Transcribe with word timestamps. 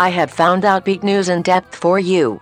I 0.00 0.10
have 0.10 0.30
found 0.30 0.64
out 0.64 0.84
beat 0.84 1.02
news 1.02 1.28
in 1.28 1.42
depth 1.42 1.74
for 1.74 1.98
you. 1.98 2.40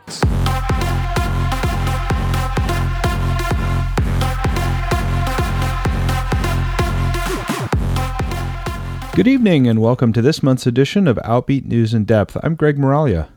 Good 9.14 9.26
evening, 9.26 9.66
and 9.66 9.80
welcome 9.80 10.12
to 10.12 10.20
this 10.20 10.42
month's 10.42 10.66
edition 10.66 11.08
of 11.08 11.16
Outbeat 11.24 11.64
News 11.64 11.94
in 11.94 12.04
Depth. 12.04 12.36
I'm 12.42 12.56
Greg 12.56 12.76
Moralia. 12.76 13.30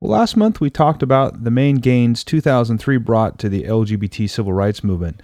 Well, 0.00 0.12
last 0.12 0.38
month 0.38 0.62
we 0.62 0.70
talked 0.70 1.02
about 1.02 1.44
the 1.44 1.50
main 1.50 1.76
gains 1.76 2.24
2003 2.24 2.96
brought 2.96 3.38
to 3.40 3.50
the 3.50 3.64
LGBT 3.64 4.30
civil 4.30 4.54
rights 4.54 4.82
movement, 4.82 5.20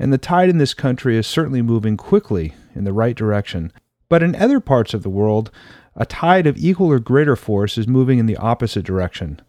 and 0.00 0.12
the 0.12 0.18
tide 0.18 0.48
in 0.48 0.58
this 0.58 0.74
country 0.74 1.16
is 1.16 1.28
certainly 1.28 1.62
moving 1.62 1.96
quickly 1.96 2.52
in 2.74 2.82
the 2.82 2.92
right 2.92 3.14
direction. 3.14 3.72
But 4.08 4.24
in 4.24 4.34
other 4.34 4.58
parts 4.58 4.92
of 4.92 5.04
the 5.04 5.10
world, 5.10 5.52
a 5.96 6.06
tide 6.06 6.46
of 6.46 6.56
equal 6.58 6.92
or 6.92 6.98
greater 6.98 7.36
force 7.36 7.78
is 7.78 7.88
moving 7.88 8.18
in 8.18 8.26
the 8.26 8.36
opposite 8.36 8.84
direction. 8.84 9.40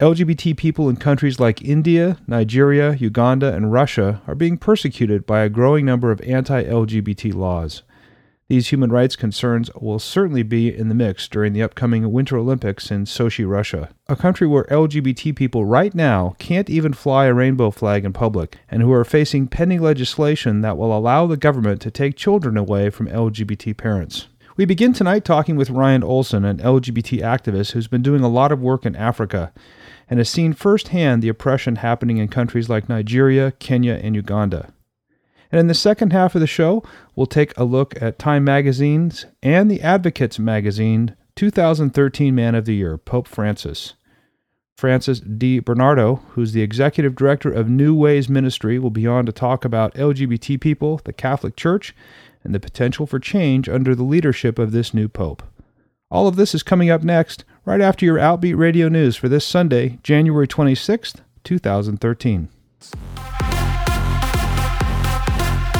LGBT 0.00 0.56
people 0.56 0.88
in 0.88 0.96
countries 0.96 1.38
like 1.38 1.62
India, 1.62 2.18
Nigeria, 2.26 2.94
Uganda, 2.94 3.54
and 3.54 3.72
Russia 3.72 4.22
are 4.26 4.34
being 4.34 4.58
persecuted 4.58 5.24
by 5.24 5.40
a 5.40 5.48
growing 5.48 5.84
number 5.84 6.10
of 6.10 6.20
anti 6.22 6.64
LGBT 6.64 7.34
laws. 7.34 7.82
These 8.48 8.68
human 8.68 8.92
rights 8.92 9.16
concerns 9.16 9.70
will 9.74 9.98
certainly 9.98 10.42
be 10.42 10.74
in 10.74 10.90
the 10.90 10.94
mix 10.94 11.28
during 11.28 11.54
the 11.54 11.62
upcoming 11.62 12.12
Winter 12.12 12.36
Olympics 12.36 12.90
in 12.90 13.04
Sochi, 13.04 13.48
Russia, 13.48 13.88
a 14.06 14.16
country 14.16 14.46
where 14.46 14.64
LGBT 14.64 15.34
people 15.34 15.64
right 15.64 15.94
now 15.94 16.34
can't 16.38 16.68
even 16.68 16.92
fly 16.92 17.24
a 17.24 17.32
rainbow 17.32 17.70
flag 17.70 18.04
in 18.04 18.12
public, 18.12 18.58
and 18.68 18.82
who 18.82 18.92
are 18.92 19.04
facing 19.04 19.48
pending 19.48 19.80
legislation 19.80 20.60
that 20.60 20.76
will 20.76 20.96
allow 20.96 21.26
the 21.26 21.38
government 21.38 21.80
to 21.80 21.90
take 21.90 22.16
children 22.16 22.58
away 22.58 22.90
from 22.90 23.08
LGBT 23.08 23.74
parents. 23.78 24.26
We 24.56 24.66
begin 24.66 24.92
tonight 24.92 25.24
talking 25.24 25.56
with 25.56 25.70
Ryan 25.70 26.04
Olson, 26.04 26.44
an 26.44 26.58
LGBT 26.58 27.20
activist 27.22 27.72
who's 27.72 27.88
been 27.88 28.02
doing 28.02 28.22
a 28.22 28.28
lot 28.28 28.52
of 28.52 28.62
work 28.62 28.86
in 28.86 28.94
Africa 28.94 29.52
and 30.08 30.20
has 30.20 30.28
seen 30.28 30.52
firsthand 30.52 31.24
the 31.24 31.28
oppression 31.28 31.76
happening 31.76 32.18
in 32.18 32.28
countries 32.28 32.68
like 32.68 32.88
Nigeria, 32.88 33.50
Kenya, 33.58 33.94
and 33.94 34.14
Uganda. 34.14 34.72
And 35.50 35.58
in 35.58 35.66
the 35.66 35.74
second 35.74 36.12
half 36.12 36.36
of 36.36 36.40
the 36.40 36.46
show, 36.46 36.84
we'll 37.16 37.26
take 37.26 37.56
a 37.58 37.64
look 37.64 38.00
at 38.00 38.20
Time 38.20 38.44
Magazine's 38.44 39.26
and 39.42 39.68
the 39.68 39.82
Advocates 39.82 40.38
Magazine 40.38 41.16
2013 41.34 42.32
Man 42.32 42.54
of 42.54 42.64
the 42.64 42.76
Year, 42.76 42.96
Pope 42.96 43.26
Francis. 43.26 43.94
Francis 44.76 45.20
DeBernardo, 45.20 46.20
who's 46.30 46.52
the 46.52 46.62
executive 46.62 47.14
director 47.16 47.50
of 47.50 47.68
New 47.68 47.94
Ways 47.94 48.28
Ministry, 48.28 48.78
will 48.78 48.90
be 48.90 49.06
on 49.06 49.26
to 49.26 49.32
talk 49.32 49.64
about 49.64 49.94
LGBT 49.94 50.60
people, 50.60 51.00
the 51.04 51.12
Catholic 51.12 51.56
Church, 51.56 51.94
and 52.44 52.54
the 52.54 52.60
potential 52.60 53.06
for 53.06 53.18
change 53.18 53.68
under 53.68 53.94
the 53.94 54.04
leadership 54.04 54.58
of 54.58 54.72
this 54.72 54.94
new 54.94 55.08
Pope. 55.08 55.42
All 56.10 56.28
of 56.28 56.36
this 56.36 56.54
is 56.54 56.62
coming 56.62 56.90
up 56.90 57.02
next, 57.02 57.44
right 57.64 57.80
after 57.80 58.04
your 58.04 58.18
Outbeat 58.18 58.56
Radio 58.56 58.88
News 58.88 59.16
for 59.16 59.28
this 59.28 59.46
Sunday, 59.46 59.98
January 60.02 60.46
26th, 60.46 61.22
2013. 61.42 62.48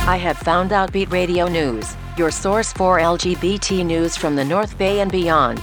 I 0.06 0.16
have 0.16 0.36
found 0.38 0.72
out 0.72 0.92
Beat 0.92 1.10
Radio 1.10 1.48
News, 1.48 1.96
your 2.16 2.30
source 2.30 2.72
for 2.72 2.98
LGBT 2.98 3.84
news 3.84 4.16
from 4.16 4.36
the 4.36 4.44
North 4.44 4.76
Bay 4.76 5.00
and 5.00 5.10
beyond. 5.12 5.62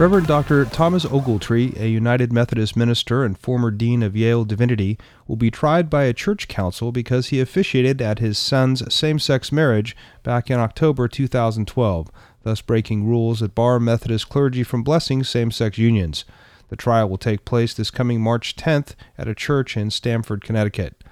Reverend 0.00 0.28
Dr. 0.28 0.64
Thomas 0.64 1.04
Ogletree, 1.04 1.78
a 1.78 1.86
United 1.86 2.32
Methodist 2.32 2.74
minister 2.74 3.22
and 3.22 3.36
former 3.36 3.70
dean 3.70 4.02
of 4.02 4.16
Yale 4.16 4.46
Divinity, 4.46 4.96
will 5.28 5.36
be 5.36 5.50
tried 5.50 5.90
by 5.90 6.04
a 6.04 6.14
church 6.14 6.48
council 6.48 6.90
because 6.90 7.26
he 7.26 7.38
officiated 7.38 8.00
at 8.00 8.18
his 8.18 8.38
son's 8.38 8.82
same 8.94 9.18
sex 9.18 9.52
marriage 9.52 9.94
back 10.22 10.50
in 10.50 10.58
October 10.58 11.06
2012, 11.06 12.10
thus 12.44 12.62
breaking 12.62 13.06
rules 13.06 13.40
that 13.40 13.54
bar 13.54 13.78
Methodist 13.78 14.30
clergy 14.30 14.62
from 14.62 14.82
blessing 14.82 15.22
same 15.22 15.50
sex 15.50 15.76
unions. 15.76 16.24
The 16.70 16.76
trial 16.76 17.10
will 17.10 17.18
take 17.18 17.44
place 17.44 17.74
this 17.74 17.90
coming 17.90 18.22
March 18.22 18.56
10th 18.56 18.94
at 19.18 19.28
a 19.28 19.34
church 19.34 19.76
in 19.76 19.90
Stamford, 19.90 20.42
Connecticut. 20.42 21.04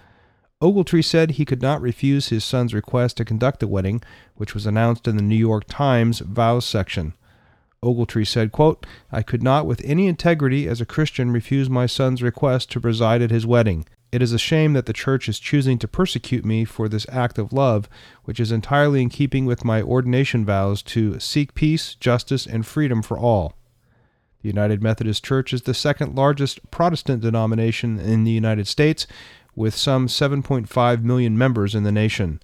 Ogletree 0.63 1.05
said 1.05 1.33
he 1.33 1.45
could 1.45 1.61
not 1.61 1.83
refuse 1.83 2.29
his 2.29 2.43
son's 2.43 2.73
request 2.73 3.19
to 3.19 3.27
conduct 3.27 3.61
the 3.61 3.69
wedding, 3.69 4.01
which 4.37 4.55
was 4.55 4.65
announced 4.65 5.07
in 5.07 5.17
the 5.17 5.23
New 5.23 5.37
York 5.37 5.65
Times 5.69 6.21
vows 6.21 6.65
section. 6.65 7.13
Ogletree 7.83 8.27
said, 8.27 8.53
quote, 8.53 8.87
I 9.13 9.23
could 9.23 9.43
not 9.43 9.67
with 9.67 9.81
any 9.85 10.07
integrity 10.07 10.67
as 10.67 10.81
a 10.81 10.87
Christian 10.87 11.31
refuse 11.31 11.71
my 11.71 11.87
son's 11.87 12.23
request 12.23 12.71
to 12.73 12.81
preside 12.81 13.23
at 13.23 13.31
his 13.31 13.47
wedding. 13.47 13.87
It 14.11 14.23
is 14.23 14.33
a 14.33 14.39
shame 14.39 14.73
that 14.73 14.87
the 14.87 14.93
church 14.93 15.29
is 15.29 15.39
choosing 15.39 15.79
to 15.79 15.89
persecute 15.89 16.45
me 16.45 16.65
for 16.65 16.89
this 16.89 17.07
act 17.11 17.39
of 17.39 17.53
love, 17.53 17.89
which 18.25 18.41
is 18.41 18.51
entirely 18.51 19.03
in 19.03 19.11
keeping 19.11 19.45
with 19.45 19.65
my 19.65 19.83
ordination 19.83 20.45
vows 20.45 20.83
to 20.85 21.21
seek 21.21 21.55
peace, 21.55 21.95
justice, 21.95 22.47
and 22.47 22.67
freedom 22.67 23.03
for 23.03 23.19
all. 23.19 23.55
The 24.41 24.49
United 24.49 24.83
Methodist 24.83 25.25
Church 25.25 25.53
is 25.53 25.63
the 25.63 25.75
second 25.75 26.15
largest 26.15 26.71
Protestant 26.71 27.21
denomination 27.23 28.01
in 28.01 28.25
the 28.25 28.31
United 28.31 28.67
States, 28.67 29.07
with 29.55 29.75
some 29.75 30.07
7.5 30.07 31.03
million 31.03 31.37
members 31.37 31.75
in 31.75 31.83
the 31.83 31.93
nation. 31.93 32.41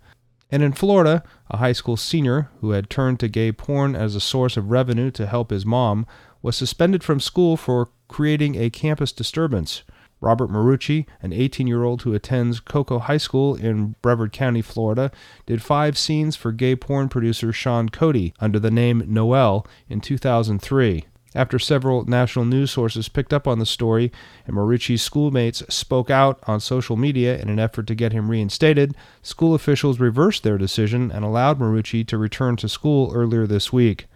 And 0.54 0.62
in 0.62 0.70
Florida, 0.70 1.24
a 1.50 1.56
high 1.56 1.72
school 1.72 1.96
senior 1.96 2.48
who 2.60 2.70
had 2.70 2.88
turned 2.88 3.18
to 3.18 3.28
gay 3.28 3.50
porn 3.50 3.96
as 3.96 4.14
a 4.14 4.20
source 4.20 4.56
of 4.56 4.70
revenue 4.70 5.10
to 5.10 5.26
help 5.26 5.50
his 5.50 5.66
mom 5.66 6.06
was 6.42 6.54
suspended 6.54 7.02
from 7.02 7.18
school 7.18 7.56
for 7.56 7.88
creating 8.06 8.54
a 8.54 8.70
campus 8.70 9.10
disturbance. 9.10 9.82
Robert 10.20 10.48
Marucci, 10.48 11.06
an 11.20 11.32
18 11.32 11.66
year 11.66 11.82
old 11.82 12.02
who 12.02 12.14
attends 12.14 12.60
Cocoa 12.60 13.00
High 13.00 13.16
School 13.16 13.56
in 13.56 13.96
Brevard 14.00 14.32
County, 14.32 14.62
Florida, 14.62 15.10
did 15.44 15.60
five 15.60 15.98
scenes 15.98 16.36
for 16.36 16.52
gay 16.52 16.76
porn 16.76 17.08
producer 17.08 17.52
Sean 17.52 17.88
Cody 17.88 18.32
under 18.38 18.60
the 18.60 18.70
name 18.70 19.02
Noel 19.08 19.66
in 19.88 20.00
2003. 20.00 21.04
After 21.34 21.58
several 21.58 22.04
national 22.04 22.44
news 22.44 22.70
sources 22.70 23.08
picked 23.08 23.32
up 23.32 23.48
on 23.48 23.58
the 23.58 23.66
story 23.66 24.12
and 24.46 24.54
Marucci's 24.54 25.02
schoolmates 25.02 25.64
spoke 25.68 26.08
out 26.08 26.38
on 26.46 26.60
social 26.60 26.96
media 26.96 27.36
in 27.38 27.48
an 27.48 27.58
effort 27.58 27.88
to 27.88 27.94
get 27.96 28.12
him 28.12 28.30
reinstated, 28.30 28.94
school 29.20 29.54
officials 29.54 29.98
reversed 29.98 30.44
their 30.44 30.58
decision 30.58 31.10
and 31.10 31.24
allowed 31.24 31.58
Marucci 31.58 32.06
to 32.06 32.18
return 32.18 32.54
to 32.56 32.68
school 32.68 33.12
earlier 33.12 33.48
this 33.48 33.72
week. 33.72 34.06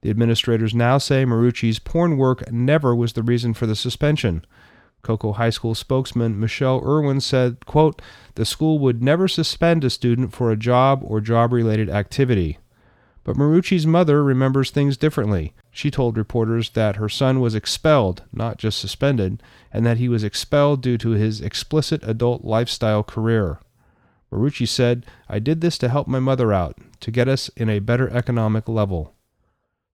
The 0.00 0.10
administrators 0.10 0.74
now 0.74 0.98
say 0.98 1.24
Marucci's 1.24 1.78
porn 1.78 2.16
work 2.16 2.50
never 2.50 2.94
was 2.96 3.12
the 3.12 3.22
reason 3.22 3.54
for 3.54 3.66
the 3.66 3.76
suspension. 3.76 4.44
Cocoa 5.02 5.32
High 5.32 5.50
School 5.50 5.76
spokesman 5.76 6.38
Michelle 6.40 6.82
Irwin 6.84 7.20
said, 7.20 7.64
quote, 7.64 8.02
The 8.34 8.44
school 8.44 8.80
would 8.80 9.04
never 9.04 9.28
suspend 9.28 9.84
a 9.84 9.90
student 9.90 10.32
for 10.32 10.50
a 10.50 10.56
job 10.56 11.00
or 11.04 11.20
job 11.20 11.52
related 11.52 11.88
activity. 11.88 12.58
But 13.26 13.36
Marucci's 13.36 13.88
mother 13.88 14.22
remembers 14.22 14.70
things 14.70 14.96
differently. 14.96 15.52
She 15.72 15.90
told 15.90 16.16
reporters 16.16 16.70
that 16.70 16.94
her 16.94 17.08
son 17.08 17.40
was 17.40 17.56
expelled, 17.56 18.22
not 18.32 18.56
just 18.56 18.78
suspended, 18.78 19.42
and 19.72 19.84
that 19.84 19.96
he 19.96 20.08
was 20.08 20.22
expelled 20.22 20.80
due 20.80 20.96
to 20.98 21.10
his 21.10 21.40
explicit 21.40 22.04
adult 22.04 22.44
lifestyle 22.44 23.02
career. 23.02 23.58
Marucci 24.30 24.68
said, 24.68 25.04
I 25.28 25.40
did 25.40 25.60
this 25.60 25.76
to 25.78 25.88
help 25.88 26.06
my 26.06 26.20
mother 26.20 26.52
out, 26.52 26.78
to 27.00 27.10
get 27.10 27.26
us 27.26 27.48
in 27.56 27.68
a 27.68 27.80
better 27.80 28.08
economic 28.10 28.68
level. 28.68 29.12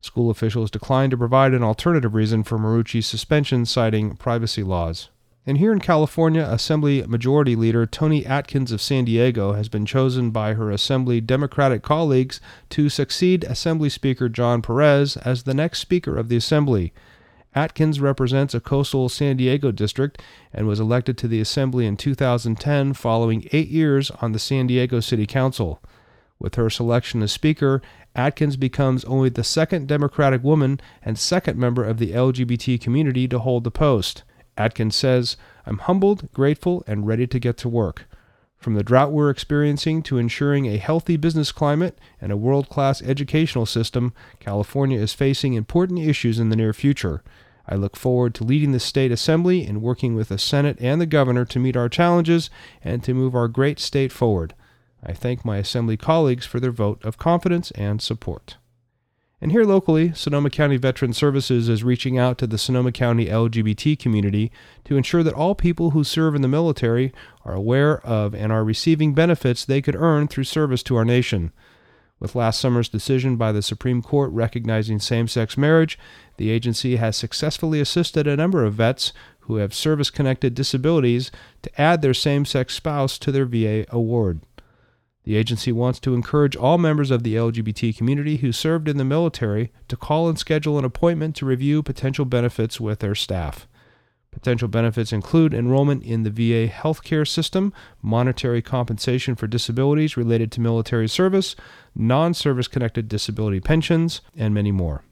School 0.03 0.29
officials 0.29 0.71
declined 0.71 1.13
to 1.13 1.17
provide 1.17 1.55
an 1.55 1.63
alternative 1.63 2.15
reason 2.15 2.43
for 2.43 2.59
Marucci's 2.59 3.07
suspension, 3.07 3.65
citing 3.65 4.15
privacy 4.15 4.63
laws. 4.63 5.09
And 5.45 5.59
here 5.59 5.73
in 5.73 5.81
California, 5.81 6.47
Assembly 6.49 7.03
Majority 7.03 7.57
Leader 7.57 7.85
Toni 7.85 8.25
Atkins 8.25 8.71
of 8.71 8.81
San 8.81 9.05
Diego 9.05 9.55
has 9.55 9.69
been 9.69 9.85
chosen 9.85 10.31
by 10.31 10.55
her 10.55 10.71
Assembly 10.71 11.21
Democratic 11.21 11.83
colleagues 11.83 12.41
to 12.71 12.89
succeed 12.89 13.43
Assembly 13.43 13.89
Speaker 13.89 14.29
John 14.29 14.63
Perez 14.63 15.17
as 15.17 15.43
the 15.43 15.55
next 15.55 15.81
Speaker 15.81 16.17
of 16.17 16.29
the 16.29 16.37
Assembly. 16.37 16.93
Atkins 17.57 17.99
represents 17.99 18.55
a 18.55 18.61
coastal 18.61 19.09
San 19.09 19.37
Diego 19.37 19.73
district 19.73 20.23
and 20.53 20.69
was 20.69 20.79
elected 20.79 21.19
to 21.19 21.29
the 21.29 21.41
Assembly 21.41 21.87
in 21.87 21.97
2010 21.97 22.93
following 22.93 23.49
eight 23.51 23.69
years 23.69 24.13
on 24.21 24.31
the 24.31 24.39
San 24.39 24.69
Diego 24.69 25.01
City 25.01 25.27
Council. 25.27 25.83
With 26.39 26.55
her 26.55 26.71
selection 26.71 27.21
as 27.21 27.33
Speaker, 27.33 27.83
Atkins 28.15 28.57
becomes 28.57 29.05
only 29.07 29.29
the 29.29 29.43
second 29.43 29.89
Democratic 29.89 30.45
woman 30.45 30.81
and 31.05 31.19
second 31.19 31.59
member 31.59 31.85
of 31.85 31.99
the 31.99 32.13
LGBT 32.13 32.81
community 32.81 33.27
to 33.27 33.41
hold 33.41 33.65
the 33.65 33.71
post. 33.73 34.23
Atkins 34.57 34.97
says, 34.97 35.37
I'm 35.67 35.79
humbled, 35.79 36.31
grateful, 36.33 36.85
and 36.87 37.07
ready 37.07 37.27
to 37.27 37.39
get 37.39 37.57
to 37.59 37.69
work. 37.69 38.07
From 38.59 38.75
the 38.75 38.85
drought 38.85 39.11
we're 39.11 39.31
experiencing 39.31 40.03
to 40.05 40.19
ensuring 40.19 40.67
a 40.67 40.77
healthy 40.77 41.17
business 41.17 41.51
climate 41.51 41.99
and 42.21 42.31
a 42.31 42.37
world 42.37 42.69
class 42.69 43.03
educational 43.03 43.67
system, 43.67 44.13
California 44.39 45.01
is 45.01 45.13
facing 45.13 45.55
important 45.55 45.99
issues 45.99 46.39
in 46.39 46.49
the 46.49 46.57
near 46.57 46.73
future. 46.73 47.25
I 47.67 47.75
look 47.75 47.97
forward 47.97 48.35
to 48.37 48.45
leading 48.45 48.73
the 48.73 48.81
state 48.81 49.11
assembly 49.11 49.67
and 49.67 49.83
working 49.83 50.15
with 50.15 50.29
the 50.29 50.39
Senate 50.39 50.79
and 50.81 51.01
the 51.01 51.07
governor 51.07 51.45
to 51.47 51.59
meet 51.59 51.77
our 51.77 51.89
challenges 51.89 52.51
and 52.85 53.03
to 53.05 53.15
move 53.15 53.35
our 53.35 53.49
great 53.49 53.81
state 53.81 54.13
forward. 54.13 54.55
I 55.03 55.13
thank 55.13 55.45
my 55.45 55.57
assembly 55.57 55.97
colleagues 55.97 56.47
for 56.47 56.61
their 56.61 56.71
vote 56.71 57.05
of 57.05 57.19
confidence 57.19 57.73
and 57.73 58.01
support. 58.01 58.59
And 59.43 59.51
here 59.51 59.65
locally, 59.65 60.13
Sonoma 60.15 60.51
County 60.51 60.77
Veteran 60.77 61.13
Services 61.13 61.69
is 61.69 61.83
reaching 61.83 62.17
out 62.17 62.39
to 62.39 62.47
the 62.47 62.57
Sonoma 62.57 62.93
County 62.93 63.27
LGBT 63.27 63.99
community 63.99 64.53
to 64.85 64.97
ensure 64.97 65.25
that 65.25 65.35
all 65.35 65.57
people 65.57 65.91
who 65.91 66.05
serve 66.05 66.37
in 66.37 66.43
the 66.43 66.49
military 66.49 67.13
are 67.45 67.53
aware 67.53 68.01
of 68.07 68.37
and 68.37 68.53
are 68.53 68.63
receiving 68.63 69.15
benefits 69.15 69.65
they 69.65 69.83
could 69.83 69.97
earn 69.97 70.29
through 70.29 70.45
service 70.45 70.85
to 70.85 70.95
our 70.95 71.05
nation. 71.05 71.51
With 72.21 72.37
last 72.37 72.61
summer's 72.61 72.89
decision 72.89 73.35
by 73.35 73.51
the 73.51 73.63
Supreme 73.63 74.01
Court 74.01 74.31
recognizing 74.31 75.01
same 75.01 75.27
sex 75.27 75.59
marriage, 75.59 75.99
the 76.37 76.51
agency 76.51 76.95
has 76.95 77.17
successfully 77.17 77.81
assisted 77.81 78.29
a 78.29 78.37
number 78.37 78.65
of 78.65 78.75
vets 78.75 79.13
who 79.41 79.57
have 79.57 79.75
service 79.75 80.09
connected 80.09 80.55
disabilities 80.55 81.33
to 81.63 81.81
add 81.81 82.01
their 82.01 82.15
same 82.15 82.45
sex 82.45 82.77
spouse 82.77 83.19
to 83.19 83.33
their 83.33 83.47
VA 83.47 83.87
award. 83.91 84.43
The 85.25 85.37
agency 85.37 85.71
wants 85.71 86.01
to 86.01 86.15
encourage 86.15 86.57
all 86.57 86.79
members 86.79 87.11
of 87.11 87.23
the 87.23 87.37
LGBT 87.37 87.97
community 87.97 88.39
who 88.39 88.51
served 88.51 88.89
in 88.89 88.97
the 88.97 89.05
military 89.05 89.73
to 89.89 89.97
call 89.97 90.29
and 90.29 90.39
schedule 90.39 90.79
an 90.79 90.85
appointment 90.85 91.37
to 91.37 91.47
review 91.47 91.83
potential 91.83 92.25
benefits 92.25 92.81
with 92.81 92.99
their 92.99 93.15
staff. 93.15 93.69
Potential 94.33 94.67
benefits 94.67 95.13
include 95.13 95.53
enrollment 95.53 96.03
in 96.03 96.23
the 96.23 96.31
VA 96.31 96.73
healthcare 96.73 97.29
system, 97.29 97.73
monetary 98.01 98.63
compensation 98.63 99.35
for 99.37 99.47
disabilities 99.47 100.17
related 100.17 100.51
to 100.53 100.61
military 100.61 101.09
service, 101.09 101.55
non 101.95 102.33
service 102.33 102.67
connected 102.67 103.09
disability 103.09 103.61
pensions, 103.61 104.23
and 104.35 104.55
many 104.55 104.73
more. 104.73 105.05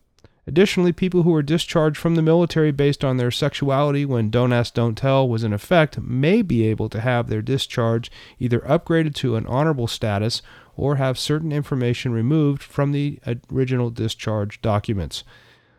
Additionally, 0.50 0.91
people 0.93 1.23
who 1.23 1.31
were 1.31 1.44
discharged 1.44 1.97
from 1.97 2.17
the 2.17 2.23
military 2.23 2.73
based 2.73 3.05
on 3.05 3.19
their 3.19 3.31
sexuality 3.31 4.05
when 4.05 4.31
Don't 4.31 4.52
Ask, 4.52 4.75
Don't 4.75 4.99
Tell 4.99 5.29
was 5.29 5.44
in 5.44 5.52
effect 5.52 6.00
may 6.00 6.43
be 6.43 6.67
able 6.67 6.88
to 6.88 7.00
have 7.00 7.29
their 7.29 7.41
discharge 7.41 8.11
either 8.41 8.58
upgraded 8.62 9.14
to 9.14 9.37
an 9.37 9.47
honorable 9.47 9.87
status 9.87 10.43
or 10.76 10.97
have 10.97 11.20
certain 11.20 11.52
information 11.52 12.11
removed 12.11 12.64
from 12.64 12.91
the 12.91 13.20
original 13.52 13.91
discharge 13.91 14.61
documents. 14.61 15.23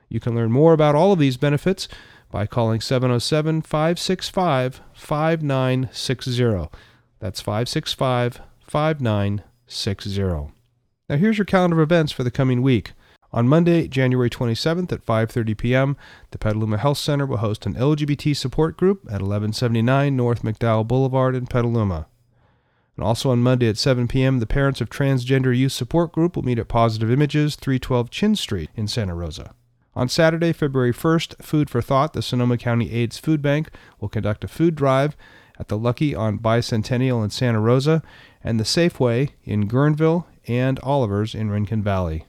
You 0.08 0.22
can 0.22 0.36
learn 0.36 0.54
more 0.54 0.72
about 0.72 0.96
all 0.96 1.12
of 1.12 1.20
these 1.20 1.36
benefits 1.36 1.90
by 2.32 2.46
calling 2.46 2.80
707 2.80 3.64
565 3.64 4.80
5960. 4.94 6.70
That's 7.20 7.42
565 7.42 8.40
5960. 8.62 10.22
Now 11.10 11.18
here's 11.18 11.38
your 11.38 11.44
calendar 11.44 11.82
of 11.82 11.92
events 11.92 12.14
for 12.14 12.24
the 12.24 12.32
coming 12.32 12.62
week. 12.62 12.94
On 13.34 13.48
Monday, 13.48 13.88
January 13.88 14.30
27th 14.30 14.92
at 14.92 15.06
5:30 15.06 15.58
p.m., 15.58 15.98
the 16.32 16.38
Petaluma 16.38 16.78
Health 16.78 16.98
Center 16.98 17.26
will 17.26 17.38
host 17.38 17.66
an 17.66 17.76
LGBT 17.76 18.36
support 18.36 18.76
group 18.76 19.04
at 19.06 19.22
1179 19.22 20.16
North 20.16 20.44
McDowell 20.44 20.88
Boulevard 20.88 21.36
in 21.36 21.48
Petaluma. 21.48 22.08
And 22.98 23.06
also 23.06 23.32
on 23.32 23.42
Monday 23.42 23.70
at 23.70 23.78
7 23.78 24.10
p.m., 24.10 24.40
the 24.40 24.46
Parents 24.46 24.82
of 24.82 24.90
Transgender 24.90 25.58
Youth 25.58 25.72
Support 25.72 26.12
Group 26.12 26.36
will 26.36 26.44
meet 26.44 26.60
at 26.60 26.68
Positive 26.68 27.10
Images, 27.10 27.56
312 27.56 28.10
Chinn 28.10 28.36
Street 28.36 28.70
in 28.76 28.88
Santa 28.88 29.16
Rosa. 29.16 29.56
On 29.96 30.10
Saturday, 30.10 30.52
February 30.52 30.94
1st, 30.94 31.42
Food 31.42 31.70
for 31.70 31.82
Thought, 31.82 32.14
the 32.14 32.22
Sonoma 32.22 32.58
County 32.58 32.92
AIDS 32.92 33.18
Food 33.18 33.42
Bank, 33.42 33.70
will 34.00 34.10
conduct 34.10 34.44
a 34.44 34.48
food 34.50 34.76
drive 34.76 35.16
at 35.58 35.70
the 35.70 35.78
Lucky 35.78 36.14
on 36.14 36.40
Bicentennial 36.40 37.24
in 37.24 37.30
Santa 37.30 37.62
Rosa 37.62 38.04
and 38.44 38.60
the 38.60 38.66
Safeway 38.66 39.30
in 39.44 39.68
Guerneville 39.68 40.26
and 40.48 40.80
Oliver's 40.82 41.34
in 41.34 41.50
Rincon 41.50 41.82
Valley. 41.84 42.26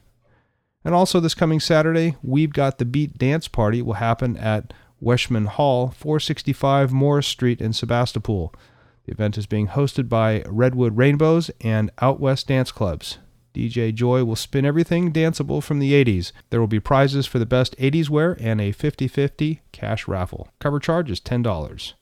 And 0.84 0.94
also 0.94 1.20
this 1.20 1.34
coming 1.34 1.60
Saturday, 1.60 2.16
We've 2.22 2.52
Got 2.52 2.78
the 2.78 2.84
Beat 2.84 3.18
dance 3.18 3.48
party 3.48 3.82
will 3.82 3.94
happen 3.94 4.36
at 4.36 4.72
Wischemann 5.02 5.46
Hall, 5.46 5.90
465 5.90 6.92
Morris 6.92 7.26
Street 7.26 7.60
in 7.60 7.72
Sebastopol. 7.72 8.54
The 9.04 9.12
event 9.12 9.36
is 9.36 9.46
being 9.46 9.68
hosted 9.68 10.08
by 10.08 10.42
Redwood 10.46 10.96
Rainbows 10.96 11.50
and 11.60 11.90
Out 12.00 12.20
West 12.20 12.48
Dance 12.48 12.70
Clubs. 12.70 13.18
DJ 13.54 13.92
Joy 13.92 14.24
will 14.24 14.36
spin 14.36 14.64
everything 14.64 15.12
danceable 15.12 15.62
from 15.62 15.78
the 15.78 15.92
80s. 15.92 16.32
There 16.50 16.60
will 16.60 16.68
be 16.68 16.80
prizes 16.80 17.26
for 17.26 17.38
the 17.38 17.46
best 17.46 17.76
80s 17.78 18.08
wear 18.08 18.36
and 18.40 18.60
a 18.60 18.72
50 18.72 19.08
50 19.08 19.60
cash 19.72 20.08
raffle. 20.08 20.48
Cover 20.58 20.78
charge 20.78 21.10
is 21.10 21.20
$10. 21.20 21.92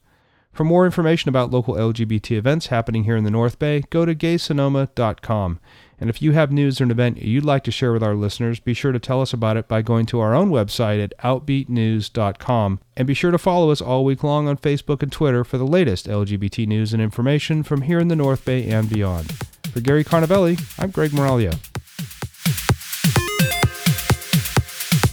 For 0.52 0.64
more 0.64 0.84
information 0.84 1.28
about 1.28 1.50
local 1.50 1.74
LGBT 1.74 2.36
events 2.36 2.66
happening 2.66 3.04
here 3.04 3.16
in 3.16 3.24
the 3.24 3.30
North 3.30 3.58
Bay, 3.58 3.84
go 3.90 4.04
to 4.04 4.14
gaysonoma.com. 4.14 5.60
And 6.00 6.08
if 6.08 6.22
you 6.22 6.32
have 6.32 6.50
news 6.50 6.80
or 6.80 6.84
an 6.84 6.90
event 6.90 7.18
you'd 7.18 7.44
like 7.44 7.62
to 7.64 7.70
share 7.70 7.92
with 7.92 8.02
our 8.02 8.14
listeners, 8.14 8.58
be 8.58 8.72
sure 8.72 8.90
to 8.90 8.98
tell 8.98 9.20
us 9.20 9.34
about 9.34 9.58
it 9.58 9.68
by 9.68 9.82
going 9.82 10.06
to 10.06 10.20
our 10.20 10.34
own 10.34 10.50
website 10.50 11.02
at 11.02 11.16
outbeatnews.com. 11.18 12.80
And 12.96 13.06
be 13.06 13.14
sure 13.14 13.30
to 13.30 13.38
follow 13.38 13.70
us 13.70 13.82
all 13.82 14.04
week 14.04 14.24
long 14.24 14.48
on 14.48 14.56
Facebook 14.56 15.02
and 15.02 15.12
Twitter 15.12 15.44
for 15.44 15.58
the 15.58 15.66
latest 15.66 16.06
LGBT 16.06 16.66
news 16.66 16.94
and 16.94 17.02
information 17.02 17.62
from 17.62 17.82
here 17.82 17.98
in 17.98 18.08
the 18.08 18.16
North 18.16 18.46
Bay 18.46 18.66
and 18.70 18.88
beyond. 18.88 19.30
For 19.72 19.80
Gary 19.80 20.02
Carnavelli, 20.02 20.58
I'm 20.78 20.90
Greg 20.90 21.10
Moralia. 21.10 21.58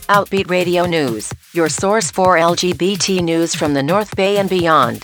Outbeat 0.08 0.50
Radio 0.50 0.86
News, 0.86 1.34
your 1.52 1.68
source 1.68 2.10
for 2.10 2.38
LGBT 2.38 3.22
news 3.22 3.54
from 3.54 3.74
the 3.74 3.84
North 3.84 4.16
Bay 4.16 4.38
and 4.38 4.50
beyond. 4.50 5.04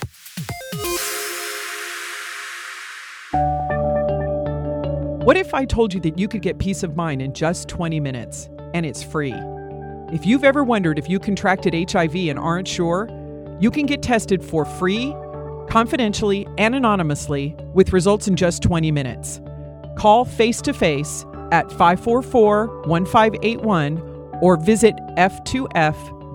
What 5.24 5.38
if 5.38 5.54
I 5.54 5.64
told 5.64 5.94
you 5.94 6.02
that 6.02 6.20
you 6.20 6.28
could 6.28 6.42
get 6.42 6.60
peace 6.60 6.84
of 6.84 6.98
mind 6.98 7.22
in 7.22 7.32
just 7.32 7.70
20 7.70 7.98
minutes 8.02 8.50
and 8.74 8.86
it's 8.86 9.02
free? 9.02 9.34
If 10.12 10.26
you've 10.26 10.44
ever 10.44 10.66
wondered 10.66 11.00
if 11.00 11.10
you 11.10 11.18
contracted 11.18 11.90
HIV 11.90 12.14
and 12.14 12.38
aren't 12.38 12.68
sure, 12.68 13.08
you 13.58 13.72
can 13.72 13.86
get 13.86 14.02
tested 14.02 14.44
for 14.44 14.66
free 14.66 15.16
confidentially 15.70 16.46
and 16.58 16.76
anonymously 16.76 17.56
with 17.74 17.94
results 17.94 18.28
in 18.28 18.36
just 18.36 18.62
20 18.64 18.92
minutes. 18.92 19.40
Call 19.98 20.26
face 20.26 20.62
to 20.64 20.74
face 20.74 21.26
at 21.54 21.72
544 21.72 22.82
1581 22.86 24.00
or 24.42 24.58
visit 24.58 24.94
f2f.org. 25.16 26.28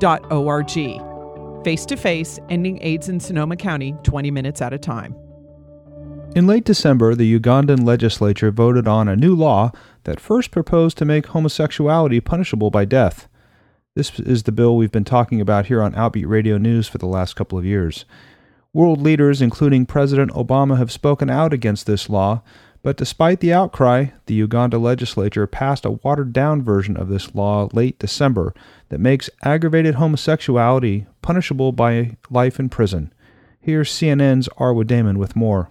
Face 1.62 1.84
to 1.84 1.96
face, 1.96 2.38
ending 2.48 2.82
AIDS 2.82 3.10
in 3.10 3.20
Sonoma 3.20 3.56
County 3.56 3.94
20 4.02 4.30
minutes 4.30 4.62
at 4.62 4.72
a 4.72 4.78
time. 4.78 5.14
In 6.34 6.46
late 6.46 6.64
December, 6.64 7.14
the 7.14 7.38
Ugandan 7.38 7.84
legislature 7.84 8.50
voted 8.50 8.86
on 8.86 9.08
a 9.08 9.16
new 9.16 9.34
law 9.34 9.72
that 10.04 10.20
first 10.20 10.50
proposed 10.50 10.96
to 10.98 11.04
make 11.04 11.26
homosexuality 11.26 12.20
punishable 12.20 12.70
by 12.70 12.84
death. 12.84 13.28
This 13.96 14.20
is 14.20 14.44
the 14.44 14.52
bill 14.52 14.76
we've 14.76 14.92
been 14.92 15.04
talking 15.04 15.40
about 15.40 15.66
here 15.66 15.82
on 15.82 15.94
Outbeat 15.94 16.28
Radio 16.28 16.56
News 16.56 16.86
for 16.86 16.98
the 16.98 17.06
last 17.06 17.34
couple 17.34 17.58
of 17.58 17.64
years. 17.64 18.04
World 18.72 19.00
leaders, 19.00 19.42
including 19.42 19.86
President 19.86 20.30
Obama, 20.32 20.78
have 20.78 20.92
spoken 20.92 21.28
out 21.28 21.52
against 21.52 21.86
this 21.86 22.08
law, 22.08 22.42
but 22.82 22.96
despite 22.96 23.40
the 23.40 23.52
outcry, 23.52 24.06
the 24.26 24.34
Uganda 24.34 24.78
legislature 24.78 25.46
passed 25.48 25.84
a 25.84 25.90
watered 25.90 26.32
down 26.32 26.62
version 26.62 26.96
of 26.96 27.08
this 27.08 27.34
law 27.34 27.68
late 27.72 27.98
December 27.98 28.54
that 28.90 29.00
makes 29.00 29.30
aggravated 29.42 29.96
homosexuality 29.96 31.06
punishable 31.22 31.72
by 31.72 32.16
life 32.30 32.60
in 32.60 32.68
prison. 32.68 33.12
Here's 33.60 33.90
CNN's 33.90 34.48
Arwa 34.58 34.86
Damon 34.86 35.18
with 35.18 35.34
more. 35.34 35.70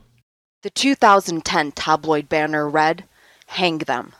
The 0.63 0.69
2010 0.71 1.71
tabloid 1.73 2.29
banner 2.29 2.67
read, 2.67 3.03
Hang 3.45 3.77
them. 3.77 4.13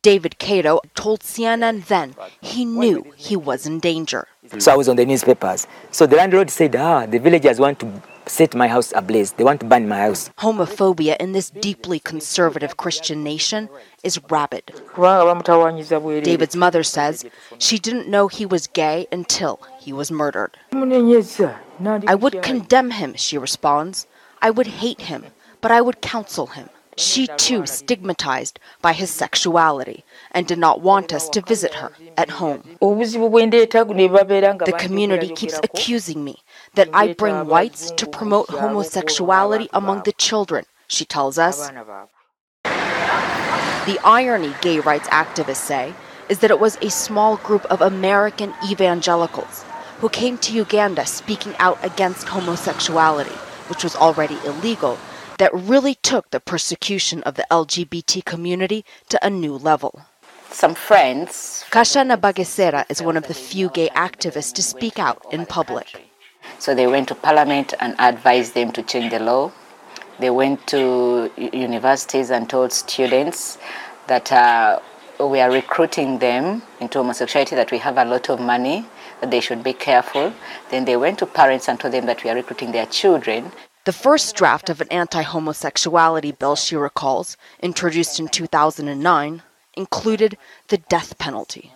David 0.00 0.38
Kato 0.38 0.80
told 0.94 1.20
CNN 1.20 1.86
then 1.86 2.14
he 2.40 2.64
knew 2.64 3.12
he 3.16 3.36
was 3.36 3.66
in 3.66 3.78
danger. 3.78 4.28
So 4.58 4.72
I 4.72 4.76
was 4.76 4.88
on 4.88 4.96
the 4.96 5.04
newspapers. 5.04 5.66
So 5.90 6.06
the 6.06 6.16
landlord 6.16 6.48
said, 6.50 6.74
Ah, 6.74 7.04
the 7.04 7.18
villagers 7.18 7.60
want 7.60 7.80
to 7.80 8.02
set 8.24 8.54
my 8.54 8.68
house 8.68 8.92
ablaze. 8.96 9.32
They 9.32 9.44
want 9.44 9.60
to 9.60 9.66
burn 9.66 9.86
my 9.88 9.98
house. 9.98 10.30
Homophobia 10.38 11.16
in 11.18 11.32
this 11.32 11.50
deeply 11.50 11.98
conservative 12.00 12.78
Christian 12.78 13.22
nation 13.22 13.68
is 14.02 14.18
rabid. 14.30 14.72
David's 16.22 16.56
mother 16.56 16.82
says 16.82 17.26
she 17.58 17.78
didn't 17.78 18.08
know 18.08 18.28
he 18.28 18.46
was 18.46 18.66
gay 18.68 19.06
until 19.12 19.60
he 19.78 19.92
was 19.92 20.10
murdered. 20.10 20.56
I 20.72 22.14
would 22.14 22.42
condemn 22.42 22.92
him, 22.92 23.14
she 23.16 23.36
responds. 23.36 24.06
I 24.40 24.50
would 24.50 24.68
hate 24.68 25.02
him, 25.02 25.26
but 25.60 25.70
I 25.70 25.80
would 25.80 26.00
counsel 26.00 26.46
him. 26.46 26.68
She 26.96 27.28
too 27.36 27.64
stigmatized 27.64 28.58
by 28.82 28.92
his 28.92 29.08
sexuality 29.10 30.04
and 30.32 30.48
did 30.48 30.58
not 30.58 30.80
want 30.80 31.12
us 31.12 31.28
to 31.28 31.40
visit 31.40 31.74
her 31.74 31.92
at 32.16 32.30
home. 32.30 32.62
The 32.80 34.74
community 34.76 35.28
keeps 35.28 35.58
accusing 35.62 36.24
me 36.24 36.42
that 36.74 36.88
I 36.92 37.12
bring 37.12 37.46
whites 37.46 37.92
to 37.92 38.06
promote 38.06 38.50
homosexuality 38.50 39.68
among 39.72 40.02
the 40.02 40.12
children, 40.12 40.64
she 40.88 41.04
tells 41.04 41.38
us. 41.38 41.70
The 42.64 44.00
irony, 44.04 44.52
gay 44.60 44.80
rights 44.80 45.08
activists 45.10 45.56
say, 45.56 45.94
is 46.28 46.40
that 46.40 46.50
it 46.50 46.58
was 46.58 46.76
a 46.82 46.90
small 46.90 47.36
group 47.36 47.64
of 47.66 47.80
American 47.80 48.52
evangelicals 48.68 49.64
who 50.00 50.08
came 50.08 50.36
to 50.38 50.52
Uganda 50.52 51.06
speaking 51.06 51.54
out 51.58 51.78
against 51.84 52.26
homosexuality, 52.26 53.36
which 53.68 53.84
was 53.84 53.96
already 53.96 54.36
illegal, 54.44 54.98
that 55.38 55.54
really 55.54 55.94
took 55.94 56.30
the 56.30 56.40
persecution 56.40 57.22
of 57.22 57.34
the 57.34 57.46
LGBT 57.50 58.24
community 58.24 58.84
to 59.08 59.24
a 59.24 59.30
new 59.30 59.54
level. 59.54 60.02
Some 60.50 60.74
friends. 60.74 61.64
Kasha 61.70 62.00
Nabagesera 62.00 62.84
is 62.90 63.02
one 63.02 63.16
of 63.16 63.26
the 63.28 63.34
few 63.34 63.68
gay 63.70 63.88
activists 63.90 64.52
to 64.54 64.62
speak 64.62 64.98
out 64.98 65.24
in 65.30 65.46
public. 65.46 66.08
So 66.58 66.74
they 66.74 66.86
went 66.86 67.08
to 67.08 67.14
parliament 67.14 67.74
and 67.80 67.94
advised 67.98 68.54
them 68.54 68.72
to 68.72 68.82
change 68.82 69.12
the 69.12 69.20
law. 69.20 69.52
They 70.18 70.30
went 70.30 70.66
to 70.68 71.30
universities 71.36 72.30
and 72.30 72.48
told 72.50 72.72
students 72.72 73.58
that 74.08 74.32
uh, 74.32 74.80
we 75.20 75.40
are 75.40 75.50
recruiting 75.50 76.18
them 76.18 76.62
into 76.80 76.98
homosexuality, 76.98 77.54
that 77.54 77.70
we 77.70 77.78
have 77.78 77.98
a 77.98 78.04
lot 78.04 78.28
of 78.28 78.40
money, 78.40 78.86
that 79.20 79.30
they 79.30 79.40
should 79.40 79.62
be 79.62 79.72
careful. 79.72 80.32
Then 80.70 80.84
they 80.86 80.96
went 80.96 81.18
to 81.20 81.26
parents 81.26 81.68
and 81.68 81.78
told 81.78 81.94
them 81.94 82.06
that 82.06 82.24
we 82.24 82.30
are 82.30 82.34
recruiting 82.34 82.72
their 82.72 82.86
children. 82.86 83.52
The 83.88 83.92
first 83.94 84.36
draft 84.36 84.68
of 84.68 84.82
an 84.82 84.88
anti 84.90 85.22
homosexuality 85.22 86.32
bill, 86.32 86.56
she 86.56 86.76
recalls, 86.76 87.38
introduced 87.62 88.20
in 88.20 88.28
2009, 88.28 89.42
included 89.78 90.36
the 90.66 90.76
death 90.76 91.16
penalty. 91.16 91.72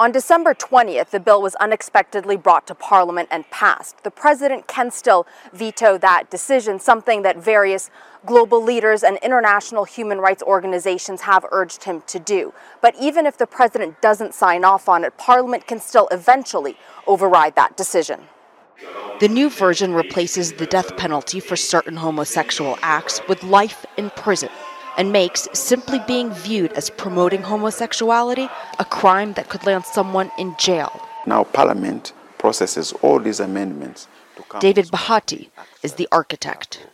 On 0.00 0.10
December 0.10 0.52
20th, 0.52 1.10
the 1.10 1.20
bill 1.20 1.40
was 1.40 1.54
unexpectedly 1.60 2.36
brought 2.36 2.66
to 2.66 2.74
Parliament 2.74 3.28
and 3.30 3.48
passed. 3.52 4.02
The 4.02 4.10
president 4.10 4.66
can 4.66 4.90
still 4.90 5.28
veto 5.52 5.96
that 5.96 6.28
decision, 6.28 6.80
something 6.80 7.22
that 7.22 7.36
various 7.36 7.88
global 8.26 8.60
leaders 8.60 9.04
and 9.04 9.16
international 9.22 9.84
human 9.84 10.18
rights 10.18 10.42
organizations 10.42 11.20
have 11.20 11.46
urged 11.52 11.84
him 11.84 12.02
to 12.08 12.18
do. 12.18 12.52
But 12.82 12.96
even 13.00 13.26
if 13.26 13.38
the 13.38 13.46
president 13.46 14.02
doesn't 14.02 14.34
sign 14.34 14.64
off 14.64 14.88
on 14.88 15.04
it, 15.04 15.16
Parliament 15.16 15.68
can 15.68 15.78
still 15.78 16.08
eventually 16.10 16.76
override 17.06 17.54
that 17.54 17.76
decision. 17.76 18.22
The 19.20 19.28
new 19.28 19.48
version 19.48 19.94
replaces 19.94 20.52
the 20.52 20.66
death 20.66 20.96
penalty 20.96 21.40
for 21.40 21.56
certain 21.56 21.96
homosexual 21.96 22.78
acts 22.82 23.20
with 23.28 23.42
life 23.42 23.86
in 23.96 24.10
prison 24.10 24.50
and 24.96 25.12
makes 25.12 25.48
simply 25.52 26.00
being 26.06 26.32
viewed 26.32 26.72
as 26.72 26.90
promoting 26.90 27.42
homosexuality 27.42 28.48
a 28.78 28.84
crime 28.84 29.32
that 29.34 29.48
could 29.48 29.64
land 29.64 29.84
someone 29.84 30.30
in 30.38 30.54
jail. 30.58 31.00
Now, 31.26 31.44
Parliament 31.44 32.12
processes 32.38 32.92
all 33.02 33.18
these 33.18 33.40
amendments. 33.40 34.08
David 34.60 34.86
Bahati 34.86 35.48
is 35.82 35.94
the 35.94 36.08
architect. 36.12 36.86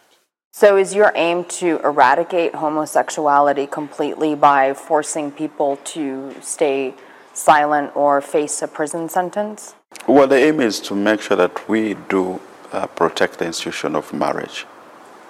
So, 0.52 0.76
is 0.76 0.94
your 0.94 1.12
aim 1.14 1.44
to 1.60 1.80
eradicate 1.82 2.54
homosexuality 2.54 3.66
completely 3.66 4.34
by 4.34 4.74
forcing 4.74 5.32
people 5.32 5.76
to 5.94 6.34
stay 6.40 6.94
silent 7.32 7.94
or 7.96 8.20
face 8.20 8.62
a 8.62 8.68
prison 8.68 9.08
sentence? 9.08 9.74
Well, 10.06 10.26
the 10.26 10.36
aim 10.36 10.60
is 10.60 10.80
to 10.80 10.94
make 10.94 11.20
sure 11.20 11.36
that 11.36 11.68
we 11.68 11.94
do 12.08 12.40
uh, 12.72 12.86
protect 12.86 13.38
the 13.38 13.46
institution 13.46 13.94
of 13.94 14.12
marriage 14.12 14.66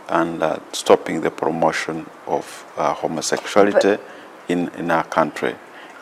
and 0.09 0.42
uh, 0.42 0.59
stopping 0.73 1.21
the 1.21 1.30
promotion 1.30 2.06
of 2.26 2.64
uh, 2.76 2.94
homosexuality 2.94 3.99
in, 4.49 4.68
in 4.71 4.90
our 4.90 5.04
country. 5.04 5.54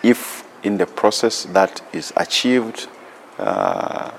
If 0.02 0.45
in 0.62 0.78
the 0.78 0.87
process 0.87 1.45
that 1.45 1.83
is 1.92 2.12
achieved, 2.16 2.88
uh, 3.38 4.11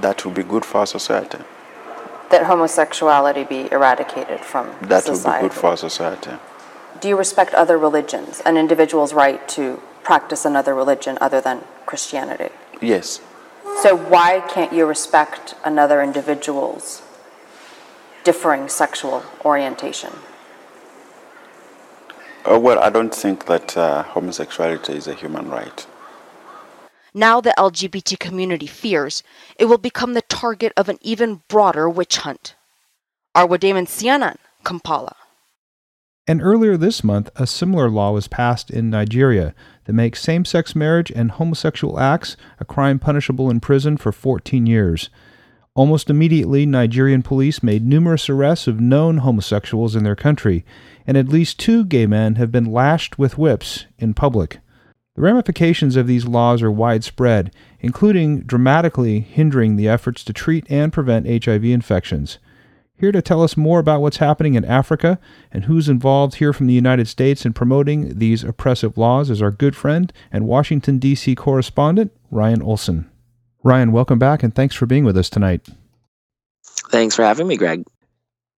that 0.00 0.24
will 0.24 0.32
be 0.32 0.42
good 0.42 0.64
for 0.64 0.78
our 0.78 0.86
society. 0.86 1.38
That 2.30 2.46
homosexuality 2.46 3.44
be 3.44 3.70
eradicated 3.70 4.40
from 4.40 4.74
that 4.82 5.04
society. 5.04 5.44
will 5.44 5.48
be 5.48 5.54
good 5.54 5.60
for 5.60 5.66
our 5.68 5.76
society. 5.76 6.32
Do 7.00 7.08
you 7.08 7.16
respect 7.16 7.54
other 7.54 7.78
religions, 7.78 8.40
an 8.44 8.56
individual's 8.56 9.12
right 9.12 9.46
to 9.50 9.80
practice 10.04 10.44
another 10.44 10.74
religion 10.74 11.18
other 11.20 11.40
than 11.40 11.64
Christianity? 11.86 12.50
Yes. 12.80 13.20
So 13.82 13.96
why 13.96 14.40
can't 14.48 14.72
you 14.72 14.86
respect 14.86 15.54
another 15.64 16.02
individual's 16.02 17.02
differing 18.22 18.68
sexual 18.68 19.24
orientation? 19.44 20.12
Uh, 22.48 22.58
well, 22.58 22.78
I 22.78 22.90
don't 22.90 23.14
think 23.14 23.46
that 23.46 23.76
uh, 23.76 24.02
homosexuality 24.02 24.94
is 24.94 25.08
a 25.08 25.14
human 25.14 25.48
right. 25.48 25.86
Now 27.14 27.40
the 27.40 27.54
LGBT 27.56 28.18
community 28.18 28.66
fears 28.66 29.22
it 29.56 29.66
will 29.66 29.78
become 29.78 30.14
the 30.14 30.22
target 30.22 30.72
of 30.76 30.88
an 30.88 30.98
even 31.00 31.42
broader 31.48 31.88
witch 31.88 32.18
hunt. 32.18 32.54
Arwa 33.34 33.58
Damon 33.58 33.86
CNN, 33.86 34.36
Kampala. 34.64 35.16
And 36.26 36.42
earlier 36.42 36.76
this 36.76 37.04
month, 37.04 37.30
a 37.36 37.46
similar 37.46 37.90
law 37.90 38.12
was 38.12 38.28
passed 38.28 38.70
in 38.70 38.90
Nigeria 38.90 39.54
that 39.84 39.92
makes 39.92 40.22
same 40.22 40.44
sex 40.44 40.74
marriage 40.74 41.10
and 41.10 41.32
homosexual 41.32 41.98
acts 41.98 42.36
a 42.58 42.64
crime 42.64 42.98
punishable 42.98 43.50
in 43.50 43.60
prison 43.60 43.96
for 43.96 44.12
14 44.12 44.66
years. 44.66 45.10
Almost 45.76 46.08
immediately, 46.08 46.66
Nigerian 46.66 47.22
police 47.22 47.62
made 47.62 47.84
numerous 47.84 48.28
arrests 48.30 48.68
of 48.68 48.78
known 48.80 49.18
homosexuals 49.18 49.96
in 49.96 50.04
their 50.04 50.14
country, 50.14 50.64
and 51.04 51.16
at 51.16 51.28
least 51.28 51.58
two 51.58 51.84
gay 51.84 52.06
men 52.06 52.36
have 52.36 52.52
been 52.52 52.64
lashed 52.64 53.18
with 53.18 53.36
whips 53.36 53.86
in 53.98 54.14
public. 54.14 54.60
The 55.16 55.22
ramifications 55.22 55.96
of 55.96 56.06
these 56.06 56.26
laws 56.26 56.62
are 56.62 56.70
widespread, 56.70 57.52
including 57.80 58.42
dramatically 58.42 59.20
hindering 59.20 59.76
the 59.76 59.88
efforts 59.88 60.24
to 60.24 60.32
treat 60.32 60.64
and 60.70 60.92
prevent 60.92 61.44
HIV 61.44 61.64
infections. 61.64 62.38
Here 62.96 63.10
to 63.10 63.20
tell 63.20 63.42
us 63.42 63.56
more 63.56 63.80
about 63.80 64.00
what's 64.00 64.18
happening 64.18 64.54
in 64.54 64.64
Africa 64.64 65.18
and 65.50 65.64
who's 65.64 65.88
involved 65.88 66.36
here 66.36 66.52
from 66.52 66.68
the 66.68 66.74
United 66.74 67.08
States 67.08 67.44
in 67.44 67.52
promoting 67.52 68.18
these 68.18 68.44
oppressive 68.44 68.96
laws 68.96 69.30
is 69.30 69.42
our 69.42 69.50
good 69.50 69.74
friend 69.74 70.12
and 70.30 70.46
Washington, 70.46 70.98
D.C. 70.98 71.34
correspondent, 71.34 72.12
Ryan 72.30 72.62
Olson. 72.62 73.10
Ryan, 73.64 73.90
welcome 73.90 74.20
back 74.20 74.44
and 74.44 74.54
thanks 74.54 74.76
for 74.76 74.86
being 74.86 75.04
with 75.04 75.16
us 75.16 75.28
tonight. 75.28 75.66
Thanks 76.90 77.16
for 77.16 77.24
having 77.24 77.48
me, 77.48 77.56
Greg. 77.56 77.84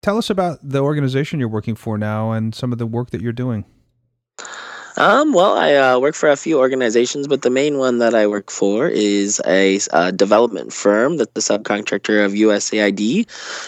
Tell 0.03 0.19
us 0.19 0.29
about 0.29 0.59
the 0.63 0.81
organization 0.81 1.41
you're 1.41 1.49
working 1.49 1.75
for 1.75 1.97
now 1.97 2.33
and 2.33 2.55
some 2.55 2.73
of 2.73 2.79
the 2.79 2.87
work 2.87 3.11
that 3.11 3.23
you're 3.23 3.33
doing. 3.33 3.65
Um, 4.99 5.35
well, 5.35 5.59
I 5.59 5.75
uh, 5.75 5.99
work 5.99 6.15
for 6.15 6.31
a 6.31 6.37
few 6.37 6.59
organizations, 6.59 7.29
but 7.29 7.43
the 7.43 7.51
main 7.51 7.77
one 7.77 7.99
that 7.99 8.15
I 8.15 8.27
work 8.27 8.51
for 8.51 8.89
is 8.89 9.43
a, 9.47 9.79
a 9.93 10.11
development 10.11 10.73
firm 10.73 11.19
that's 11.19 11.33
the 11.35 11.41
subcontractor 11.41 12.25
of 12.25 12.33
USAID, 12.33 13.27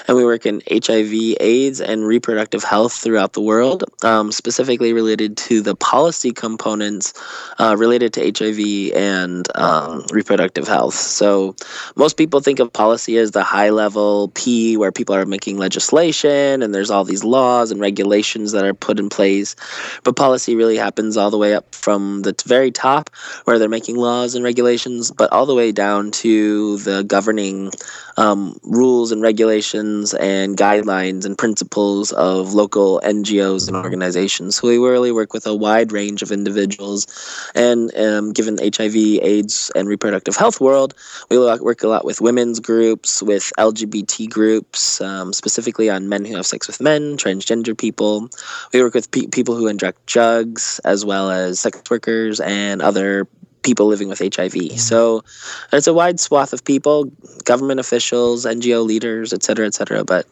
and 0.08 0.16
we 0.16 0.24
work 0.24 0.46
in 0.46 0.62
HIV, 0.70 1.36
AIDS, 1.40 1.82
and 1.82 2.06
reproductive 2.06 2.64
health 2.64 2.94
throughout 2.94 3.34
the 3.34 3.42
world, 3.42 3.84
um, 4.02 4.32
specifically 4.32 4.94
related 4.94 5.36
to 5.48 5.60
the 5.60 5.76
policy 5.76 6.32
components 6.32 7.12
uh, 7.58 7.76
related 7.78 8.14
to 8.14 8.20
HIV 8.22 8.96
and 8.96 9.54
um, 9.54 10.06
reproductive 10.10 10.66
health. 10.66 10.94
So, 10.94 11.54
most 11.94 12.16
people 12.16 12.40
think 12.40 12.58
of 12.58 12.72
policy 12.72 13.18
as 13.18 13.32
the 13.32 13.44
high 13.44 13.68
level 13.68 14.28
P, 14.28 14.78
where 14.78 14.92
people 14.92 15.14
are 15.14 15.26
making 15.26 15.58
legislation 15.58 16.62
and 16.62 16.74
there's 16.74 16.90
all 16.90 17.04
these 17.04 17.22
laws 17.22 17.70
and 17.70 17.82
regulations 17.82 18.52
that 18.52 18.64
are 18.64 18.72
put 18.72 18.98
in 18.98 19.10
place, 19.10 19.56
but 20.04 20.16
policy 20.16 20.56
really 20.56 20.76
happens 20.76 21.17
all 21.18 21.30
the 21.30 21.38
way 21.38 21.54
up 21.54 21.74
from 21.74 22.22
the 22.22 22.34
very 22.46 22.70
top 22.70 23.10
where 23.44 23.58
they're 23.58 23.68
making 23.68 23.96
laws 23.96 24.34
and 24.34 24.44
regulations, 24.44 25.10
but 25.10 25.32
all 25.32 25.46
the 25.46 25.54
way 25.54 25.72
down 25.72 26.10
to 26.10 26.78
the 26.78 27.02
governing 27.02 27.70
um, 28.18 28.58
rules 28.64 29.12
and 29.12 29.22
regulations 29.22 30.12
and 30.14 30.56
guidelines 30.56 31.24
and 31.24 31.38
principles 31.38 32.10
of 32.12 32.52
local 32.52 33.00
NGOs 33.04 33.68
and 33.68 33.76
organizations. 33.76 34.56
So 34.56 34.68
we 34.68 34.78
really 34.78 35.12
work 35.12 35.32
with 35.32 35.46
a 35.46 35.54
wide 35.54 35.92
range 35.92 36.22
of 36.22 36.32
individuals. 36.32 37.06
And 37.54 37.96
um, 37.96 38.32
given 38.32 38.58
HIV, 38.58 38.96
AIDS, 38.96 39.70
and 39.76 39.88
reproductive 39.88 40.36
health 40.36 40.60
world, 40.60 40.94
we 41.30 41.38
work 41.38 41.82
a 41.82 41.88
lot 41.88 42.04
with 42.04 42.20
women's 42.20 42.58
groups, 42.58 43.22
with 43.22 43.52
LGBT 43.56 44.28
groups, 44.28 45.00
um, 45.00 45.32
specifically 45.32 45.88
on 45.88 46.08
men 46.08 46.24
who 46.24 46.34
have 46.36 46.46
sex 46.46 46.66
with 46.66 46.80
men, 46.80 47.16
transgender 47.16 47.78
people. 47.78 48.28
We 48.72 48.82
work 48.82 48.94
with 48.94 49.10
pe- 49.12 49.26
people 49.26 49.54
who 49.54 49.68
inject 49.68 50.04
drugs, 50.06 50.80
as 50.84 51.04
as 51.12 51.60
sex 51.60 51.82
workers 51.90 52.40
and 52.40 52.82
other 52.82 53.26
people 53.62 53.86
living 53.86 54.08
with 54.08 54.20
HIV. 54.20 54.78
So 54.80 55.24
it's 55.72 55.86
a 55.86 55.94
wide 55.94 56.20
swath 56.20 56.52
of 56.52 56.64
people, 56.64 57.10
government 57.44 57.80
officials, 57.80 58.46
NGO 58.46 58.84
leaders, 58.84 59.32
et 59.32 59.42
cetera, 59.42 59.66
et 59.66 59.74
cetera. 59.74 60.04
But 60.04 60.26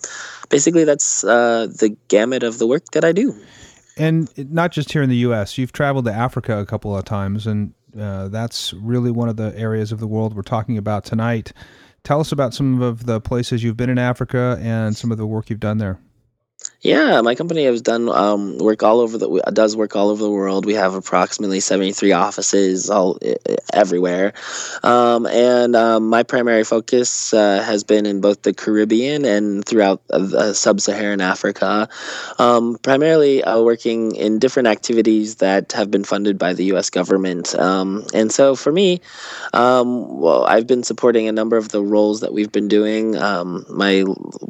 basically, 0.49 0.85
that's 0.85 1.25
uh, 1.25 1.67
the 1.67 1.97
gamut 2.09 2.43
of 2.43 2.59
the 2.59 2.67
work 2.67 2.85
that 2.93 3.05
I 3.05 3.13
do. 3.13 3.35
And 3.97 4.31
not 4.53 4.73
just 4.73 4.93
here 4.93 5.03
in 5.03 5.09
the 5.09 5.17
U.S., 5.17 5.57
you've 5.57 5.73
traveled 5.73 6.05
to 6.05 6.13
Africa 6.13 6.59
a 6.59 6.67
couple 6.67 6.97
of 6.97 7.05
times, 7.05 7.47
and 7.47 7.73
uh, 7.99 8.29
that's 8.29 8.75
really 8.75 9.11
one 9.11 9.29
of 9.29 9.37
the 9.37 9.57
areas 9.59 9.91
of 9.91 10.01
the 10.01 10.07
world 10.07 10.35
we're 10.35 10.43
talking 10.43 10.77
about 10.77 11.05
tonight. 11.05 11.53
Tell 12.05 12.21
us 12.21 12.31
about 12.31 12.55
some 12.55 12.83
of 12.83 13.07
the 13.07 13.21
places 13.21 13.65
you've 13.65 13.77
been 13.77 13.91
in 13.91 13.99
Africa 13.99 14.59
and 14.61 14.97
some 14.97 15.11
of 15.11 15.19
the 15.19 15.27
work 15.27 15.51
you've 15.51 15.61
done 15.61 15.79
there. 15.79 15.99
Yeah, 16.87 17.21
my 17.21 17.35
company 17.35 17.65
has 17.65 17.83
done 17.83 18.09
um, 18.09 18.59
work 18.59 18.85
all 18.85 19.01
over 19.01 19.19
the 19.19 19.43
does 19.53 19.77
work 19.77 19.97
all 19.97 20.09
over 20.11 20.23
the 20.23 20.31
world. 20.31 20.65
We 20.65 20.75
have 20.75 20.95
approximately 20.95 21.59
seventy 21.59 21.91
three 21.91 22.13
offices 22.13 22.89
all 22.89 23.19
everywhere, 23.73 24.35
um, 24.85 25.27
and 25.27 25.75
um, 25.75 26.09
my 26.09 26.23
primary 26.23 26.63
focus 26.63 27.35
uh, 27.35 27.61
has 27.67 27.83
been 27.83 28.07
in 28.07 28.21
both 28.21 28.43
the 28.43 28.55
Caribbean 28.55 29.25
and 29.25 29.65
throughout 29.65 30.01
uh, 30.11 30.53
sub-Saharan 30.53 31.21
Africa. 31.21 31.89
Um, 32.39 32.79
primarily 32.85 33.43
uh, 33.43 33.61
working 33.63 34.15
in 34.15 34.39
different 34.39 34.69
activities 34.69 35.37
that 35.37 35.73
have 35.73 35.91
been 35.91 36.05
funded 36.05 36.39
by 36.39 36.55
the 36.55 36.67
U.S. 36.67 36.89
government, 36.89 37.53
um, 37.59 38.07
and 38.15 38.31
so 38.31 38.55
for 38.55 38.71
me, 38.71 39.01
um, 39.55 40.21
well, 40.21 40.45
I've 40.45 40.69
been 40.69 40.85
supporting 40.85 41.27
a 41.27 41.33
number 41.33 41.57
of 41.57 41.71
the 41.71 41.83
roles 41.83 42.21
that 42.21 42.33
we've 42.33 42.53
been 42.53 42.69
doing. 42.69 43.13
my 43.13 44.05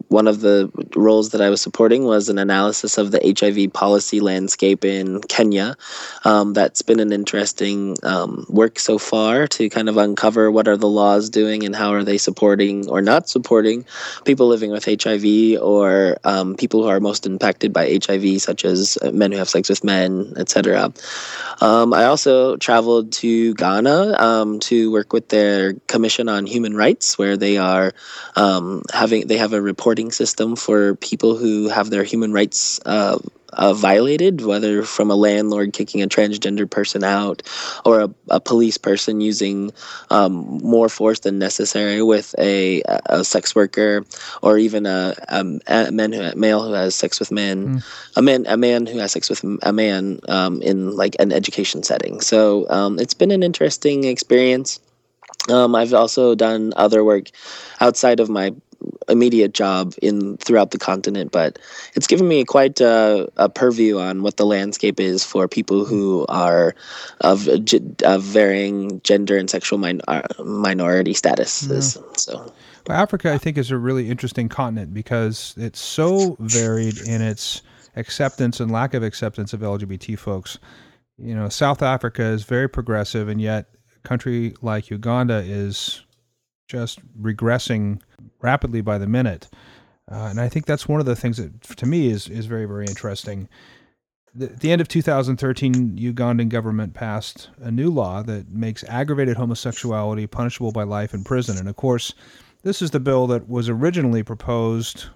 one 0.08 0.28
of 0.28 0.40
the 0.40 0.70
roles 0.94 1.30
that 1.30 1.40
I 1.40 1.48
was 1.48 1.62
supporting 1.62 2.04
was 2.04 2.25
an 2.28 2.38
analysis 2.38 2.98
of 2.98 3.10
the 3.10 3.34
HIV 3.38 3.72
policy 3.72 4.20
landscape 4.20 4.84
in 4.84 5.20
Kenya. 5.22 5.76
Um, 6.24 6.52
that's 6.52 6.82
been 6.82 7.00
an 7.00 7.12
interesting 7.12 7.96
um, 8.02 8.46
work 8.48 8.78
so 8.78 8.98
far 8.98 9.46
to 9.48 9.68
kind 9.68 9.88
of 9.88 9.96
uncover 9.96 10.50
what 10.50 10.68
are 10.68 10.76
the 10.76 10.88
laws 10.88 11.30
doing 11.30 11.64
and 11.64 11.74
how 11.74 11.92
are 11.92 12.04
they 12.04 12.18
supporting 12.18 12.88
or 12.88 13.02
not 13.02 13.28
supporting 13.28 13.84
people 14.24 14.48
living 14.48 14.70
with 14.70 14.84
HIV 14.84 15.60
or 15.62 16.18
um, 16.24 16.56
people 16.56 16.82
who 16.82 16.88
are 16.88 17.00
most 17.00 17.26
impacted 17.26 17.72
by 17.72 17.98
HIV, 18.04 18.40
such 18.40 18.64
as 18.64 18.98
men 19.12 19.32
who 19.32 19.38
have 19.38 19.48
sex 19.48 19.68
with 19.68 19.84
men, 19.84 20.34
etc. 20.36 20.92
Um, 21.60 21.94
I 21.94 22.04
also 22.04 22.56
traveled 22.56 23.12
to 23.12 23.54
Ghana 23.54 24.16
um, 24.18 24.60
to 24.60 24.90
work 24.92 25.12
with 25.12 25.28
their 25.28 25.74
Commission 25.86 26.28
on 26.28 26.46
Human 26.46 26.76
Rights, 26.76 27.18
where 27.18 27.36
they 27.36 27.56
are 27.58 27.92
um, 28.34 28.82
having 28.92 29.26
they 29.26 29.38
have 29.38 29.52
a 29.52 29.60
reporting 29.60 30.12
system 30.12 30.56
for 30.56 30.96
people 30.96 31.36
who 31.36 31.68
have 31.68 31.90
their 31.90 32.04
human 32.04 32.15
rights 32.22 32.80
uh, 32.86 33.18
uh, 33.52 33.72
violated, 33.72 34.42
whether 34.42 34.82
from 34.82 35.10
a 35.10 35.14
landlord 35.14 35.72
kicking 35.72 36.02
a 36.02 36.08
transgender 36.08 36.68
person 36.68 37.02
out 37.04 37.42
or 37.84 38.02
a, 38.02 38.10
a 38.28 38.40
police 38.40 38.76
person 38.76 39.20
using 39.20 39.72
um, 40.10 40.60
more 40.62 40.88
force 40.88 41.20
than 41.20 41.38
necessary 41.38 42.02
with 42.02 42.34
a, 42.38 42.82
a 43.06 43.24
sex 43.24 43.54
worker 43.54 44.04
or 44.42 44.58
even 44.58 44.86
a, 44.86 45.14
a, 45.28 45.44
a 45.66 45.92
man 45.92 46.12
who, 46.12 46.34
male 46.34 46.62
who 46.62 46.72
has 46.72 46.94
sex 46.94 47.18
with 47.18 47.32
men, 47.32 47.78
mm. 47.78 48.10
a 48.16 48.22
man 48.22 48.46
a 48.46 48.56
man 48.56 48.86
who 48.86 48.98
has 48.98 49.12
sex 49.12 49.30
with 49.30 49.44
a 49.62 49.72
man 49.72 50.20
um, 50.28 50.60
in 50.62 50.94
like 50.96 51.16
an 51.18 51.32
education 51.32 51.82
setting. 51.82 52.20
So 52.20 52.68
um, 52.68 52.98
it's 52.98 53.14
been 53.14 53.30
an 53.30 53.42
interesting 53.42 54.04
experience. 54.04 54.80
Um, 55.48 55.74
I've 55.74 55.94
also 55.94 56.34
done 56.34 56.72
other 56.76 57.04
work 57.04 57.30
outside 57.80 58.20
of 58.20 58.28
my 58.28 58.52
immediate 59.08 59.54
job 59.54 59.94
in 60.02 60.36
throughout 60.38 60.70
the 60.70 60.78
continent, 60.78 61.32
but 61.32 61.58
it's 61.94 62.06
given 62.06 62.28
me 62.28 62.44
quite 62.44 62.80
a, 62.80 63.28
a 63.36 63.48
purview 63.48 63.98
on 63.98 64.22
what 64.22 64.36
the 64.36 64.46
landscape 64.46 65.00
is 65.00 65.24
for 65.24 65.48
people 65.48 65.84
who 65.84 66.26
are 66.28 66.74
of, 67.20 67.48
of 68.04 68.22
varying 68.22 69.00
gender 69.02 69.36
and 69.36 69.50
sexual 69.50 69.78
min- 69.78 70.02
uh, 70.08 70.22
minority 70.44 71.12
statuses. 71.14 71.96
Yeah. 71.96 72.02
So. 72.16 72.52
Well, 72.86 72.98
Africa, 72.98 73.32
I 73.32 73.38
think, 73.38 73.58
is 73.58 73.70
a 73.70 73.78
really 73.78 74.10
interesting 74.10 74.48
continent 74.48 74.94
because 74.94 75.54
it's 75.56 75.80
so 75.80 76.36
varied 76.38 76.98
in 77.06 77.20
its 77.20 77.62
acceptance 77.96 78.60
and 78.60 78.70
lack 78.70 78.94
of 78.94 79.02
acceptance 79.02 79.52
of 79.52 79.60
LGBT 79.60 80.18
folks. 80.18 80.58
You 81.18 81.34
know, 81.34 81.48
South 81.48 81.82
Africa 81.82 82.22
is 82.22 82.44
very 82.44 82.68
progressive, 82.68 83.28
and 83.28 83.40
yet 83.40 83.66
a 83.96 84.06
country 84.06 84.54
like 84.60 84.90
Uganda 84.90 85.38
is 85.38 86.04
just 86.68 87.00
regressing 87.20 88.00
rapidly 88.46 88.80
by 88.80 88.96
the 88.96 89.08
minute. 89.08 89.48
Uh, 90.10 90.28
and 90.30 90.40
I 90.40 90.48
think 90.48 90.66
that's 90.66 90.88
one 90.88 91.00
of 91.00 91.06
the 91.06 91.16
things 91.16 91.36
that, 91.38 91.62
to 91.62 91.86
me, 91.86 92.08
is 92.08 92.28
is 92.28 92.46
very 92.46 92.64
very 92.64 92.86
interesting. 92.86 93.48
The, 94.34 94.46
at 94.46 94.60
the 94.60 94.70
end 94.70 94.80
of 94.80 94.88
2013, 94.88 95.96
Ugandan 95.98 96.48
government 96.48 96.94
passed 96.94 97.50
a 97.58 97.70
new 97.70 97.90
law 97.90 98.22
that 98.22 98.48
makes 98.50 98.84
aggravated 98.84 99.36
homosexuality 99.36 100.26
punishable 100.26 100.70
by 100.70 100.84
life 100.84 101.12
in 101.12 101.24
prison. 101.24 101.58
And 101.58 101.68
of 101.68 101.76
course, 101.76 102.14
this 102.62 102.82
is 102.82 102.90
the 102.90 103.00
bill 103.00 103.26
that 103.28 103.48
was 103.48 103.68
originally 103.68 104.22
proposed 104.22 105.06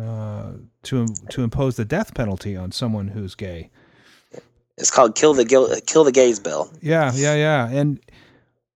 uh, 0.00 0.54
to 0.82 1.06
to 1.30 1.42
impose 1.44 1.76
the 1.76 1.84
death 1.84 2.14
penalty 2.14 2.56
on 2.56 2.72
someone 2.72 3.08
who's 3.08 3.36
gay. 3.36 3.70
It's 4.76 4.90
called 4.90 5.14
"Kill 5.14 5.34
the 5.34 5.44
Kill 5.86 6.02
the 6.02 6.12
Gays" 6.12 6.40
bill. 6.40 6.72
Yeah, 6.82 7.12
yeah, 7.14 7.36
yeah, 7.36 7.68
and 7.68 8.00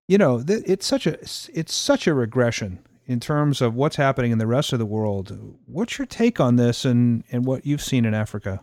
you 0.07 0.19
know, 0.19 0.45
it's 0.47 0.87
such 0.87 1.09
a 1.09 1.19
it's 1.21 1.75
such 1.75 2.07
a 2.07 2.15
regression 2.15 2.79
in 3.09 3.19
terms 3.19 3.63
of 3.63 3.75
what's 3.75 3.97
happening 3.97 4.31
in 4.31 4.39
the 4.39 4.47
rest 4.47 4.73
of 4.73 4.79
the 4.79 4.87
world. 4.87 5.37
What's 5.65 5.99
your 5.99 6.07
take 6.07 6.39
on 6.39 6.57
this 6.57 6.85
and, 6.85 7.25
and 7.33 7.45
what 7.47 7.65
you've 7.65 7.83
seen 7.83 8.05
in 8.05 8.13
Africa? 8.15 8.61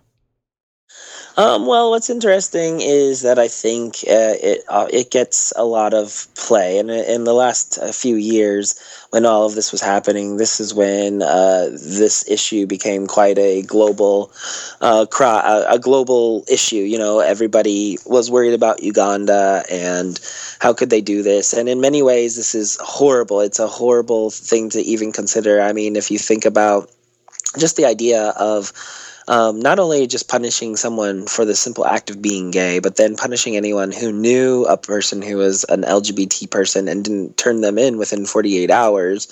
Um, 1.38 1.66
well, 1.66 1.90
what's 1.90 2.10
interesting 2.10 2.80
is 2.80 3.22
that 3.24 3.38
I 3.38 3.50
think 3.50 3.96
uh, 4.08 4.40
it 4.40 4.64
uh, 4.70 4.88
it 4.90 5.12
gets 5.12 5.52
a 5.58 5.66
lot 5.66 5.94
of 5.94 6.28
play, 6.36 6.80
and 6.80 6.90
in 6.90 7.26
the 7.26 7.34
last 7.34 7.78
uh, 7.78 7.92
few 7.92 8.16
years, 8.16 8.80
when 9.10 9.26
all 9.26 9.46
of 9.46 9.54
this 9.54 9.74
was 9.74 9.82
happening, 9.82 10.38
this 10.38 10.62
is 10.62 10.74
when 10.74 11.22
uh, 11.22 11.68
this 11.72 12.24
issue 12.30 12.66
became 12.66 13.06
quite 13.06 13.38
a 13.38 13.64
global, 13.64 14.32
uh, 14.80 15.06
a 15.70 15.80
global 15.80 16.46
issue. 16.50 16.78
You 16.78 16.98
know, 16.98 17.20
everybody 17.20 17.98
was 18.06 18.32
worried 18.32 18.54
about 18.54 18.82
Uganda 18.82 19.66
and 19.70 20.18
how 20.60 20.72
could 20.72 20.90
they 20.90 21.02
do 21.02 21.22
this, 21.22 21.52
and 21.52 21.68
in 21.68 21.82
many 21.82 22.02
ways, 22.02 22.38
this 22.38 22.56
is 22.56 22.78
horrible. 22.82 23.42
It's 23.42 23.60
a 23.60 23.68
horrible 23.68 24.30
thing 24.30 24.70
to 24.70 24.80
even 24.80 25.12
consider. 25.12 25.62
I 25.62 25.74
mean, 25.74 25.98
if 25.98 26.10
you 26.10 26.18
think 26.18 26.46
about 26.46 26.90
just 27.58 27.76
the 27.76 27.86
idea 27.86 28.30
of 28.40 28.72
um, 29.28 29.60
not 29.60 29.80
only 29.80 30.06
just 30.08 30.30
punishing 30.30 30.76
someone 30.76 31.26
for 31.26 31.46
the 31.46 31.56
simple 31.56 31.86
act 31.86 32.10
of 32.10 32.22
being 32.22 32.52
gay, 32.52 32.80
but 32.80 32.96
then 32.96 33.16
punishing 33.16 33.56
anyone 33.56 33.92
who 33.92 34.12
knew 34.12 34.66
a 34.66 34.78
person 34.78 35.22
who 35.22 35.38
was 35.38 35.64
an 35.66 35.82
LGBT 35.82 36.50
person 36.50 36.88
and 36.88 37.04
didn't 37.04 37.38
turn 37.38 37.62
them 37.62 37.78
in 37.78 37.98
within 37.98 38.26
48 38.26 38.70
hours. 38.70 39.28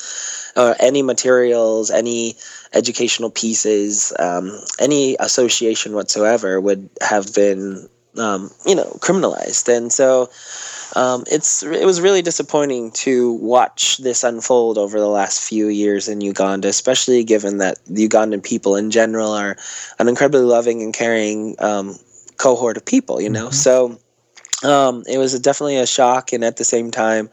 Uh, 0.55 0.73
any 0.79 1.01
materials, 1.01 1.91
any 1.91 2.35
educational 2.73 3.29
pieces, 3.29 4.13
um, 4.19 4.59
any 4.79 5.15
association 5.19 5.93
whatsoever 5.93 6.59
would 6.59 6.89
have 7.01 7.33
been, 7.33 7.87
um, 8.17 8.49
you 8.65 8.75
know, 8.75 8.97
criminalized. 8.99 9.75
And 9.75 9.91
so 9.91 10.29
um, 10.95 11.23
it's 11.27 11.63
it 11.63 11.85
was 11.85 12.01
really 12.01 12.21
disappointing 12.21 12.91
to 12.91 13.33
watch 13.33 13.97
this 13.97 14.23
unfold 14.23 14.77
over 14.77 14.99
the 14.99 15.07
last 15.07 15.47
few 15.47 15.67
years 15.67 16.07
in 16.07 16.21
Uganda, 16.21 16.67
especially 16.67 17.23
given 17.23 17.57
that 17.57 17.79
the 17.85 18.07
Ugandan 18.07 18.43
people 18.43 18.75
in 18.75 18.91
general 18.91 19.31
are 19.31 19.57
an 19.99 20.07
incredibly 20.07 20.45
loving 20.45 20.81
and 20.81 20.93
caring 20.93 21.55
um, 21.59 21.97
cohort 22.37 22.77
of 22.77 22.85
people. 22.85 23.19
You 23.19 23.29
know, 23.29 23.47
mm-hmm. 23.47 23.53
so 23.53 23.97
um, 24.63 25.03
it 25.07 25.17
was 25.17 25.39
definitely 25.39 25.77
a 25.77 25.87
shock, 25.87 26.31
and 26.31 26.43
at 26.43 26.57
the 26.57 26.65
same 26.65 26.91
time. 26.91 27.29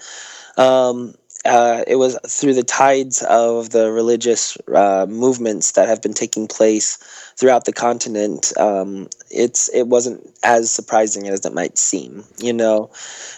Um, 0.56 1.14
uh, 1.46 1.84
it 1.86 1.96
was 1.96 2.18
through 2.26 2.52
the 2.52 2.62
tides 2.62 3.22
of 3.22 3.70
the 3.70 3.90
religious 3.90 4.58
uh, 4.74 5.06
movements 5.08 5.72
that 5.72 5.88
have 5.88 6.02
been 6.02 6.12
taking 6.12 6.46
place 6.46 6.98
throughout 7.40 7.64
the 7.64 7.72
continent. 7.72 8.52
Um, 8.58 9.08
it's 9.30 9.68
it 9.70 9.88
wasn't 9.88 10.28
as 10.44 10.70
surprising 10.70 11.26
as 11.26 11.44
it 11.46 11.54
might 11.54 11.78
seem, 11.78 12.22
you 12.38 12.52
know, 12.52 12.90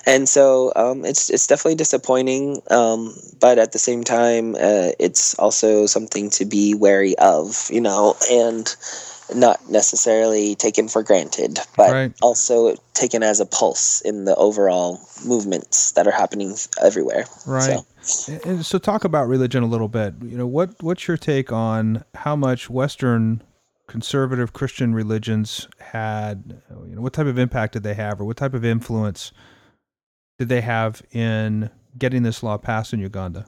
and 0.04 0.28
so 0.28 0.72
um, 0.74 1.04
it's 1.04 1.30
it's 1.30 1.46
definitely 1.46 1.76
disappointing. 1.76 2.60
Um, 2.70 3.14
but 3.40 3.58
at 3.58 3.72
the 3.72 3.78
same 3.78 4.02
time, 4.02 4.56
uh, 4.56 4.90
it's 4.98 5.34
also 5.38 5.86
something 5.86 6.30
to 6.30 6.44
be 6.44 6.74
wary 6.74 7.16
of, 7.18 7.68
you 7.70 7.80
know, 7.80 8.16
and 8.30 8.74
not 9.34 9.70
necessarily 9.70 10.56
taken 10.56 10.88
for 10.88 11.02
granted, 11.02 11.58
but 11.76 11.90
right. 11.90 12.12
also 12.20 12.74
taken 12.92 13.22
as 13.22 13.40
a 13.40 13.46
pulse 13.46 14.00
in 14.02 14.24
the 14.24 14.34
overall 14.34 15.00
movements 15.24 15.92
that 15.92 16.06
are 16.06 16.12
happening 16.12 16.56
everywhere. 16.82 17.24
Right. 17.46 17.80
So. 18.02 18.40
And 18.44 18.66
so, 18.66 18.78
talk 18.78 19.04
about 19.04 19.28
religion 19.28 19.62
a 19.62 19.66
little 19.66 19.86
bit. 19.86 20.14
You 20.22 20.36
know, 20.36 20.46
what 20.46 20.82
what's 20.82 21.06
your 21.06 21.16
take 21.16 21.52
on 21.52 22.04
how 22.16 22.34
much 22.34 22.68
Western 22.68 23.42
conservative 23.92 24.54
Christian 24.54 24.94
religions 24.94 25.68
had? 25.78 26.62
Uh, 26.70 26.84
you 26.84 26.96
know, 26.96 27.02
what 27.02 27.12
type 27.12 27.26
of 27.26 27.38
impact 27.38 27.74
did 27.74 27.82
they 27.82 27.92
have, 27.92 28.20
or 28.20 28.24
what 28.24 28.38
type 28.38 28.54
of 28.54 28.64
influence 28.64 29.32
did 30.38 30.48
they 30.48 30.62
have 30.62 31.02
in 31.12 31.70
getting 31.98 32.22
this 32.22 32.42
law 32.42 32.56
passed 32.56 32.94
in 32.94 33.00
Uganda? 33.00 33.44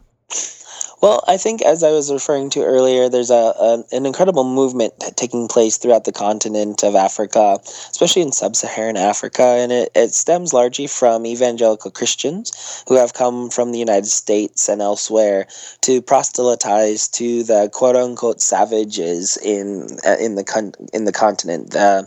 Well, 1.05 1.23
I 1.29 1.37
think 1.37 1.61
as 1.61 1.83
I 1.83 1.91
was 1.91 2.11
referring 2.11 2.49
to 2.57 2.65
earlier, 2.65 3.11
there's 3.11 3.31
a, 3.31 3.35
a, 3.35 3.85
an 3.93 4.07
incredible 4.07 4.43
movement 4.43 4.95
taking 5.17 5.49
place 5.49 5.77
throughout 5.77 6.05
the 6.05 6.13
continent 6.13 6.83
of 6.83 6.95
Africa, 6.95 7.59
especially 7.91 8.23
in 8.23 8.33
sub-Saharan 8.33 8.97
Africa, 8.97 9.43
and 9.43 9.71
it, 9.71 9.91
it 9.95 10.15
stems 10.15 10.55
largely 10.55 10.87
from 10.87 11.27
evangelical 11.27 11.91
Christians 11.91 12.83
who 12.89 12.95
have 12.95 13.13
come 13.13 13.51
from 13.51 13.73
the 13.73 13.79
United 13.79 14.07
States 14.07 14.67
and 14.67 14.81
elsewhere 14.81 15.47
to 15.83 16.01
proselytize 16.01 17.07
to 17.09 17.43
the 17.43 17.69
quote-unquote 17.71 18.41
savages 18.41 19.37
in 19.37 19.99
uh, 20.07 20.17
in 20.19 20.37
the 20.37 20.45
con- 20.45 20.73
in 20.95 21.05
the 21.05 21.13
continent. 21.13 21.77
Uh, 21.77 22.05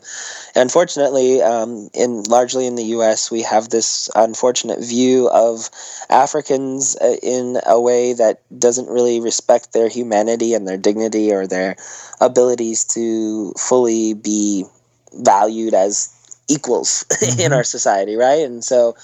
unfortunately, 0.56 1.44
um, 1.44 1.92
in 1.94 2.24
largely 2.24 2.66
in 2.66 2.74
the 2.74 2.98
U.S., 2.98 3.30
we 3.30 3.44
have 3.44 3.70
this 3.70 4.10
unfortunate 4.16 4.84
view 4.84 5.30
of 5.30 5.70
Africans 6.10 6.96
uh, 6.96 7.18
in 7.22 7.60
a 7.64 7.80
way 7.80 8.14
that 8.14 8.42
doesn't 8.58 8.87
really 8.88 9.20
respect 9.20 9.74
their 9.74 9.90
humanity 9.90 10.54
and 10.54 10.68
their 10.68 10.78
dignity 10.78 11.32
or 11.32 11.48
their 11.48 11.76
abilities 12.22 12.84
to 12.86 13.54
fully 13.58 14.14
be 14.14 14.66
valued 15.14 15.74
as 15.74 16.14
equals 16.48 17.06
mm-hmm. 17.12 17.40
in 17.40 17.54
our 17.54 17.64
society, 17.64 18.16
right? 18.16 18.42
And 18.42 18.64
so 18.64 18.96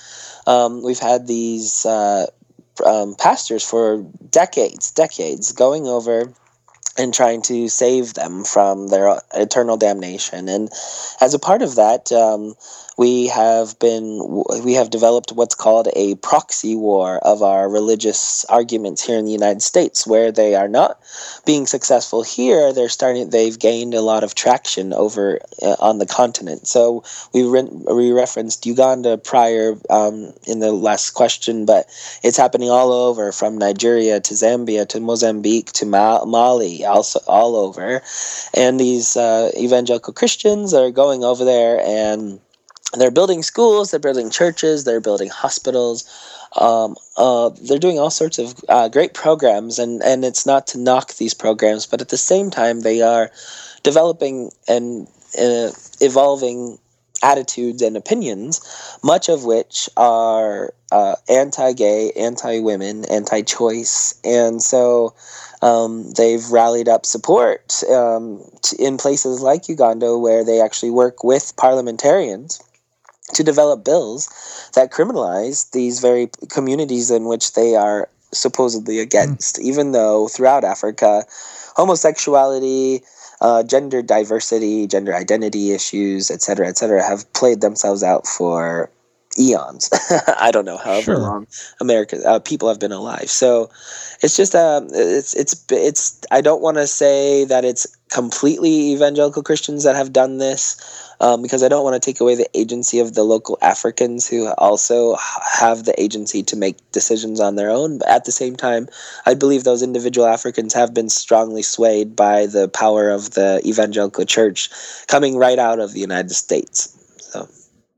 um, 0.47 0.81
we've 0.83 0.99
had 0.99 1.27
these 1.27 1.85
uh, 1.85 2.27
um, 2.85 3.15
pastors 3.15 3.67
for 3.67 4.01
decades, 4.29 4.91
decades 4.91 5.51
going 5.51 5.85
over 5.85 6.33
and 6.97 7.13
trying 7.13 7.41
to 7.41 7.69
save 7.69 8.13
them 8.13 8.43
from 8.43 8.87
their 8.87 9.19
eternal 9.33 9.77
damnation. 9.77 10.47
And 10.47 10.69
as 11.21 11.33
a 11.33 11.39
part 11.39 11.61
of 11.61 11.75
that, 11.75 12.11
um, 12.11 12.53
we 12.97 13.27
have 13.27 13.77
been 13.79 14.43
we 14.63 14.73
have 14.73 14.89
developed 14.89 15.31
what's 15.31 15.55
called 15.55 15.87
a 15.95 16.15
proxy 16.15 16.75
war 16.75 17.17
of 17.19 17.41
our 17.41 17.69
religious 17.69 18.45
arguments 18.45 19.05
here 19.05 19.17
in 19.17 19.25
the 19.25 19.31
United 19.31 19.61
States 19.61 20.05
where 20.05 20.31
they 20.31 20.55
are 20.55 20.67
not 20.67 20.99
being 21.45 21.65
successful 21.65 22.23
here 22.23 22.71
they're 22.73 22.89
starting 22.89 23.29
they've 23.29 23.57
gained 23.59 23.93
a 23.93 24.01
lot 24.01 24.23
of 24.23 24.35
traction 24.35 24.93
over 24.93 25.39
uh, 25.61 25.75
on 25.79 25.97
the 25.97 26.05
continent. 26.05 26.67
So 26.67 27.03
we 27.33 27.43
re- 27.43 27.69
we 27.93 28.11
referenced 28.11 28.65
Uganda 28.65 29.17
prior 29.17 29.75
um, 29.89 30.33
in 30.45 30.59
the 30.59 30.71
last 30.71 31.11
question 31.11 31.65
but 31.65 31.87
it's 32.23 32.37
happening 32.37 32.69
all 32.69 32.91
over 32.91 33.31
from 33.31 33.57
Nigeria 33.57 34.19
to 34.19 34.33
Zambia 34.33 34.87
to 34.89 34.99
Mozambique 34.99 35.71
to 35.73 35.85
Ma- 35.85 36.25
Mali 36.25 36.85
also 36.85 37.19
all 37.27 37.55
over. 37.55 38.01
And 38.53 38.79
these 38.79 39.17
uh, 39.17 39.51
evangelical 39.57 40.13
Christians 40.13 40.73
are 40.73 40.91
going 40.91 41.23
over 41.23 41.43
there 41.45 41.81
and 41.85 42.39
they're 43.01 43.11
building 43.11 43.43
schools, 43.43 43.91
they're 43.91 43.99
building 43.99 44.29
churches, 44.29 44.83
they're 44.83 45.01
building 45.01 45.29
hospitals. 45.29 46.03
Um, 46.55 46.95
uh, 47.17 47.49
they're 47.61 47.79
doing 47.79 47.97
all 47.97 48.11
sorts 48.11 48.37
of 48.37 48.53
uh, 48.69 48.87
great 48.89 49.13
programs, 49.13 49.79
and, 49.79 50.03
and 50.03 50.23
it's 50.23 50.45
not 50.45 50.67
to 50.67 50.77
knock 50.77 51.15
these 51.15 51.33
programs, 51.33 51.87
but 51.87 52.01
at 52.01 52.09
the 52.09 52.17
same 52.17 52.51
time, 52.51 52.81
they 52.81 53.01
are 53.01 53.31
developing 53.81 54.51
and 54.67 55.07
uh, 55.39 55.71
evolving 55.99 56.77
attitudes 57.23 57.81
and 57.81 57.97
opinions, 57.97 58.61
much 59.03 59.29
of 59.29 59.45
which 59.45 59.89
are 59.97 60.73
uh, 60.91 61.15
anti-gay, 61.29 62.11
anti-women, 62.11 63.05
anti-choice, 63.05 64.19
and 64.23 64.61
so 64.61 65.15
um, 65.63 66.11
they've 66.11 66.51
rallied 66.51 66.89
up 66.89 67.05
support 67.05 67.81
um, 67.89 68.43
in 68.77 68.97
places 68.97 69.41
like 69.41 69.69
Uganda, 69.69 70.17
where 70.17 70.43
they 70.43 70.61
actually 70.61 70.91
work 70.91 71.23
with 71.23 71.55
parliamentarians 71.55 72.61
to 73.33 73.43
develop 73.43 73.83
bills 73.83 74.29
that 74.73 74.91
criminalize 74.91 75.71
these 75.71 75.99
very 75.99 76.29
communities 76.49 77.11
in 77.11 77.25
which 77.25 77.53
they 77.53 77.75
are 77.75 78.09
supposedly 78.31 78.99
against, 78.99 79.57
mm. 79.57 79.63
even 79.63 79.91
though 79.91 80.27
throughout 80.27 80.63
Africa, 80.63 81.23
homosexuality, 81.75 83.03
uh, 83.41 83.63
gender 83.63 84.01
diversity, 84.01 84.87
gender 84.87 85.13
identity 85.13 85.71
issues, 85.71 86.31
et 86.31 86.41
cetera, 86.41 86.67
et 86.67 86.77
cetera, 86.77 87.03
have 87.03 87.31
played 87.33 87.61
themselves 87.61 88.03
out 88.03 88.25
for 88.25 88.89
eons. 89.39 89.89
I 90.39 90.51
don't 90.51 90.65
know 90.65 90.77
however 90.77 91.15
sure. 91.15 91.17
long 91.17 91.47
America 91.79 92.19
uh, 92.25 92.39
people 92.39 92.67
have 92.69 92.79
been 92.79 92.91
alive. 92.91 93.29
So 93.29 93.69
it's 94.21 94.37
just 94.37 94.55
um, 94.55 94.87
it's 94.91 95.33
it's 95.35 95.65
it's. 95.69 96.21
I 96.31 96.41
don't 96.41 96.61
want 96.61 96.77
to 96.77 96.87
say 96.87 97.45
that 97.45 97.65
it's 97.65 97.85
completely 98.09 98.93
evangelical 98.93 99.43
Christians 99.43 99.83
that 99.83 99.95
have 99.95 100.13
done 100.13 100.37
this. 100.37 100.99
Um, 101.19 101.41
because 101.41 101.63
I 101.63 101.69
don't 101.69 101.85
want 101.85 101.93
to 101.93 102.05
take 102.05 102.19
away 102.19 102.35
the 102.35 102.49
agency 102.53 102.99
of 102.99 103.13
the 103.13 103.23
local 103.23 103.57
Africans 103.61 104.27
who 104.27 104.51
also 104.57 105.15
have 105.57 105.85
the 105.85 105.97
agency 106.01 106.43
to 106.43 106.57
make 106.57 106.75
decisions 106.91 107.39
on 107.39 107.55
their 107.55 107.69
own. 107.69 107.99
But 107.99 108.09
at 108.09 108.25
the 108.25 108.31
same 108.31 108.57
time, 108.57 108.89
I 109.25 109.33
believe 109.33 109.63
those 109.63 109.83
individual 109.83 110.27
Africans 110.27 110.73
have 110.73 110.93
been 110.93 111.07
strongly 111.07 111.61
swayed 111.61 112.13
by 112.13 112.47
the 112.47 112.67
power 112.67 113.09
of 113.09 113.31
the 113.31 113.61
evangelical 113.63 114.25
church 114.25 114.69
coming 115.07 115.37
right 115.37 115.59
out 115.59 115.79
of 115.79 115.93
the 115.93 116.01
United 116.01 116.31
States. 116.31 116.93
So. 117.19 117.47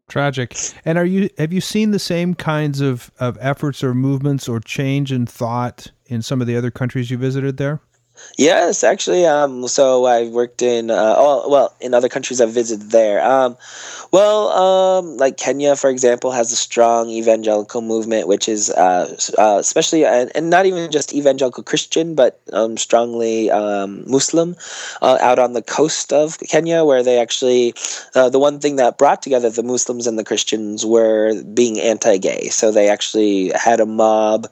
Tragic. 0.07 0.55
And 0.85 0.97
are 0.97 1.05
you 1.05 1.29
have 1.37 1.51
you 1.51 1.61
seen 1.61 1.91
the 1.91 1.99
same 1.99 2.35
kinds 2.35 2.79
of, 2.79 3.11
of 3.19 3.37
efforts 3.41 3.83
or 3.83 3.93
movements 3.93 4.47
or 4.47 4.59
change 4.59 5.11
in 5.11 5.25
thought 5.25 5.91
in 6.05 6.21
some 6.21 6.41
of 6.41 6.47
the 6.47 6.55
other 6.55 6.71
countries 6.71 7.09
you 7.09 7.17
visited 7.17 7.57
there? 7.57 7.81
Yes, 8.37 8.83
actually. 8.83 9.25
Um, 9.25 9.67
so 9.67 10.05
I've 10.05 10.29
worked 10.29 10.61
in 10.61 10.91
uh, 10.91 11.15
oh, 11.17 11.49
well 11.49 11.73
in 11.79 11.93
other 11.93 12.09
countries 12.09 12.41
I've 12.41 12.51
visited 12.51 12.91
there. 12.91 13.23
Um, 13.23 13.57
well, 14.11 14.49
um, 14.49 15.17
like 15.17 15.37
Kenya, 15.37 15.75
for 15.75 15.89
example, 15.89 16.31
has 16.31 16.51
a 16.51 16.55
strong 16.55 17.09
evangelical 17.09 17.81
movement, 17.81 18.27
which 18.27 18.47
is 18.47 18.69
uh, 18.69 19.15
uh, 19.37 19.57
especially 19.59 20.05
and, 20.05 20.31
and 20.35 20.49
not 20.49 20.65
even 20.65 20.91
just 20.91 21.13
evangelical 21.13 21.63
Christian, 21.63 22.15
but 22.15 22.39
um, 22.53 22.77
strongly 22.77 23.51
um, 23.51 24.03
Muslim, 24.09 24.55
uh, 25.01 25.17
out 25.21 25.39
on 25.39 25.53
the 25.53 25.61
coast 25.61 26.11
of 26.13 26.37
Kenya, 26.39 26.83
where 26.83 27.03
they 27.03 27.19
actually 27.19 27.73
uh, 28.15 28.29
the 28.29 28.39
one 28.39 28.59
thing 28.59 28.75
that 28.77 28.97
brought 28.97 29.21
together 29.21 29.49
the 29.49 29.63
Muslims 29.63 30.07
and 30.07 30.19
the 30.19 30.23
Christians 30.23 30.85
were 30.85 31.41
being 31.43 31.79
anti-gay. 31.79 32.49
So 32.49 32.71
they 32.71 32.89
actually 32.89 33.51
had 33.55 33.79
a 33.79 33.85
mob 33.85 34.47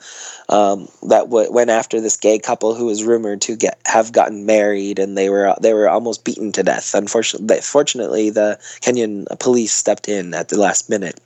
um, 0.49 0.88
that 1.04 1.26
w- 1.26 1.52
went 1.52 1.69
after 1.69 2.02
this 2.02 2.17
gay 2.17 2.39
couple 2.39 2.76
who 2.76 2.86
was 2.86 3.04
rumored 3.04 3.41
to 3.41 3.53
get 3.56 3.80
have 3.86 4.12
gotten 4.12 4.46
married, 4.46 5.00
and 5.00 5.18
they 5.18 5.30
were 5.30 5.56
they 5.62 5.74
were 5.74 5.89
almost 5.89 6.24
beaten 6.24 6.52
to 6.54 6.63
death. 6.63 6.94
Unfortunately, 6.94 7.62
fortunately, 7.62 8.30
the 8.30 8.58
Kenyan 8.82 9.26
police 9.39 9.74
stepped 9.74 10.08
in 10.08 10.34
at 10.34 10.50
the 10.50 10.60
last 10.60 10.89
minute. 10.89 11.20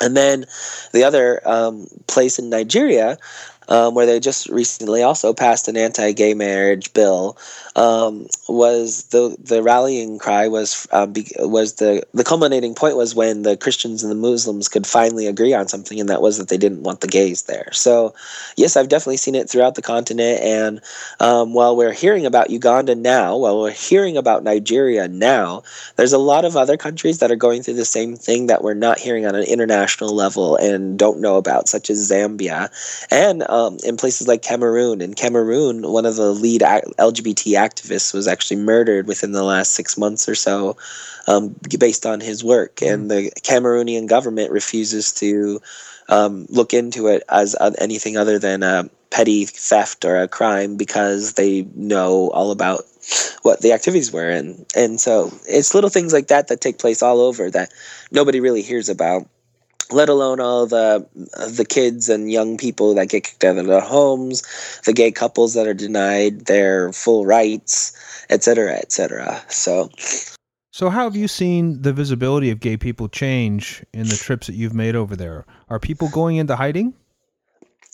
And 0.00 0.16
then 0.16 0.44
the 0.92 1.02
other 1.02 1.40
um, 1.44 1.88
place 2.06 2.38
in 2.38 2.50
Nigeria 2.50 3.18
um, 3.68 3.94
where 3.94 4.06
they 4.06 4.20
just 4.20 4.48
recently 4.48 5.02
also 5.02 5.32
passed 5.32 5.68
an 5.68 5.76
anti-gay 5.76 6.34
marriage 6.34 6.92
bill, 6.94 7.36
um, 7.76 8.26
was 8.48 9.04
the 9.04 9.36
the 9.42 9.62
rallying 9.62 10.18
cry 10.18 10.48
was 10.48 10.88
um, 10.92 11.12
be, 11.12 11.30
was 11.38 11.74
the 11.74 12.02
the 12.14 12.24
culminating 12.24 12.74
point 12.74 12.96
was 12.96 13.14
when 13.14 13.42
the 13.42 13.56
Christians 13.56 14.02
and 14.02 14.10
the 14.10 14.16
Muslims 14.16 14.68
could 14.68 14.86
finally 14.86 15.26
agree 15.26 15.54
on 15.54 15.68
something, 15.68 16.00
and 16.00 16.08
that 16.08 16.22
was 16.22 16.38
that 16.38 16.48
they 16.48 16.56
didn't 16.56 16.82
want 16.82 17.00
the 17.00 17.08
gays 17.08 17.42
there. 17.42 17.68
So, 17.72 18.14
yes, 18.56 18.76
I've 18.76 18.88
definitely 18.88 19.18
seen 19.18 19.34
it 19.34 19.48
throughout 19.50 19.74
the 19.74 19.82
continent. 19.82 20.40
And 20.42 20.80
um, 21.20 21.54
while 21.54 21.76
we're 21.76 21.92
hearing 21.92 22.26
about 22.26 22.50
Uganda 22.50 22.94
now, 22.94 23.36
while 23.36 23.60
we're 23.60 23.70
hearing 23.70 24.16
about 24.16 24.44
Nigeria 24.44 25.08
now, 25.08 25.62
there's 25.96 26.12
a 26.12 26.18
lot 26.18 26.44
of 26.44 26.56
other 26.56 26.76
countries 26.76 27.18
that 27.18 27.30
are 27.30 27.36
going 27.36 27.62
through 27.62 27.74
the 27.74 27.84
same 27.84 28.16
thing 28.16 28.46
that 28.46 28.62
we're 28.62 28.74
not 28.74 28.98
hearing 28.98 29.26
on 29.26 29.34
an 29.34 29.44
international 29.44 30.14
level 30.14 30.56
and 30.56 30.98
don't 30.98 31.20
know 31.20 31.36
about, 31.36 31.68
such 31.68 31.90
as 31.90 32.10
Zambia 32.10 32.70
and 33.10 33.42
um, 33.42 33.57
in 33.84 33.96
places 33.96 34.28
like 34.28 34.42
Cameroon. 34.42 35.00
In 35.00 35.14
Cameroon, 35.14 35.82
one 35.82 36.06
of 36.06 36.16
the 36.16 36.32
lead 36.32 36.62
LGBT 36.62 37.54
activists 37.56 38.14
was 38.14 38.26
actually 38.26 38.58
murdered 38.58 39.06
within 39.06 39.32
the 39.32 39.44
last 39.44 39.72
six 39.72 39.96
months 39.96 40.28
or 40.28 40.34
so, 40.34 40.76
um, 41.26 41.54
based 41.78 42.06
on 42.06 42.20
his 42.20 42.42
work. 42.42 42.76
Mm. 42.76 42.92
And 42.92 43.10
the 43.10 43.32
Cameroonian 43.42 44.08
government 44.08 44.50
refuses 44.50 45.12
to 45.14 45.60
um, 46.08 46.46
look 46.48 46.72
into 46.72 47.08
it 47.08 47.22
as 47.28 47.54
anything 47.78 48.16
other 48.16 48.38
than 48.38 48.62
a 48.62 48.88
petty 49.10 49.44
theft 49.46 50.04
or 50.04 50.16
a 50.16 50.28
crime 50.28 50.76
because 50.76 51.34
they 51.34 51.66
know 51.74 52.30
all 52.30 52.50
about 52.50 52.84
what 53.42 53.62
the 53.62 53.72
activities 53.72 54.12
were 54.12 54.28
and 54.28 54.66
and 54.76 55.00
so 55.00 55.32
it's 55.48 55.74
little 55.74 55.88
things 55.88 56.12
like 56.12 56.28
that 56.28 56.48
that 56.48 56.60
take 56.60 56.78
place 56.78 57.02
all 57.02 57.20
over 57.20 57.50
that 57.50 57.72
nobody 58.10 58.38
really 58.38 58.60
hears 58.60 58.90
about 58.90 59.26
let 59.90 60.08
alone 60.08 60.40
all 60.40 60.66
the 60.66 61.06
the 61.56 61.66
kids 61.68 62.08
and 62.08 62.30
young 62.30 62.56
people 62.56 62.94
that 62.94 63.08
get 63.08 63.24
kicked 63.24 63.44
out 63.44 63.58
of 63.58 63.66
their 63.66 63.80
homes, 63.80 64.42
the 64.84 64.92
gay 64.92 65.10
couples 65.10 65.54
that 65.54 65.66
are 65.66 65.74
denied 65.74 66.46
their 66.46 66.92
full 66.92 67.26
rights, 67.26 67.92
etc., 68.30 68.74
etc. 68.76 69.42
So, 69.48 69.90
so 70.72 70.90
how 70.90 71.04
have 71.04 71.16
you 71.16 71.28
seen 71.28 71.82
the 71.82 71.92
visibility 71.92 72.50
of 72.50 72.60
gay 72.60 72.76
people 72.76 73.08
change 73.08 73.84
in 73.92 74.08
the 74.08 74.16
trips 74.16 74.46
that 74.46 74.54
you've 74.54 74.74
made 74.74 74.94
over 74.94 75.16
there? 75.16 75.46
Are 75.68 75.80
people 75.80 76.08
going 76.08 76.36
into 76.36 76.56
hiding? 76.56 76.94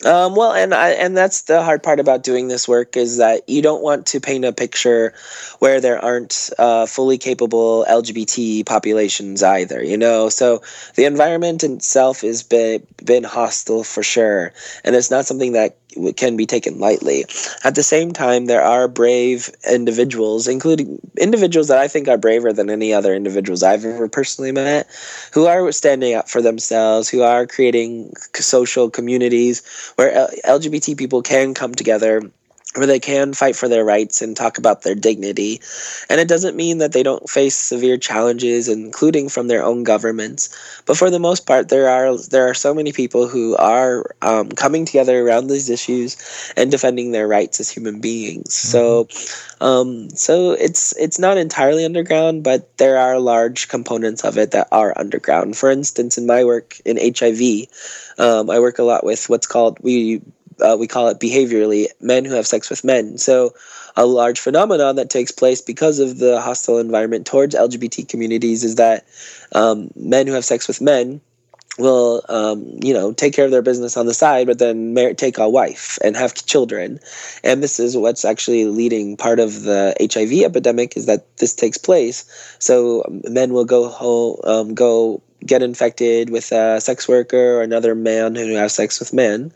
Um, 0.02 0.35
well, 0.35 0.52
and 0.52 0.74
I, 0.74 0.90
and 0.90 1.16
that's 1.16 1.42
the 1.42 1.62
hard 1.62 1.83
part 1.83 2.00
about 2.00 2.24
doing 2.24 2.48
this 2.48 2.66
work 2.66 2.96
is 2.96 3.18
that 3.18 3.48
you 3.48 3.62
don't 3.62 3.83
want 3.83 4.07
to 4.07 4.20
paint 4.20 4.44
a 4.44 4.52
picture 4.52 5.14
where 5.61 5.80
there 5.80 6.04
aren't 6.04 6.50
uh, 6.59 6.87
fully 6.87 7.16
capable 7.16 7.87
LGBT 7.88 8.66
populations 8.66 9.42
either. 9.44 9.83
You 9.85 9.96
know, 9.96 10.28
so 10.30 10.62
the 10.96 11.04
environment 11.04 11.62
itself 11.62 12.22
has 12.22 12.42
been 12.42 12.85
been 13.04 13.22
hostile 13.22 13.85
for 13.85 14.02
sure, 14.02 14.52
and 14.85 14.96
it's 14.96 15.12
not 15.12 15.26
something 15.26 15.52
that 15.52 15.76
can 16.16 16.37
be 16.37 16.46
taken 16.46 16.80
lightly. 16.80 17.24
At 17.62 17.76
the 17.76 17.83
same 17.83 18.12
time, 18.12 18.46
there 18.46 18.62
are 18.62 18.88
brave 18.88 19.50
individuals, 19.70 20.48
including 20.48 20.98
individuals 21.18 21.68
that 21.68 21.78
I 21.78 21.88
think 21.88 22.09
are 22.09 22.18
braver 22.18 22.52
than 22.52 22.68
any 22.68 22.92
other 22.92 23.14
individuals 23.14 23.62
I've 23.62 23.85
ever 23.85 24.09
personally 24.09 24.52
met, 24.52 24.88
who 25.33 25.46
are 25.46 25.70
standing 25.72 26.14
up 26.14 26.28
for 26.28 26.42
themselves, 26.42 27.09
who 27.09 27.22
are 27.22 27.46
creating 27.46 28.12
social 28.35 28.90
communities 28.90 29.62
where 29.97 30.29
LGBT 30.44 30.97
people 30.97 31.23
can 31.23 31.55
come 31.55 31.75
together 31.75 32.23
where 32.77 32.87
they 32.87 32.99
can 32.99 33.33
fight 33.33 33.57
for 33.57 33.69
their 33.69 33.85
rights 33.85 34.21
and 34.21 34.37
talk 34.37 34.59
about 34.59 34.83
their 34.83 34.95
dignity. 34.95 35.61
And 36.11 36.21
it 36.21 36.29
doesn't 36.29 36.57
mean 36.57 36.79
that 36.79 36.93
they 36.93 37.03
don't 37.03 37.29
face 37.31 37.55
severe 37.55 37.97
challenges, 37.97 38.69
including 38.69 39.29
from 39.29 39.47
their 39.47 39.65
own 39.65 39.85
governments. 39.85 40.83
But 40.87 40.97
for 40.97 41.11
the 41.11 41.21
most 41.21 41.47
part, 41.47 41.69
there 41.69 41.89
are 41.89 42.17
there 42.19 42.49
are 42.49 42.55
so 42.55 42.75
many 42.75 42.93
people 42.93 43.29
who 43.29 43.57
are 43.57 44.15
um, 44.23 44.49
coming 44.51 44.85
together 44.85 45.25
around 45.25 45.47
these 45.47 45.71
issues 45.71 46.17
and 46.57 46.71
defending 46.71 47.13
their 47.13 47.29
rights 47.29 47.61
as 47.61 47.71
human 47.71 48.01
beings. 48.01 48.55
Mm-hmm. 48.55 48.69
So, 48.69 49.09
um, 49.61 50.11
so 50.11 50.53
it's 50.53 50.97
it's 50.97 51.19
not 51.19 51.37
entirely 51.37 51.85
underground, 51.85 52.43
but 52.43 52.77
there 52.79 52.99
are 52.99 53.21
large 53.21 53.69
components 53.69 54.25
of 54.25 54.37
it 54.37 54.51
that 54.51 54.69
are 54.73 54.93
underground. 54.97 55.57
For 55.57 55.71
instance, 55.71 56.19
in 56.19 56.27
my 56.27 56.45
work 56.45 56.81
in 56.85 56.99
HIV. 56.99 57.69
Um, 58.17 58.49
I 58.49 58.61
work 58.61 58.79
a 58.79 58.85
lot 58.85 59.03
with 59.03 59.29
what's 59.29 59.47
called 59.47 59.79
we 59.81 60.23
uh, 60.61 60.77
we 60.79 60.87
call 60.87 61.09
it 61.09 61.21
behaviorally 61.21 61.87
men 62.01 62.25
who 62.25 62.35
have 62.35 62.47
sex 62.47 62.71
with 62.71 62.85
men. 62.85 63.19
So 63.19 63.55
a 63.97 64.07
large 64.07 64.40
phenomenon 64.40 64.97
that 64.97 65.11
takes 65.11 65.31
place 65.31 65.61
because 65.61 65.99
of 65.99 66.19
the 66.19 66.40
hostile 66.40 66.79
environment 66.79 67.27
towards 67.27 67.55
LGBT 67.55 68.09
communities 68.09 68.64
is 68.64 68.77
that 68.77 69.07
um, 69.53 69.90
men 69.95 70.27
who 70.27 70.33
have 70.33 70.45
sex 70.45 70.67
with 70.67 70.81
men 70.81 71.21
will 71.79 72.23
um, 72.29 72.79
you 72.83 72.95
know 72.95 73.12
take 73.12 73.35
care 73.35 73.45
of 73.45 73.51
their 73.51 73.62
business 73.62 73.97
on 73.97 74.07
the 74.07 74.14
side 74.14 74.47
but 74.47 74.59
then 74.59 74.95
mar- 74.95 75.14
take 75.14 75.38
a 75.38 75.49
wife 75.49 75.99
and 76.05 76.17
have 76.17 76.35
children 76.47 77.01
and 77.43 77.62
this 77.62 77.81
is 77.81 77.97
what's 77.97 78.25
actually 78.25 78.64
leading 78.67 79.17
part 79.17 79.40
of 79.40 79.62
the 79.62 79.95
hiv 80.01 80.33
epidemic 80.45 80.97
is 80.97 81.07
that 81.07 81.37
this 81.38 81.55
takes 81.55 81.79
place 81.79 82.25
so 82.61 83.05
men 83.25 83.53
will 83.53 83.64
go 83.64 83.88
home 83.88 84.37
um, 84.45 84.75
go 84.75 85.21
get 85.46 85.62
infected 85.62 86.30
with 86.30 86.52
a 86.52 86.80
sex 86.80 87.09
worker 87.09 87.59
or 87.59 87.62
another 87.62 87.94
man 87.94 88.35
who 88.35 88.54
has 88.54 88.74
sex 88.74 88.98
with 89.00 89.12
men, 89.12 89.52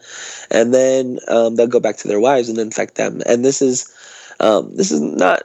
and 0.50 0.74
then 0.74 1.18
um, 1.28 1.56
they'll 1.56 1.66
go 1.66 1.80
back 1.80 1.96
to 1.98 2.08
their 2.08 2.20
wives 2.20 2.48
and 2.48 2.58
infect 2.58 2.96
them. 2.96 3.22
And 3.26 3.44
this 3.44 3.62
is 3.62 3.92
um, 4.40 4.74
this 4.76 4.90
is 4.90 5.00
not. 5.00 5.42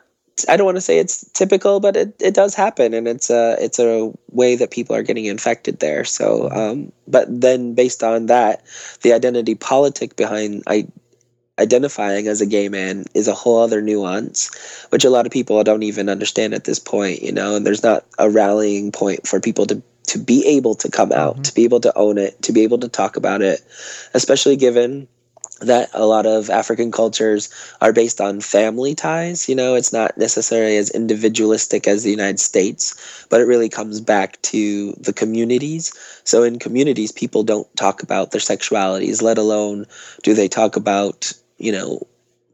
I 0.49 0.57
don't 0.57 0.65
want 0.65 0.77
to 0.77 0.81
say 0.81 0.97
it's 0.97 1.29
typical, 1.31 1.79
but 1.79 1.95
it, 1.95 2.15
it 2.19 2.33
does 2.33 2.55
happen, 2.55 2.93
and 2.93 3.07
it's 3.07 3.29
a 3.29 3.55
it's 3.59 3.79
a 3.79 4.11
way 4.31 4.55
that 4.55 4.71
people 4.71 4.95
are 4.95 5.03
getting 5.03 5.25
infected 5.25 5.79
there. 5.79 6.03
So, 6.03 6.49
um, 6.51 6.91
but 7.07 7.27
then 7.29 7.75
based 7.75 8.03
on 8.03 8.25
that, 8.27 8.63
the 9.03 9.13
identity 9.13 9.55
politic 9.55 10.15
behind 10.15 10.63
I, 10.65 10.87
identifying 11.59 12.27
as 12.27 12.41
a 12.41 12.45
gay 12.45 12.67
man 12.67 13.05
is 13.13 13.27
a 13.27 13.33
whole 13.33 13.59
other 13.59 13.81
nuance, 13.81 14.49
which 14.89 15.05
a 15.05 15.09
lot 15.09 15.25
of 15.25 15.31
people 15.31 15.63
don't 15.63 15.83
even 15.83 16.09
understand 16.09 16.53
at 16.53 16.63
this 16.63 16.79
point, 16.79 17.21
you 17.21 17.31
know, 17.31 17.55
and 17.55 17.65
there's 17.65 17.83
not 17.83 18.05
a 18.17 18.29
rallying 18.29 18.91
point 18.91 19.27
for 19.27 19.39
people 19.39 19.65
to 19.67 19.81
to 20.07 20.19
be 20.19 20.45
able 20.45 20.75
to 20.75 20.89
come 20.89 21.11
out, 21.11 21.35
mm-hmm. 21.35 21.43
to 21.43 21.53
be 21.53 21.63
able 21.63 21.79
to 21.81 21.97
own 21.97 22.17
it, 22.17 22.41
to 22.43 22.51
be 22.51 22.61
able 22.61 22.79
to 22.79 22.87
talk 22.87 23.15
about 23.15 23.41
it, 23.41 23.61
especially 24.13 24.55
given 24.55 25.07
that 25.61 25.89
a 25.93 26.05
lot 26.05 26.25
of 26.25 26.49
African 26.49 26.91
cultures 26.91 27.49
are 27.79 27.93
based 27.93 28.19
on 28.19 28.41
family 28.41 28.95
ties. 28.95 29.47
You 29.47 29.55
know, 29.55 29.75
it's 29.75 29.93
not 29.93 30.17
necessarily 30.17 30.75
as 30.75 30.89
individualistic 30.89 31.87
as 31.87 32.03
the 32.03 32.11
United 32.11 32.39
States, 32.39 33.25
but 33.29 33.39
it 33.39 33.45
really 33.45 33.69
comes 33.69 34.01
back 34.01 34.41
to 34.41 34.91
the 34.93 35.13
communities. 35.13 35.93
So 36.25 36.43
in 36.43 36.59
communities, 36.59 37.13
people 37.13 37.43
don't 37.43 37.73
talk 37.77 38.03
about 38.03 38.31
their 38.31 38.41
sexualities, 38.41 39.21
let 39.21 39.37
alone 39.37 39.85
do 40.23 40.33
they 40.33 40.49
talk 40.49 40.75
about 40.75 41.31
you 41.63 41.71
know, 41.71 42.05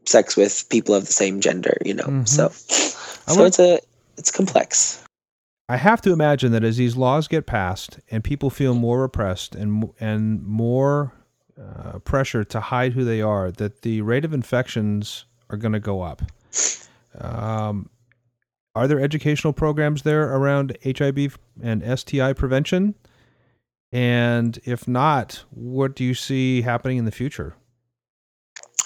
sex 0.04 0.36
with 0.36 0.68
people 0.68 0.94
of 0.94 1.06
the 1.06 1.12
same 1.12 1.40
gender, 1.40 1.76
you 1.84 1.94
know. 1.94 2.04
Mm-hmm. 2.04 2.24
So 2.24 2.48
so 2.48 3.44
it's 3.44 3.58
a 3.58 3.80
it's 4.16 4.30
complex. 4.30 5.02
I 5.70 5.76
have 5.76 6.00
to 6.02 6.12
imagine 6.12 6.50
that 6.50 6.64
as 6.64 6.78
these 6.78 6.96
laws 6.96 7.28
get 7.28 7.46
passed 7.46 8.00
and 8.10 8.24
people 8.24 8.50
feel 8.50 8.74
more 8.74 9.04
oppressed 9.04 9.54
and 9.54 9.88
and 10.00 10.42
more 10.42 11.12
uh, 11.56 12.00
pressure 12.00 12.42
to 12.42 12.58
hide 12.58 12.92
who 12.94 13.04
they 13.04 13.22
are, 13.22 13.52
that 13.52 13.82
the 13.82 14.00
rate 14.00 14.24
of 14.24 14.32
infections 14.32 15.26
are 15.48 15.56
going 15.56 15.72
to 15.72 15.78
go 15.78 16.02
up. 16.02 16.22
Um, 17.16 17.88
are 18.74 18.88
there 18.88 18.98
educational 18.98 19.52
programs 19.52 20.02
there 20.02 20.34
around 20.34 20.76
HIV 20.84 21.38
and 21.62 22.00
STI 22.00 22.32
prevention? 22.32 22.96
And 23.92 24.58
if 24.64 24.88
not, 24.88 25.44
what 25.50 25.94
do 25.94 26.02
you 26.02 26.14
see 26.14 26.62
happening 26.62 26.98
in 26.98 27.04
the 27.04 27.12
future? 27.12 27.54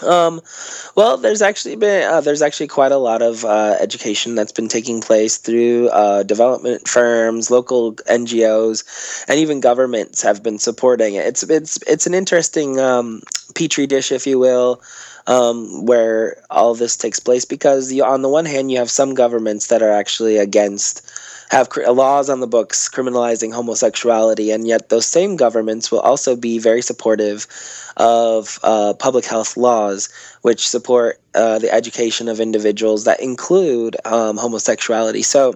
Um, 0.02 0.40
well, 0.96 1.16
there's 1.16 1.42
actually 1.42 1.76
been 1.76 2.04
uh, 2.11 2.20
there's 2.20 2.42
actually 2.42 2.66
quite 2.66 2.92
a 2.92 2.98
lot 2.98 3.22
of 3.22 3.44
uh, 3.44 3.76
education 3.80 4.35
that's 4.35 4.52
been 4.52 4.68
taking 4.68 5.00
place 5.00 5.38
through 5.38 5.88
uh, 5.88 6.22
development 6.24 6.88
firms, 6.88 7.50
local 7.50 7.94
NGOs, 7.94 9.24
and 9.28 9.38
even 9.38 9.61
governments 9.61 10.22
have 10.22 10.42
been 10.42 10.59
supporting 10.59 11.14
it. 11.14 11.26
It's 11.26 11.42
it's 11.44 11.78
it's 11.87 12.07
an 12.07 12.14
interesting 12.14 12.80
um, 12.80 13.22
petri 13.54 13.87
dish, 13.87 14.11
if 14.12 14.26
you 14.26 14.38
will. 14.38 14.83
Um, 15.26 15.87
where 15.87 16.37
all 16.50 16.74
this 16.74 16.98
takes 16.98 17.18
place 17.18 17.46
because 17.46 17.90
you, 17.90 18.04
on 18.04 18.20
the 18.20 18.28
one 18.28 18.44
hand 18.44 18.70
you 18.70 18.76
have 18.76 18.90
some 18.90 19.14
governments 19.14 19.68
that 19.68 19.80
are 19.80 19.90
actually 19.90 20.37
against 20.37 21.00
have 21.50 21.68
cr- 21.68 21.88
laws 21.88 22.28
on 22.30 22.40
the 22.40 22.46
books 22.46 22.88
criminalizing 22.88 23.52
homosexuality, 23.52 24.50
and 24.50 24.66
yet 24.66 24.88
those 24.88 25.07
same 25.07 25.37
governments 25.37 25.90
will 25.90 26.00
also 26.00 26.37
be 26.37 26.59
very 26.59 26.83
supportive 26.83 27.46
of 27.96 28.59
uh, 28.62 28.94
public 28.94 29.24
health 29.24 29.57
laws 29.57 30.09
which 30.42 30.68
support 30.68 31.20
uh, 31.35 31.59
the 31.59 31.72
education 31.72 32.28
of 32.28 32.40
individuals 32.40 33.04
that 33.04 33.20
include 33.20 33.96
um, 34.04 34.37
homosexuality. 34.37 35.22
So, 35.22 35.54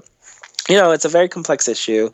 you 0.68 0.76
know, 0.76 0.92
it's 0.92 1.04
a 1.04 1.08
very 1.08 1.28
complex 1.28 1.68
issue. 1.68 2.10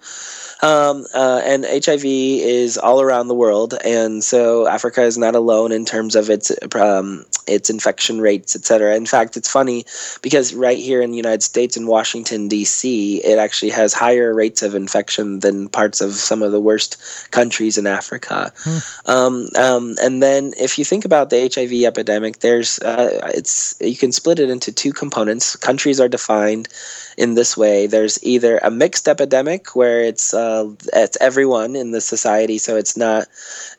Um, 0.63 1.07
uh, 1.15 1.41
and 1.45 1.65
HIV 1.65 2.05
is 2.05 2.79
all 2.79 3.01
around 3.01 3.29
the 3.29 3.35
world, 3.35 3.75
and 3.85 4.23
so 4.23 4.67
Africa 4.67 5.03
is 5.03 5.19
not 5.19 5.35
alone 5.35 5.73
in 5.73 5.85
terms 5.85 6.17
of 6.17 6.31
its 6.31 6.53
um, 6.75 7.27
its 7.47 7.71
infection 7.71 8.21
rates, 8.21 8.57
etc. 8.57 8.97
In 8.97 9.07
fact, 9.07 9.37
it's 9.37 9.51
funny 9.51 9.85
because 10.23 10.55
right 10.55 10.79
here 10.79 11.03
in 11.03 11.11
the 11.11 11.17
United 11.17 11.43
States, 11.43 11.77
in 11.77 11.87
Washington 11.87 12.49
D.C., 12.49 13.23
it 13.25 13.39
actually 13.39 13.71
has 13.71 13.93
higher 13.93 14.33
rates 14.35 14.63
of 14.63 14.75
infection 14.75 15.41
than 15.41 15.69
parts 15.69 16.01
of 16.01 16.13
some 16.13 16.43
of 16.43 16.53
the 16.53 16.61
worst 16.61 16.97
countries 17.31 17.77
in 17.77 17.87
Africa. 17.87 18.53
Hmm. 18.59 18.79
Um, 19.07 19.49
um 19.57 19.95
and 20.01 20.23
then, 20.23 20.55
if 20.59 20.79
you 20.79 20.85
think 20.85 21.05
about 21.05 21.31
the 21.31 21.51
HIV 21.53 21.85
epidemic, 21.85 22.41
there's 22.41 22.79
uh, 22.79 23.31
it's 23.35 23.75
you 23.81 23.97
can 23.97 24.13
split 24.13 24.39
it 24.39 24.51
into 24.51 24.73
two 24.73 24.93
components. 24.93 25.57
Countries 25.57 26.01
are 26.01 26.09
defined 26.09 26.69
in 27.17 27.35
this 27.35 27.57
way. 27.57 27.87
There's 27.87 28.23
either 28.23 28.59
a 28.59 28.71
mixed 28.71 29.09
epidemic 29.09 29.77
where 29.77 30.01
it's 30.01 30.35
uh, 30.35 30.44
uh, 30.45 30.71
it's 30.93 31.17
everyone 31.21 31.77
in 31.77 31.91
the 31.91 32.01
society, 32.01 32.59
so 32.59 32.77
it's 32.77 32.97
not 32.97 33.27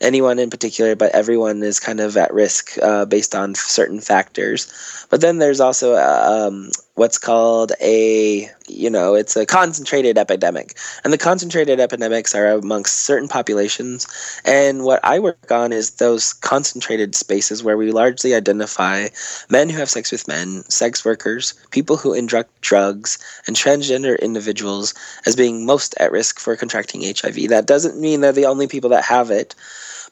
anyone 0.01 0.39
in 0.39 0.49
particular, 0.49 0.95
but 0.95 1.13
everyone 1.13 1.61
is 1.63 1.79
kind 1.79 1.99
of 1.99 2.17
at 2.17 2.33
risk 2.33 2.77
uh, 2.81 3.05
based 3.05 3.35
on 3.35 3.55
certain 3.55 4.01
factors. 4.01 4.67
But 5.09 5.21
then 5.21 5.37
there's 5.37 5.61
also 5.61 5.93
uh, 5.93 6.47
um, 6.47 6.71
what's 6.95 7.17
called 7.17 7.73
a 7.81 8.49
you 8.67 8.89
know 8.89 9.15
it's 9.15 9.35
a 9.35 9.45
concentrated 9.45 10.17
epidemic. 10.17 10.77
And 11.03 11.13
the 11.13 11.17
concentrated 11.17 11.79
epidemics 11.79 12.33
are 12.33 12.47
amongst 12.47 13.01
certain 13.01 13.27
populations. 13.27 14.07
And 14.43 14.83
what 14.83 14.99
i 15.03 15.19
work 15.19 15.51
on 15.51 15.71
is 15.71 15.91
those 15.91 16.33
concentrated 16.33 17.15
spaces 17.15 17.63
where 17.63 17.77
we 17.77 17.91
largely 17.91 18.33
identify 18.33 19.07
men 19.49 19.69
who 19.69 19.77
have 19.77 19.89
sex 19.89 20.11
with 20.11 20.27
men 20.27 20.63
sex 20.69 21.05
workers 21.05 21.53
people 21.71 21.97
who 21.97 22.13
inject 22.13 22.49
drugs 22.61 23.19
and 23.47 23.55
transgender 23.55 24.19
individuals 24.21 24.93
as 25.25 25.35
being 25.35 25.65
most 25.65 25.95
at 25.99 26.11
risk 26.11 26.39
for 26.39 26.55
contracting 26.55 27.01
hiv 27.01 27.49
that 27.49 27.65
doesn't 27.65 27.99
mean 27.99 28.21
they're 28.21 28.31
the 28.31 28.45
only 28.45 28.67
people 28.67 28.89
that 28.89 29.03
have 29.03 29.29
it 29.29 29.53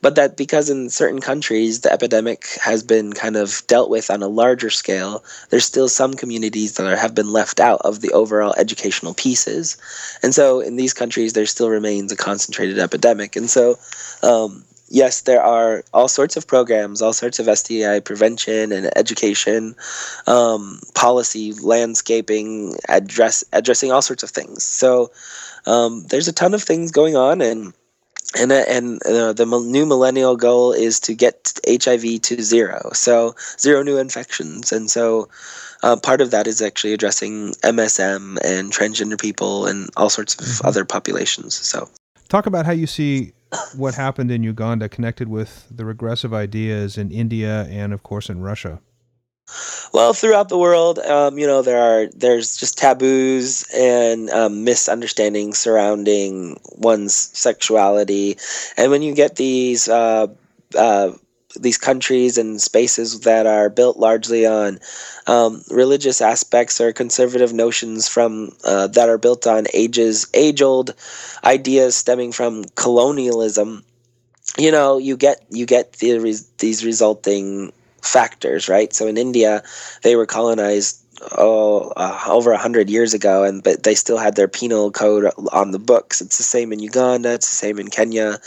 but 0.03 0.15
that 0.15 0.35
because 0.35 0.69
in 0.69 0.89
certain 0.89 1.21
countries 1.21 1.79
the 1.79 1.91
epidemic 1.91 2.45
has 2.61 2.83
been 2.83 3.13
kind 3.13 3.37
of 3.37 3.63
dealt 3.67 3.89
with 3.89 4.11
on 4.11 4.21
a 4.21 4.27
larger 4.27 4.69
scale, 4.69 5.23
there's 5.49 5.63
still 5.63 5.87
some 5.87 6.13
communities 6.13 6.75
that 6.75 6.85
are, 6.85 6.97
have 6.97 7.15
been 7.15 7.31
left 7.31 7.61
out 7.61 7.79
of 7.85 8.01
the 8.01 8.11
overall 8.11 8.53
educational 8.57 9.13
pieces. 9.13 9.77
And 10.21 10.35
so 10.35 10.59
in 10.59 10.75
these 10.75 10.93
countries, 10.93 11.31
there 11.31 11.45
still 11.45 11.69
remains 11.69 12.11
a 12.11 12.17
concentrated 12.17 12.79
epidemic. 12.79 13.37
And 13.37 13.49
so, 13.49 13.79
um, 14.21 14.65
yes, 14.89 15.21
there 15.21 15.41
are 15.41 15.85
all 15.93 16.09
sorts 16.09 16.35
of 16.35 16.47
programs, 16.47 17.01
all 17.01 17.13
sorts 17.13 17.39
of 17.39 17.57
STI 17.57 18.01
prevention 18.01 18.73
and 18.73 18.91
education, 18.97 19.73
um, 20.27 20.81
policy, 20.95 21.53
landscaping, 21.53 22.75
address 22.89 23.45
addressing 23.53 23.93
all 23.93 24.01
sorts 24.01 24.23
of 24.23 24.31
things. 24.31 24.63
So 24.63 25.11
um, 25.65 26.03
there's 26.09 26.27
a 26.27 26.33
ton 26.33 26.53
of 26.53 26.61
things 26.61 26.91
going 26.91 27.15
on, 27.15 27.39
and 27.39 27.73
and 28.37 28.51
uh, 28.51 28.63
and 28.67 29.03
uh, 29.05 29.33
the 29.33 29.45
new 29.45 29.85
millennial 29.85 30.35
goal 30.35 30.71
is 30.71 30.99
to 31.01 31.13
get 31.13 31.59
HIV 31.67 32.21
to 32.23 32.41
zero, 32.41 32.89
so 32.93 33.35
zero 33.59 33.83
new 33.83 33.97
infections, 33.97 34.71
and 34.71 34.89
so 34.89 35.29
uh, 35.83 35.97
part 35.97 36.21
of 36.21 36.31
that 36.31 36.47
is 36.47 36.61
actually 36.61 36.93
addressing 36.93 37.51
MSM 37.61 38.37
and 38.43 38.71
transgender 38.71 39.19
people 39.19 39.67
and 39.67 39.89
all 39.97 40.09
sorts 40.09 40.35
of 40.35 40.45
mm-hmm. 40.45 40.67
other 40.67 40.85
populations. 40.85 41.55
So, 41.55 41.89
talk 42.29 42.45
about 42.45 42.65
how 42.65 42.71
you 42.71 42.87
see 42.87 43.33
what 43.75 43.93
happened 43.93 44.31
in 44.31 44.43
Uganda 44.43 44.89
connected 44.89 45.27
with 45.27 45.67
the 45.69 45.85
regressive 45.85 46.33
ideas 46.33 46.97
in 46.97 47.11
India 47.11 47.67
and, 47.69 47.93
of 47.93 48.01
course, 48.01 48.29
in 48.29 48.41
Russia. 48.41 48.79
Well, 49.93 50.13
throughout 50.13 50.49
the 50.49 50.57
world, 50.57 50.97
um, 50.99 51.37
you 51.37 51.45
know, 51.45 51.61
there 51.61 51.77
are 51.77 52.07
there's 52.15 52.57
just 52.57 52.77
taboos 52.79 53.63
and 53.75 54.29
um, 54.31 54.63
misunderstandings 54.63 55.59
surrounding 55.59 56.59
one's 56.77 57.13
sexuality, 57.13 58.37
and 58.75 58.89
when 58.89 59.03
you 59.03 59.13
get 59.13 59.35
these 59.35 59.87
uh, 59.87 60.27
uh, 60.75 61.11
these 61.59 61.77
countries 61.77 62.39
and 62.39 62.59
spaces 62.59 63.19
that 63.21 63.45
are 63.45 63.69
built 63.69 63.97
largely 63.97 64.47
on 64.47 64.79
um, 65.27 65.61
religious 65.69 66.21
aspects 66.21 66.81
or 66.81 66.91
conservative 66.91 67.53
notions 67.53 68.07
from 68.07 68.49
uh, 68.65 68.87
that 68.87 69.09
are 69.09 69.19
built 69.19 69.45
on 69.45 69.67
ages 69.75 70.25
age 70.33 70.63
old 70.63 70.95
ideas 71.43 71.95
stemming 71.95 72.31
from 72.31 72.63
colonialism, 72.75 73.83
you 74.57 74.71
know, 74.71 74.97
you 74.97 75.15
get 75.15 75.45
you 75.51 75.67
get 75.67 75.93
the, 75.93 76.17
these 76.57 76.83
resulting 76.83 77.71
factors, 78.03 78.69
right? 78.69 78.93
So 78.93 79.07
in 79.07 79.17
India, 79.17 79.63
they 80.03 80.15
were 80.15 80.25
colonized 80.25 80.99
oh 81.37 81.93
uh, 81.95 82.19
over 82.27 82.51
a 82.51 82.57
hundred 82.57 82.89
years 82.89 83.13
ago, 83.13 83.43
and 83.43 83.63
but 83.63 83.83
they 83.83 83.95
still 83.95 84.17
had 84.17 84.35
their 84.35 84.47
penal 84.47 84.91
code 84.91 85.31
on 85.51 85.71
the 85.71 85.79
books. 85.79 86.21
It's 86.21 86.37
the 86.37 86.43
same 86.43 86.73
in 86.73 86.79
Uganda. 86.79 87.33
It's 87.33 87.49
the 87.49 87.55
same 87.55 87.79
in 87.79 87.89
Kenya, 87.89 88.37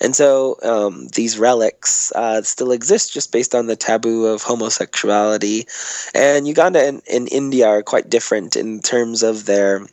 and 0.00 0.14
so 0.14 0.56
um, 0.62 1.08
these 1.14 1.38
relics 1.38 2.12
uh, 2.12 2.42
still 2.42 2.72
exist 2.72 3.12
just 3.12 3.32
based 3.32 3.54
on 3.54 3.66
the 3.66 3.76
taboo 3.76 4.26
of 4.26 4.42
homosexuality. 4.42 5.66
And 6.14 6.46
Uganda 6.46 6.86
and, 6.86 7.02
and 7.10 7.32
India 7.32 7.66
are 7.66 7.82
quite 7.82 8.10
different 8.10 8.56
in 8.56 8.80
terms 8.80 9.22
of 9.22 9.46
their 9.46 9.86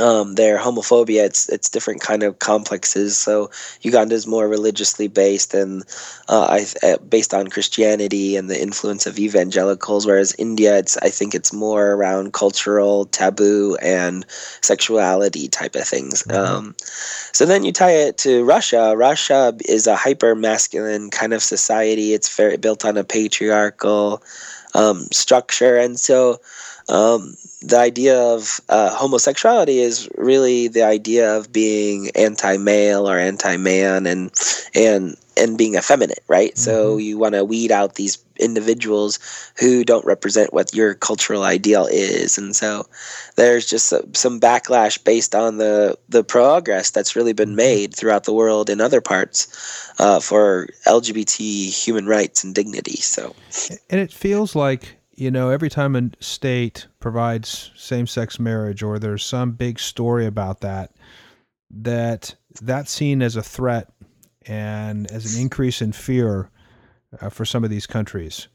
um, 0.00 0.34
their 0.34 0.58
homophobia. 0.58 1.24
It's 1.24 1.48
it's 1.48 1.68
different 1.68 2.00
kind 2.00 2.22
of 2.22 2.38
complexes. 2.38 3.16
So 3.16 3.50
Uganda 3.82 4.14
is 4.14 4.26
more 4.26 4.48
religiously 4.48 5.08
based 5.08 5.54
and 5.54 5.84
uh, 6.28 6.46
I, 6.48 6.86
uh, 6.86 6.96
based 6.98 7.34
on 7.34 7.48
Christianity 7.48 8.36
and 8.36 8.48
the 8.48 8.60
influence 8.60 9.06
of 9.06 9.18
evangelicals, 9.18 10.06
whereas 10.06 10.34
India, 10.38 10.78
it's 10.78 10.96
I 10.98 11.10
think 11.10 11.34
it's 11.34 11.52
more 11.52 11.92
around 11.92 12.32
cultural 12.32 13.06
taboo 13.06 13.76
and 13.82 14.24
sexuality 14.62 15.48
type 15.48 15.74
of 15.74 15.84
things. 15.84 16.22
Mm-hmm. 16.22 16.54
Um, 16.54 16.74
so 17.32 17.44
then 17.44 17.64
you 17.64 17.72
tie 17.72 17.92
it 17.92 18.18
to 18.18 18.44
Russia. 18.44 18.94
Russia 18.96 19.54
is 19.68 19.86
a 19.86 19.96
hyper 19.96 20.34
masculine 20.34 21.10
kind 21.10 21.34
of 21.34 21.42
society. 21.42 22.14
It's 22.14 22.34
very 22.34 22.56
built 22.56 22.84
on 22.84 22.96
a 22.96 23.04
patriarchal 23.04 24.22
um, 24.74 25.06
structure, 25.12 25.76
and 25.76 26.00
so 26.00 26.40
um, 26.88 27.36
the 27.60 27.78
idea 27.78 28.18
of 28.18 28.60
uh, 28.68 28.90
homosexuality 28.94 29.78
is 29.78 30.08
really 30.16 30.68
the 30.68 30.82
idea 30.82 31.36
of 31.36 31.52
being 31.52 32.10
anti-male 32.14 33.08
or 33.08 33.18
anti-man 33.18 34.06
and 34.06 34.32
and 34.74 35.16
and 35.36 35.56
being 35.56 35.76
effeminate 35.76 36.22
right? 36.28 36.50
Mm-hmm. 36.52 36.60
so 36.60 36.96
you 36.96 37.18
want 37.18 37.34
to 37.34 37.44
weed 37.44 37.70
out 37.70 37.94
these 37.94 38.18
individuals 38.42 39.18
who 39.58 39.84
don't 39.84 40.04
represent 40.04 40.52
what 40.52 40.74
your 40.74 40.94
cultural 40.94 41.44
ideal 41.44 41.86
is. 41.90 42.36
And 42.36 42.54
so 42.54 42.86
there's 43.36 43.66
just 43.66 43.88
some 43.88 44.40
backlash 44.40 45.02
based 45.02 45.34
on 45.34 45.58
the 45.58 45.96
the 46.08 46.24
progress 46.24 46.90
that's 46.90 47.16
really 47.16 47.32
been 47.32 47.54
made 47.54 47.94
throughout 47.94 48.24
the 48.24 48.32
world 48.34 48.68
in 48.68 48.80
other 48.80 49.00
parts 49.00 49.90
uh, 49.98 50.20
for 50.20 50.68
lgbt 50.86 51.70
human 51.70 52.06
rights 52.06 52.44
and 52.44 52.54
dignity 52.54 52.96
so. 52.96 53.34
And 53.88 54.00
it 54.00 54.12
feels 54.12 54.54
like 54.54 54.96
you 55.22 55.30
know 55.30 55.50
every 55.50 55.70
time 55.70 55.94
a 55.94 56.10
state 56.18 56.88
provides 56.98 57.70
same-sex 57.76 58.40
marriage 58.40 58.82
or 58.82 58.98
there's 58.98 59.24
some 59.24 59.52
big 59.52 59.78
story 59.78 60.26
about 60.26 60.60
that 60.60 60.90
that 61.70 62.34
that's 62.60 62.90
seen 62.90 63.22
as 63.22 63.36
a 63.36 63.42
threat 63.42 63.88
and 64.46 65.08
as 65.12 65.32
an 65.32 65.40
increase 65.40 65.80
in 65.80 65.92
fear 65.92 66.50
uh, 67.20 67.28
for 67.28 67.44
some 67.44 67.62
of 67.62 67.70
these 67.70 67.86
countries. 67.86 68.48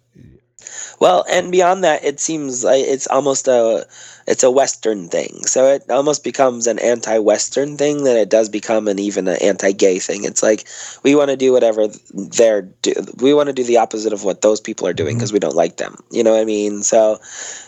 Well, 0.99 1.25
and 1.29 1.51
beyond 1.51 1.83
that, 1.83 2.03
it 2.03 2.19
seems 2.19 2.63
like 2.63 2.83
it's 2.83 3.07
almost 3.07 3.47
a 3.47 3.85
it's 4.27 4.43
a 4.43 4.51
Western 4.51 5.07
thing. 5.07 5.45
So 5.45 5.67
it 5.67 5.89
almost 5.89 6.23
becomes 6.23 6.67
an 6.67 6.79
anti-Western 6.79 7.77
thing 7.77 8.03
that 8.03 8.17
it 8.17 8.29
does 8.29 8.49
become 8.49 8.89
an 8.89 8.99
even 8.99 9.27
an 9.27 9.37
anti-gay 9.41 9.99
thing. 9.99 10.25
It's 10.25 10.43
like 10.43 10.67
we 11.03 11.15
want 11.15 11.29
to 11.29 11.37
do 11.37 11.53
whatever 11.53 11.87
they're 12.13 12.63
do. 12.63 12.93
We 13.21 13.33
want 13.33 13.47
to 13.47 13.53
do 13.53 13.63
the 13.63 13.77
opposite 13.77 14.11
of 14.11 14.23
what 14.23 14.41
those 14.41 14.59
people 14.59 14.85
are 14.87 14.93
doing 14.93 15.15
because 15.15 15.29
mm-hmm. 15.29 15.35
we 15.35 15.39
don't 15.39 15.55
like 15.55 15.77
them. 15.77 15.95
You 16.11 16.23
know 16.23 16.33
what 16.33 16.41
I 16.41 16.45
mean? 16.45 16.83
So, 16.83 17.19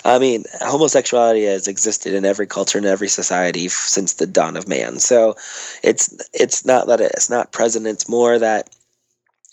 I 0.03 0.19
mean, 0.19 0.43
homosexuality 0.59 1.45
has 1.45 1.67
existed 1.67 2.13
in 2.13 2.25
every 2.25 2.47
culture 2.47 2.77
and 2.77 2.87
every 2.87 3.07
society 3.07 3.67
f- 3.67 3.71
since 3.71 4.13
the 4.15 4.27
dawn 4.27 4.57
of 4.57 4.67
man. 4.67 4.99
So, 4.99 5.35
it's 5.81 6.13
it's 6.33 6.65
not 6.65 6.87
that 6.87 6.99
it's 6.99 7.29
not 7.29 7.53
present. 7.53 7.87
It's 7.87 8.09
more 8.09 8.37
that 8.37 8.69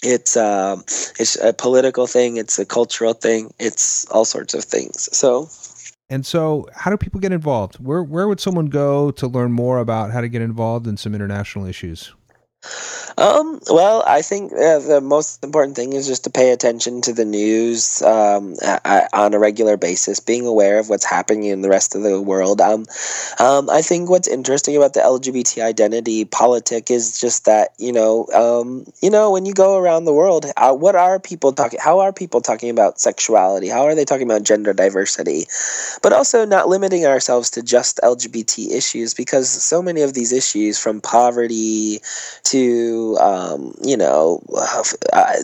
it's 0.02 0.36
um 0.36 0.80
it's 1.18 1.36
a 1.42 1.52
political 1.52 2.06
thing 2.06 2.36
it's 2.36 2.58
a 2.58 2.64
cultural 2.64 3.14
thing 3.14 3.52
it's 3.58 4.06
all 4.10 4.24
sorts 4.24 4.54
of 4.54 4.64
things. 4.64 5.08
So 5.16 5.48
and 6.08 6.24
so 6.24 6.68
how 6.72 6.90
do 6.90 6.96
people 6.96 7.18
get 7.20 7.32
involved? 7.32 7.76
Where 7.76 8.02
where 8.02 8.28
would 8.28 8.40
someone 8.40 8.66
go 8.66 9.10
to 9.12 9.26
learn 9.26 9.52
more 9.52 9.78
about 9.78 10.12
how 10.12 10.20
to 10.20 10.28
get 10.28 10.42
involved 10.42 10.86
in 10.86 10.96
some 10.96 11.14
international 11.14 11.66
issues 11.66 12.12
um, 13.18 13.60
well, 13.70 14.04
I 14.06 14.20
think 14.20 14.52
uh, 14.52 14.78
the 14.78 15.00
most 15.02 15.42
important 15.42 15.74
thing 15.74 15.94
is 15.94 16.06
just 16.06 16.24
to 16.24 16.30
pay 16.30 16.50
attention 16.50 17.00
to 17.02 17.12
the 17.14 17.24
news 17.24 18.02
um, 18.02 18.54
on 19.12 19.32
a 19.32 19.38
regular 19.38 19.78
basis, 19.78 20.20
being 20.20 20.46
aware 20.46 20.78
of 20.78 20.90
what's 20.90 21.04
happening 21.04 21.44
in 21.44 21.62
the 21.62 21.70
rest 21.70 21.94
of 21.94 22.02
the 22.02 22.20
world. 22.20 22.60
Um, 22.60 22.86
um, 23.38 23.70
I 23.70 23.80
think 23.80 24.10
what's 24.10 24.28
interesting 24.28 24.76
about 24.76 24.92
the 24.92 25.00
LGBT 25.00 25.64
identity 25.64 26.26
politic 26.26 26.90
is 26.90 27.18
just 27.18 27.46
that 27.46 27.70
you 27.78 27.92
know, 27.92 28.26
um, 28.34 28.84
you 29.02 29.10
know, 29.10 29.30
when 29.30 29.46
you 29.46 29.54
go 29.54 29.78
around 29.78 30.04
the 30.04 30.12
world, 30.12 30.44
uh, 30.56 30.74
what 30.74 30.94
are 30.94 31.18
people 31.18 31.52
talking? 31.52 31.80
How 31.82 32.00
are 32.00 32.12
people 32.12 32.42
talking 32.42 32.68
about 32.68 33.00
sexuality? 33.00 33.68
How 33.68 33.84
are 33.86 33.94
they 33.94 34.04
talking 34.04 34.26
about 34.26 34.42
gender 34.42 34.74
diversity? 34.74 35.46
But 36.02 36.12
also 36.12 36.44
not 36.44 36.68
limiting 36.68 37.06
ourselves 37.06 37.50
to 37.52 37.62
just 37.62 37.98
LGBT 38.02 38.72
issues 38.72 39.14
because 39.14 39.48
so 39.48 39.80
many 39.80 40.02
of 40.02 40.12
these 40.12 40.32
issues, 40.32 40.78
from 40.78 41.00
poverty 41.00 42.00
to 42.46 43.16
um, 43.20 43.74
you 43.82 43.96
know 43.96 44.40
uh, 44.56 44.82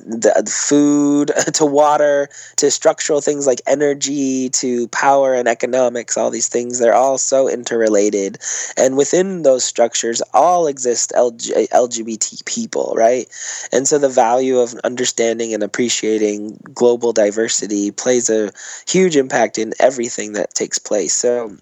the 0.06 0.50
food 0.50 1.32
to 1.52 1.66
water 1.66 2.28
to 2.56 2.70
structural 2.70 3.20
things 3.20 3.46
like 3.46 3.60
energy 3.66 4.48
to 4.50 4.86
power 4.88 5.34
and 5.34 5.48
economics 5.48 6.16
all 6.16 6.30
these 6.30 6.48
things 6.48 6.78
they're 6.78 6.94
all 6.94 7.18
so 7.18 7.48
interrelated. 7.48 8.38
And 8.76 8.96
within 8.96 9.42
those 9.42 9.64
structures 9.64 10.22
all 10.32 10.66
exist 10.66 11.12
LG- 11.16 11.68
lgbt 11.68 12.44
people 12.44 12.94
right? 12.96 13.26
And 13.72 13.88
so 13.88 13.98
the 13.98 14.08
value 14.08 14.58
of 14.58 14.74
understanding 14.84 15.52
and 15.54 15.62
appreciating 15.62 16.58
global 16.72 17.12
diversity 17.12 17.90
plays 17.90 18.30
a 18.30 18.52
huge 18.86 19.16
impact 19.16 19.58
in 19.58 19.72
everything 19.80 20.34
that 20.34 20.54
takes 20.54 20.78
place. 20.78 21.14
So 21.14 21.56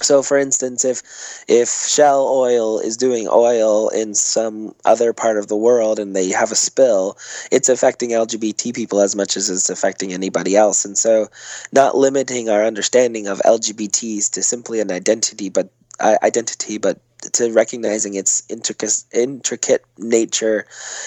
so, 0.00 0.22
for 0.22 0.38
instance, 0.38 0.84
if 0.84 1.02
if 1.48 1.68
Shell 1.68 2.28
Oil 2.28 2.78
is 2.78 2.96
doing 2.96 3.28
oil 3.30 3.88
in 3.88 4.14
some 4.14 4.74
other 4.84 5.12
part 5.12 5.38
of 5.38 5.48
the 5.48 5.56
world 5.56 5.98
and 5.98 6.14
they 6.14 6.30
have 6.30 6.52
a 6.52 6.56
spill, 6.56 7.18
it's 7.50 7.68
affecting 7.68 8.10
LGBT 8.10 8.74
people 8.74 9.00
as 9.00 9.16
much 9.16 9.36
as 9.36 9.50
it's 9.50 9.70
affecting 9.70 10.12
anybody 10.12 10.56
else. 10.56 10.84
And 10.84 10.96
so, 10.96 11.28
not 11.72 11.96
limiting 11.96 12.48
our 12.48 12.64
understanding 12.64 13.26
of 13.26 13.40
LGBTs 13.44 14.30
to 14.32 14.42
simply 14.42 14.80
an 14.80 14.92
identity, 14.92 15.48
but 15.48 15.68
uh, 15.98 16.16
identity, 16.22 16.78
but 16.78 17.00
to 17.32 17.52
recognizing 17.52 18.14
its 18.14 18.42
intricate, 18.48 19.04
intricate 19.12 19.84
nature 19.98 20.66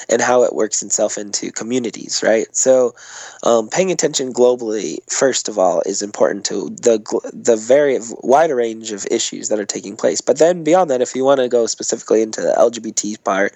and 0.10 0.21
how 0.21 0.43
it 0.43 0.54
works 0.54 0.84
itself 0.84 1.17
into 1.17 1.52
communities, 1.52 2.21
right? 2.24 2.54
So, 2.56 2.95
um, 3.43 3.69
paying 3.69 3.91
attention 3.91 4.34
globally, 4.34 5.00
first 5.10 5.47
of 5.47 5.58
all, 5.58 5.82
is 5.86 6.02
important 6.02 6.45
to 6.45 6.69
the 6.69 7.02
the 7.34 7.56
very 7.56 8.00
wide 8.21 8.52
range 8.52 8.91
of 8.91 9.06
issues 9.10 9.50
that 9.50 9.60
are 9.60 9.65
taking 9.65 9.95
place. 9.95 10.21
But 10.21 10.38
then 10.38 10.63
beyond 10.63 10.89
that, 10.89 11.02
if 11.02 11.15
you 11.15 11.24
want 11.24 11.39
to 11.39 11.47
go 11.47 11.65
specifically 11.65 12.21
into 12.21 12.41
the 12.41 12.54
LGBT 12.54 13.24
part, 13.24 13.54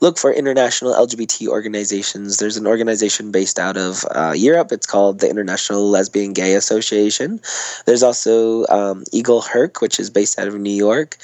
look 0.00 0.18
for 0.18 0.32
international 0.32 0.94
LGBT 0.94 1.48
organizations. 1.48 2.38
There's 2.38 2.56
an 2.56 2.66
organization 2.66 3.30
based 3.30 3.58
out 3.58 3.76
of 3.76 4.04
uh, 4.10 4.34
Europe. 4.36 4.72
It's 4.72 4.86
called 4.86 5.20
the 5.20 5.28
International 5.28 5.88
Lesbian 5.88 6.32
Gay 6.32 6.54
Association. 6.54 7.40
There's 7.86 8.02
also 8.02 8.66
um, 8.68 9.04
IGLHRC, 9.12 9.80
which 9.80 10.00
is 10.00 10.10
based 10.10 10.38
out 10.38 10.48
of 10.48 10.58
New 10.58 10.74
York. 10.74 11.16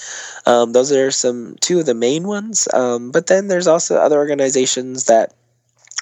Um, 0.46 0.73
those 0.74 0.92
are 0.92 1.10
some 1.10 1.56
two 1.60 1.80
of 1.80 1.86
the 1.86 1.94
main 1.94 2.26
ones. 2.26 2.68
Um, 2.74 3.10
but 3.10 3.28
then 3.28 3.48
there's 3.48 3.66
also 3.66 3.96
other 3.96 4.18
organizations 4.18 5.04
that 5.04 5.32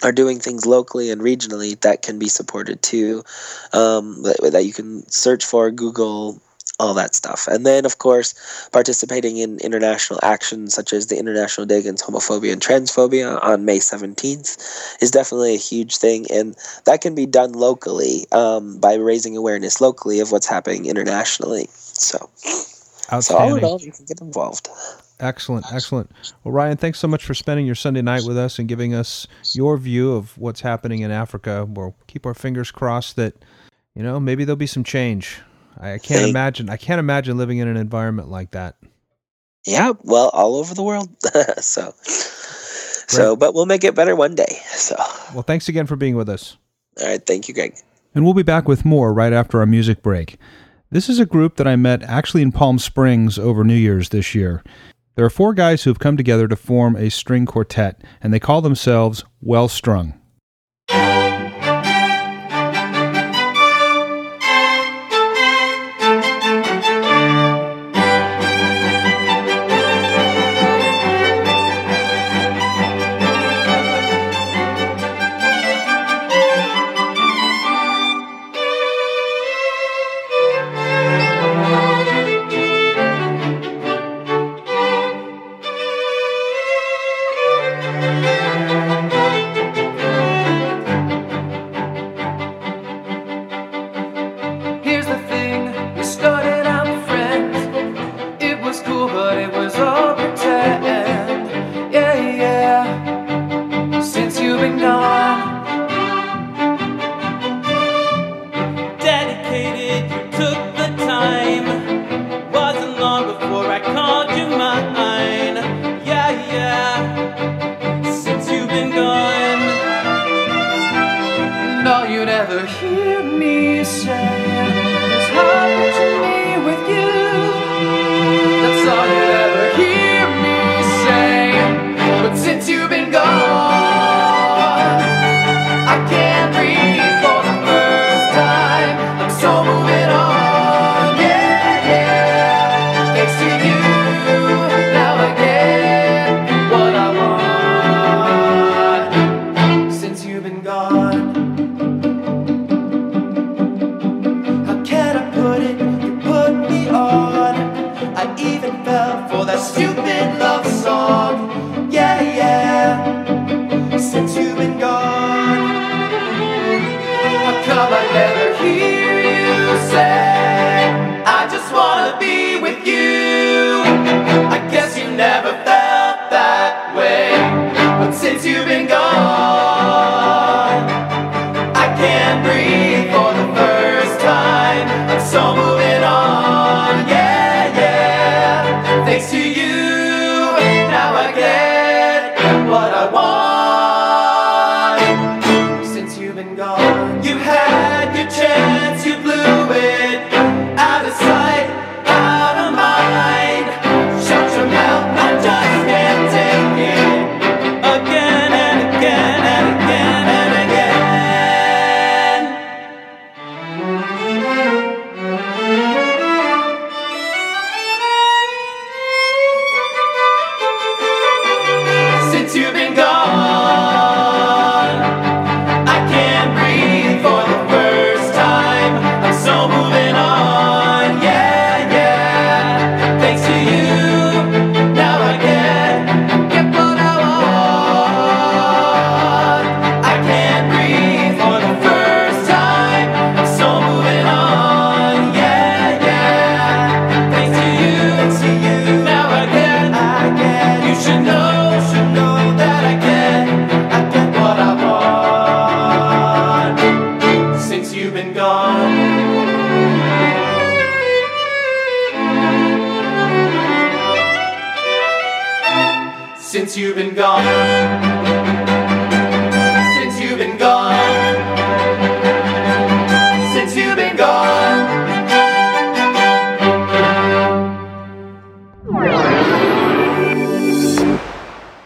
are 0.03 0.13
doing 0.13 0.41
things 0.41 0.67
locally 0.67 1.11
and 1.11 1.21
regionally 1.21 1.81
that 1.83 2.03
can 2.03 2.19
be 2.19 2.29
supported 2.29 2.83
too. 2.83 3.23
Um, 3.73 4.23
that, 4.23 4.51
that 4.53 4.65
you 4.65 4.73
can 4.73 5.09
search 5.09 5.45
for, 5.45 5.71
Google, 5.71 6.41
all 6.81 6.95
that 6.95 7.15
stuff. 7.15 7.47
And 7.47 7.65
then, 7.65 7.85
of 7.85 7.99
course, 7.99 8.35
participating 8.73 9.37
in 9.37 9.59
international 9.61 10.19
actions 10.23 10.75
such 10.75 10.93
as 10.93 11.07
the 11.07 11.19
International 11.19 11.67
Day 11.67 11.79
Against 11.79 12.05
Homophobia 12.05 12.53
and 12.53 12.61
Transphobia 12.61 13.41
on 13.43 13.65
May 13.65 13.79
17th 13.79 15.03
is 15.03 15.11
definitely 15.11 15.55
a 15.55 15.59
huge 15.59 15.99
thing. 15.99 16.27
And 16.31 16.57
that 16.87 17.01
can 17.01 17.15
be 17.15 17.27
done 17.27 17.53
locally 17.53 18.27
um, 18.33 18.79
by 18.79 18.95
raising 18.95 19.37
awareness 19.37 19.81
locally 19.81 20.19
of 20.21 20.33
what's 20.33 20.49
happening 20.49 20.87
internationally. 20.87 21.69
So. 21.71 22.29
So 23.21 23.37
all 23.37 23.55
in 23.57 23.65
all, 23.65 23.81
you 23.81 23.93
can 23.93 24.05
get 24.07 24.21
involved. 24.21 24.69
Excellent, 25.21 25.67
excellent. 25.73 26.11
Well, 26.43 26.53
Ryan, 26.53 26.77
thanks 26.77 26.99
so 26.99 27.07
much 27.07 27.25
for 27.25 27.35
spending 27.35 27.65
your 27.65 27.75
Sunday 27.75 28.03
night 28.03 28.23
with 28.27 28.37
us 28.37 28.59
and 28.59 28.69
giving 28.69 28.93
us 28.93 29.27
your 29.53 29.77
view 29.77 30.13
of 30.15 30.37
what's 30.37 30.61
happening 30.61 31.01
in 31.01 31.11
Africa. 31.11 31.65
We'll 31.69 31.95
keep 32.09 32.27
our 32.27 32.35
fingers 32.35 32.71
crossed 32.71 33.17
that, 33.17 33.35
you 33.95 34.03
know, 34.03 34.19
maybe 34.19 34.45
there'll 34.45 34.57
be 34.57 34.67
some 34.67 34.83
change. 34.83 35.41
I 35.79 35.99
can't 35.99 36.23
hey. 36.23 36.31
imagine. 36.31 36.69
I 36.69 36.77
can't 36.77 36.99
imagine 36.99 37.37
living 37.37 37.59
in 37.59 37.69
an 37.69 37.77
environment 37.77 38.31
like 38.31 38.51
that. 38.51 38.77
Yeah, 39.65 39.93
well, 40.03 40.29
all 40.31 40.57
over 40.57 40.75
the 40.75 40.83
world. 40.83 41.09
so, 41.59 41.95
so, 42.03 43.37
but 43.37 43.55
we'll 43.55 43.67
make 43.67 43.85
it 43.85 43.95
better 43.95 44.17
one 44.17 44.35
day. 44.35 44.59
So, 44.73 44.97
well, 45.33 45.43
thanks 45.43 45.69
again 45.69 45.87
for 45.87 45.95
being 45.95 46.17
with 46.17 46.29
us. 46.29 46.57
All 47.01 47.07
right, 47.07 47.25
thank 47.25 47.47
you, 47.47 47.55
Greg. 47.55 47.77
And 48.15 48.25
we'll 48.25 48.35
be 48.35 48.43
back 48.43 48.67
with 48.67 48.85
more 48.85 49.15
right 49.15 49.33
after 49.33 49.61
our 49.61 49.67
music 49.67 50.03
break. 50.03 50.37
This 50.93 51.09
is 51.09 51.19
a 51.19 51.25
group 51.25 51.57
that 51.57 51.67
I 51.67 51.75
met 51.75 52.03
actually 52.03 52.43
in 52.43 52.53
Palm 52.53 52.79
Springs 52.79 53.39
over 53.39 53.65
New 53.65 53.73
Year's 53.73 54.11
this 54.11 54.35
year. 54.35 54.63
There 55.15 55.25
are 55.25 55.31
four 55.31 55.55
guys 55.55 55.83
who 55.85 55.91
have 55.91 55.99
come 55.99 56.19
together 56.19 56.47
to 56.49 56.55
form 56.55 56.97
a 56.97 57.09
string 57.09 57.47
quartet, 57.47 58.05
and 58.21 58.31
they 58.31 58.39
call 58.39 58.61
themselves 58.61 59.25
Well 59.41 59.69
Strung. 59.69 60.21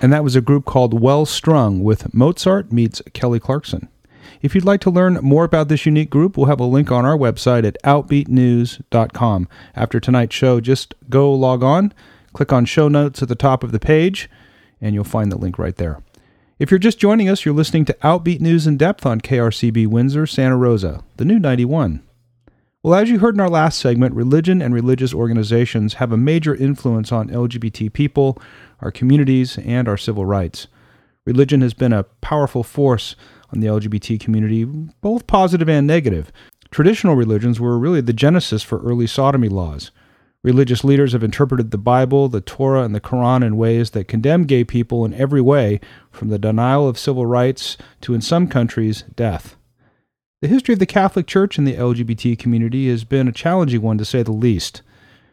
And 0.07 0.13
that 0.13 0.23
was 0.23 0.37
a 0.37 0.41
group 0.41 0.67
called 0.67 1.01
Well 1.01 1.27
Strung 1.27 1.83
with 1.83 2.15
Mozart 2.15 2.71
meets 2.71 3.03
Kelly 3.13 3.41
Clarkson. 3.41 3.89
If 4.41 4.55
you'd 4.55 4.65
like 4.65 4.81
to 4.83 4.89
learn 4.89 5.15
more 5.15 5.43
about 5.43 5.67
this 5.67 5.85
unique 5.85 6.11
group, 6.11 6.37
we'll 6.37 6.47
have 6.47 6.61
a 6.61 6.65
link 6.65 6.93
on 6.93 7.05
our 7.05 7.19
website 7.19 7.67
at 7.67 7.77
outbeatnews.com. 7.83 9.49
After 9.75 9.99
tonight's 9.99 10.37
show, 10.37 10.61
just 10.61 10.95
go 11.11 11.35
log 11.35 11.65
on, 11.65 11.93
click 12.33 12.53
on 12.53 12.67
show 12.67 12.87
notes 12.87 13.21
at 13.21 13.27
the 13.27 13.35
top 13.35 13.65
of 13.65 13.73
the 13.73 13.81
page, 13.81 14.31
and 14.81 14.95
you'll 14.95 15.03
find 15.03 15.33
the 15.33 15.39
link 15.39 15.59
right 15.59 15.75
there. 15.75 16.01
If 16.61 16.71
you're 16.71 16.79
just 16.79 17.01
joining 17.01 17.29
us, 17.29 17.45
you're 17.45 17.53
listening 17.53 17.85
to 17.87 17.95
Outbeat 17.95 18.41
News 18.41 18.65
in 18.65 18.77
Depth 18.77 19.05
on 19.07 19.21
KRCB 19.21 19.89
Windsor, 19.89 20.25
Santa 20.25 20.57
Rosa, 20.57 21.03
the 21.17 21.25
new 21.25 21.41
91. 21.41 22.01
Well, 22.87 22.95
as 22.95 23.11
you 23.11 23.19
heard 23.19 23.35
in 23.35 23.41
our 23.41 23.51
last 23.51 23.81
segment, 23.81 24.15
religion 24.15 24.63
and 24.63 24.73
religious 24.73 25.13
organizations 25.13 25.95
have 25.95 26.13
a 26.13 26.17
major 26.17 26.55
influence 26.55 27.11
on 27.11 27.29
LGBT 27.29 27.93
people, 27.93 28.39
our 28.81 28.91
communities, 28.91 29.59
and 29.59 29.89
our 29.89 29.97
civil 29.97 30.25
rights. 30.25 30.67
Religion 31.25 31.61
has 31.61 31.75
been 31.75 31.93
a 31.93 32.05
powerful 32.05 32.63
force 32.63 33.17
on 33.53 33.61
the 33.61 33.67
LGBT 33.67 34.19
community, 34.21 34.65
both 34.65 35.27
positive 35.27 35.69
and 35.69 35.87
negative. 35.87 36.31
Traditional 36.71 37.17
religions 37.17 37.61
were 37.61 37.79
really 37.79 38.01
the 38.01 38.13
genesis 38.13 38.63
for 38.63 38.81
early 38.83 39.07
sodomy 39.07 39.49
laws. 39.49 39.91
Religious 40.43 40.85
leaders 40.85 41.13
have 41.13 41.25
interpreted 41.25 41.71
the 41.73 41.79
Bible, 41.79 42.29
the 42.29 42.41
Torah, 42.41 42.85
and 42.85 42.95
the 42.95 43.01
Quran 43.01 43.45
in 43.45 43.57
ways 43.57 43.91
that 43.91 44.07
condemn 44.07 44.45
gay 44.45 44.63
people 44.63 45.05
in 45.05 45.13
every 45.15 45.41
way, 45.41 45.81
from 46.13 46.29
the 46.29 46.39
denial 46.39 46.89
of 46.89 46.99
civil 46.99 47.27
rights 47.27 47.77
to, 48.03 48.15
in 48.15 48.21
some 48.21 48.47
countries, 48.47 49.03
death. 49.17 49.57
The 50.43 50.49
history 50.49 50.75
of 50.75 50.79
the 50.79 50.87
Catholic 50.87 51.27
Church 51.27 51.59
and 51.59 51.67
the 51.67 51.75
LGBT 51.75 52.39
community 52.39 52.89
has 52.91 53.03
been 53.03 53.27
a 53.27 53.33
challenging 53.33 53.83
one 53.83 53.99
to 53.99 54.05
say 54.05 54.23
the 54.23 54.33
least. 54.33 54.83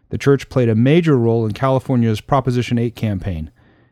The 0.09 0.17
Church 0.17 0.49
played 0.49 0.69
a 0.69 0.75
major 0.75 1.17
role 1.17 1.45
in 1.45 1.53
California's 1.53 2.21
Proposition 2.21 2.77
8 2.77 2.95
campaign. 2.95 3.51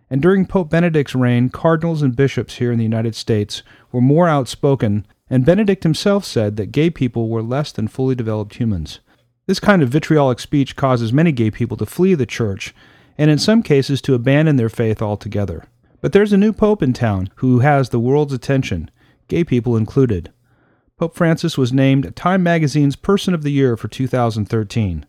And 0.09 0.21
during 0.21 0.45
Pope 0.45 0.69
Benedict's 0.69 1.15
reign, 1.15 1.49
cardinals 1.49 2.01
and 2.01 2.15
bishops 2.15 2.55
here 2.55 2.71
in 2.71 2.77
the 2.77 2.83
United 2.83 3.15
States 3.15 3.63
were 3.91 4.01
more 4.01 4.27
outspoken, 4.27 5.05
and 5.29 5.45
Benedict 5.45 5.83
himself 5.83 6.25
said 6.25 6.57
that 6.57 6.73
gay 6.73 6.89
people 6.89 7.29
were 7.29 7.41
less 7.41 7.71
than 7.71 7.87
fully 7.87 8.13
developed 8.13 8.55
humans. 8.55 8.99
This 9.47 9.59
kind 9.59 9.81
of 9.81 9.89
vitriolic 9.89 10.39
speech 10.39 10.75
causes 10.75 11.13
many 11.13 11.31
gay 11.31 11.49
people 11.49 11.77
to 11.77 11.85
flee 11.85 12.13
the 12.13 12.25
church, 12.25 12.75
and 13.17 13.31
in 13.31 13.37
some 13.37 13.63
cases 13.63 14.01
to 14.01 14.13
abandon 14.13 14.57
their 14.57 14.69
faith 14.69 15.01
altogether. 15.01 15.65
But 16.01 16.13
there's 16.13 16.33
a 16.33 16.37
new 16.37 16.51
pope 16.51 16.83
in 16.83 16.93
town 16.93 17.29
who 17.35 17.59
has 17.59 17.89
the 17.89 17.99
world's 17.99 18.33
attention, 18.33 18.91
gay 19.27 19.43
people 19.43 19.77
included. 19.77 20.31
Pope 20.97 21.15
Francis 21.15 21.57
was 21.57 21.71
named 21.71 22.15
Time 22.15 22.43
magazine's 22.43 22.95
Person 22.95 23.33
of 23.33 23.43
the 23.43 23.51
Year 23.51 23.77
for 23.77 23.87
2013. 23.87 25.05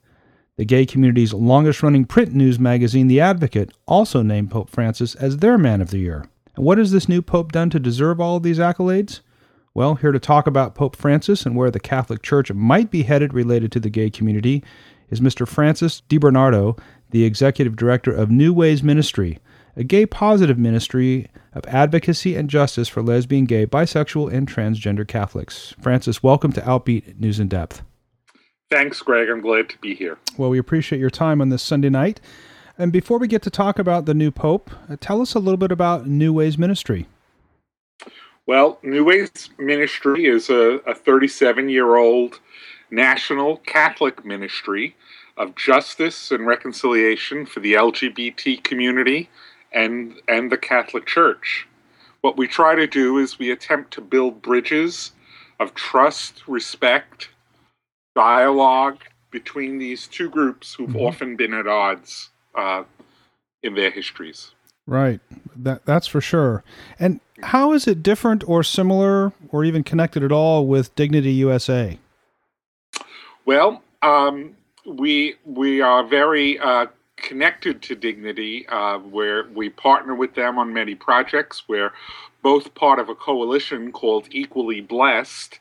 The 0.63 0.67
gay 0.67 0.87
community's 0.87 1.35
longest 1.35 1.83
running 1.83 2.05
print 2.05 2.35
news 2.35 2.61
magazine, 2.61 3.09
The 3.09 3.19
Advocate, 3.19 3.73
also 3.85 4.23
named 4.23 4.53
Pope 4.53 4.71
Francis 4.71 5.17
as 5.17 5.39
their 5.39 5.59
Man 5.59 5.81
of 5.81 5.91
the 5.91 5.99
Year. 5.99 6.25
And 6.55 6.65
what 6.65 6.79
has 6.79 6.93
this 6.93 7.09
new 7.09 7.21
pope 7.21 7.51
done 7.51 7.69
to 7.71 7.81
deserve 7.81 8.21
all 8.21 8.37
of 8.37 8.45
these 8.45 8.61
accolades? 8.61 9.23
Well, 9.75 9.97
here 9.97 10.13
to 10.13 10.21
talk 10.21 10.47
about 10.47 10.77
Pope 10.77 10.95
Francis 10.95 11.45
and 11.45 11.57
where 11.57 11.73
the 11.73 11.81
Catholic 11.81 12.23
Church 12.23 12.53
might 12.53 12.93
be 12.93 13.03
headed 13.03 13.35
related 13.35 13.73
to 13.73 13.81
the 13.81 13.91
gay 13.91 14.09
community 14.09 14.63
is 15.11 15.21
Mr. 15.21 15.49
Francis 15.49 16.01
DeBernardo, 16.09 16.79
the 17.11 17.25
Executive 17.25 17.75
Director 17.75 18.13
of 18.13 18.31
New 18.31 18.55
Ways 18.55 18.85
Ministry, 18.85 19.41
a 19.75 19.83
gay 19.83 20.07
positive 20.07 20.59
ministry 20.59 21.29
of 21.55 21.67
advocacy 21.67 22.37
and 22.37 22.49
justice 22.49 22.89
for 22.89 23.03
lesbian, 23.03 23.47
gay, 23.47 23.67
bisexual, 23.67 24.33
and 24.33 24.47
transgender 24.47 25.09
Catholics. 25.09 25.75
Francis, 25.81 26.23
welcome 26.23 26.53
to 26.53 26.61
Outbeat 26.61 27.19
News 27.19 27.41
in 27.41 27.49
Depth. 27.49 27.83
Thanks, 28.73 29.03
Greg. 29.03 29.29
I'm 29.29 29.43
glad 29.43 29.69
to 29.69 29.79
be 29.83 29.95
here. 29.95 30.17
Well, 30.39 30.49
we 30.49 30.57
appreciate 30.57 30.99
your 30.99 31.11
time 31.11 31.43
on 31.43 31.51
this 31.51 31.63
Sunday 31.63 31.91
night. 31.91 32.23
And 32.79 32.91
before 32.91 33.19
we 33.19 33.29
get 33.29 33.43
to 33.43 33.51
talk 33.51 33.79
about 33.79 34.07
the 34.07 34.15
new 34.15 34.31
Pope, 34.31 34.71
uh, 34.89 34.97
tell 34.99 35.21
us 35.21 35.35
a 35.35 35.39
little 35.39 35.59
bit 35.59 35.71
about 35.71 36.07
New 36.07 36.33
Ways 36.33 36.57
Ministry. 36.57 37.07
Well, 38.47 38.79
New 38.83 39.05
Ways 39.05 39.51
Ministry 39.59 40.25
is 40.25 40.49
a 40.49 40.81
37 40.95 41.69
year 41.69 41.97
old 41.97 42.41
national 42.91 43.59
Catholic 43.59 44.25
ministry 44.25 44.97
of 45.37 45.55
justice 45.55 46.31
and 46.31 46.47
reconciliation 46.47 47.45
for 47.45 47.61
the 47.61 47.75
LGBT 47.75 48.65
community 48.65 49.29
and, 49.75 50.15
and 50.29 50.51
the 50.51 50.57
Catholic 50.57 51.05
Church. 51.05 51.69
What 52.23 52.39
we 52.39 52.49
try 52.49 52.75
to 52.75 52.87
do 52.87 53.19
is 53.19 53.39
we 53.39 53.51
attempt 53.51 53.93
to 53.93 54.01
build 54.01 54.41
bridges 54.41 55.13
of 55.61 55.75
trust, 55.75 56.49
respect, 56.49 57.29
dialogue 58.15 58.99
between 59.31 59.79
these 59.79 60.07
two 60.07 60.29
groups 60.29 60.75
who've 60.75 60.91
mm-hmm. 60.91 61.07
often 61.07 61.37
been 61.37 61.55
at 61.55 61.67
odds 61.67 62.31
uh, 62.55 62.85
in 63.63 63.75
their 63.75 63.91
histories. 63.91 64.53
Right. 64.87 65.21
That 65.57 65.87
that's 65.87 66.07
for 66.07 66.21
sure. 66.21 66.65
And 66.99 67.21
how 67.43 67.73
is 67.73 67.87
it 67.87 68.03
different 68.03 68.47
or 68.49 68.63
similar 68.63 69.33
or 69.49 69.65
even 69.65 69.85
connected 69.85 70.23
at 70.23 70.33
all 70.33 70.67
with 70.67 70.95
Dignity 70.95 71.33
USA? 71.33 71.99
Well, 73.45 73.83
um, 74.03 74.57
we 74.85 75.37
we 75.45 75.81
are 75.81 76.05
very 76.05 76.59
uh, 76.59 76.87
connected 77.17 77.83
to 77.83 77.95
Dignity, 77.95 78.67
uh, 78.69 78.99
where 78.99 79.49
we 79.49 79.69
partner 79.69 80.15
with 80.15 80.35
them 80.35 80.59
on 80.59 80.73
many 80.73 80.95
projects. 80.95 81.69
We're 81.69 81.93
both 82.43 82.75
part 82.75 82.99
of 82.99 83.09
a 83.09 83.15
coalition 83.15 83.93
called 83.93 84.27
Equally 84.31 84.81
Blessed 84.81 85.61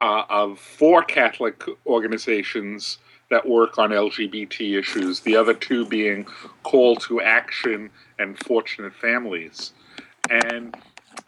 uh, 0.00 0.24
of 0.28 0.58
four 0.58 1.02
Catholic 1.02 1.64
organizations 1.86 2.98
that 3.30 3.48
work 3.48 3.78
on 3.78 3.90
LGBT 3.90 4.78
issues, 4.78 5.20
the 5.20 5.36
other 5.36 5.54
two 5.54 5.84
being 5.86 6.26
Call 6.62 6.96
to 6.96 7.20
Action 7.20 7.90
and 8.18 8.38
Fortunate 8.38 8.94
Families. 8.94 9.72
And 10.30 10.76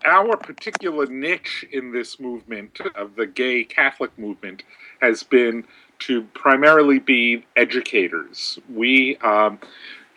our 0.04 0.36
particular 0.36 1.06
niche 1.06 1.64
in 1.72 1.92
this 1.92 2.20
movement 2.20 2.78
of 2.94 3.16
the 3.16 3.26
gay 3.26 3.64
Catholic 3.64 4.16
movement 4.18 4.62
has 5.00 5.22
been 5.22 5.64
to 6.00 6.22
primarily 6.34 6.98
be 6.98 7.44
educators. 7.56 8.58
We 8.72 9.16
um, 9.18 9.58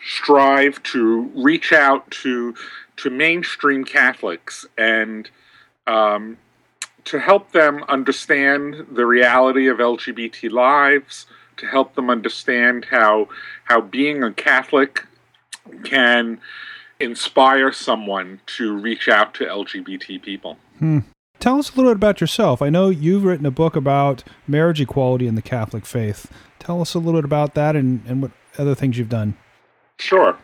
strive 0.06 0.82
to 0.84 1.32
reach 1.36 1.74
out 1.74 2.10
to 2.12 2.56
to 2.98 3.10
mainstream 3.10 3.84
Catholics 3.84 4.66
and 4.78 5.30
um, 5.88 6.38
to 7.06 7.20
help 7.20 7.52
them 7.52 7.84
understand 7.88 8.88
the 8.92 9.06
reality 9.06 9.68
of 9.68 9.78
LGBT 9.78 10.52
lives, 10.52 11.26
to 11.58 11.68
help 11.68 11.96
them 11.96 12.10
understand 12.10 12.86
how 12.86 13.28
how 13.66 13.82
being 13.82 14.24
a 14.24 14.32
Catholic 14.32 15.06
can 15.84 16.40
inspire 17.00 17.72
someone 17.72 18.42
to 18.46 18.78
reach 18.78 19.08
out 19.08 19.34
to 19.36 19.46
LGBT 19.46 20.22
people. 20.22 20.58
Hmm. 20.80 21.00
Tell 21.40 21.58
us 21.58 21.72
a 21.72 21.76
little 21.76 21.92
bit 21.92 21.96
about 21.96 22.22
yourself. 22.22 22.62
I 22.62 22.70
know 22.70 22.90
you've 22.90 23.24
written 23.24 23.48
a 23.48 23.52
book 23.52 23.76
about 23.76 24.24
marriage 24.48 24.80
equality 24.80 25.26
in 25.26 25.34
the 25.34 25.42
Catholic 25.42 25.88
faith. 25.88 26.32
Tell 26.60 26.82
us 26.82 26.94
a 26.94 27.00
little 27.00 27.20
bit 27.20 27.26
about 27.26 27.56
that 27.56 27.76
and, 27.76 28.04
and 28.06 28.22
what 28.22 28.32
other 28.60 28.76
things 28.76 29.00
you've 29.00 29.10
done. 29.10 29.36
Sure. 29.98 30.38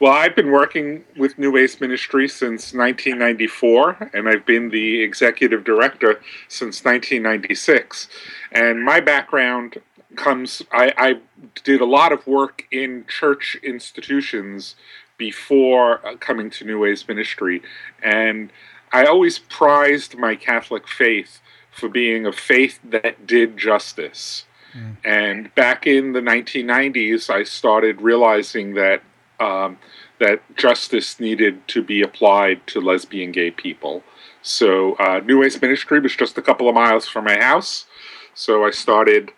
Well, 0.00 0.12
I've 0.12 0.36
been 0.36 0.50
working 0.50 1.04
with 1.16 1.38
New 1.38 1.52
Ways 1.52 1.80
Ministry 1.80 2.28
since 2.28 2.74
1994, 2.74 4.10
and 4.12 4.28
I've 4.28 4.44
been 4.44 4.70
the 4.70 5.02
executive 5.02 5.64
director 5.64 6.20
since 6.48 6.84
1996. 6.84 8.08
And 8.52 8.84
my 8.84 9.00
background 9.00 9.78
comes, 10.16 10.62
I, 10.72 10.92
I 10.96 11.14
did 11.62 11.80
a 11.80 11.86
lot 11.86 12.12
of 12.12 12.26
work 12.26 12.66
in 12.70 13.04
church 13.08 13.56
institutions 13.62 14.76
before 15.16 16.04
uh, 16.06 16.16
coming 16.16 16.50
to 16.50 16.64
New 16.64 16.80
Ways 16.80 17.06
Ministry. 17.08 17.62
And 18.02 18.50
I 18.92 19.06
always 19.06 19.38
prized 19.38 20.16
my 20.16 20.34
Catholic 20.34 20.88
faith 20.88 21.40
for 21.70 21.88
being 21.88 22.26
a 22.26 22.32
faith 22.32 22.78
that 22.84 23.26
did 23.26 23.56
justice. 23.56 24.44
Mm. 24.76 24.96
And 25.04 25.54
back 25.54 25.86
in 25.86 26.12
the 26.12 26.20
1990s, 26.20 27.30
I 27.30 27.42
started 27.42 28.00
realizing 28.00 28.74
that 28.74 29.02
um, 29.40 29.78
that 30.18 30.42
justice 30.56 31.18
needed 31.20 31.66
to 31.68 31.82
be 31.82 32.02
applied 32.02 32.66
to 32.68 32.80
lesbian 32.80 33.32
gay 33.32 33.50
people. 33.50 34.02
So 34.42 34.94
uh, 34.94 35.20
New 35.24 35.40
Ways 35.40 35.60
Ministry 35.60 36.00
was 36.00 36.14
just 36.14 36.38
a 36.38 36.42
couple 36.42 36.68
of 36.68 36.74
miles 36.74 37.08
from 37.08 37.24
my 37.24 37.38
house. 37.38 37.86
So 38.34 38.64
I 38.64 38.70
started 38.70 39.32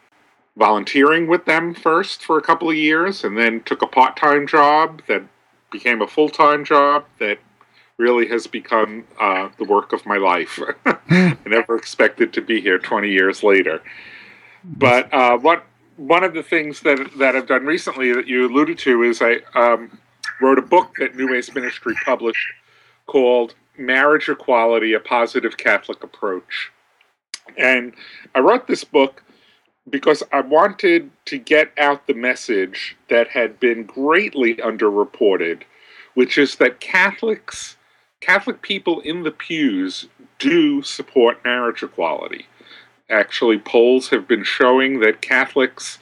volunteering 0.57 1.27
with 1.27 1.45
them 1.45 1.75
first 1.75 2.25
for 2.25 2.39
a 2.39 2.43
couple 2.43 2.71
of 2.71 2.77
years, 2.77 3.25
and 3.25 3.37
then 3.37 3.63
took 3.63 3.83
a 3.83 3.87
part-time 3.87 4.47
job 4.47 5.03
that 5.07 5.23
became 5.71 6.01
a 6.01 6.07
full-time 6.07 6.65
job 6.65 7.05
that 7.19 7.39
really 7.99 8.27
has 8.29 8.47
become 8.47 9.05
uh, 9.21 9.49
the 9.59 9.65
work 9.65 9.93
of 9.93 10.05
my 10.07 10.17
life. 10.17 10.61
I 11.11 11.37
never 11.47 11.77
expected 11.77 12.33
to 12.35 12.41
be 12.41 12.61
here 12.61 12.79
20 12.79 13.11
years 13.11 13.43
later. 13.43 13.83
But 14.65 15.13
uh, 15.13 15.39
what 15.39 15.65
one 15.97 16.25
of 16.25 16.35
the 16.35 16.43
things 16.43 16.81
that 16.81 17.11
that 17.19 17.37
I've 17.37 17.47
done 17.47 17.65
recently 17.65 18.13
that 18.13 18.27
you 18.27 18.47
alluded 18.47 18.79
to 18.81 19.03
is 19.03 19.23
I 19.23 19.39
um, 19.55 19.99
wrote 20.41 20.59
a 20.59 20.63
book 20.63 20.93
that 20.99 21.17
New 21.17 21.31
Ways 21.31 21.55
Ministry 21.55 21.95
published 22.05 22.53
called 23.07 23.55
Marriage 23.79 24.29
Equality 24.29 24.93
A 24.93 25.01
Positive 25.01 25.57
Catholic 25.57 26.03
Approach. 26.03 26.71
And 27.57 27.95
I 28.35 28.41
wrote 28.41 28.67
this 28.67 28.85
book 28.85 29.23
because 29.89 30.23
I 30.33 30.41
wanted 30.41 31.11
to 31.27 31.39
get 31.39 31.73
out 31.79 32.07
the 32.07 32.15
message 32.15 32.97
that 33.09 33.29
had 33.29 33.61
been 33.61 33.85
greatly 33.85 34.57
underreported, 34.57 35.63
which 36.15 36.39
is 36.39 36.57
that 36.57 36.81
Catholics, 36.81 37.77
Catholic 38.21 38.63
people 38.63 39.01
in 39.01 39.23
the 39.23 39.31
pews, 39.31 40.09
do 40.39 40.83
support 40.83 41.45
marriage 41.45 41.83
equality. 41.83 42.47
Actually, 43.09 43.59
polls 43.59 44.09
have 44.09 44.27
been 44.27 44.45
showing 44.45 45.01
that 45.01 45.23
Catholics 45.23 45.99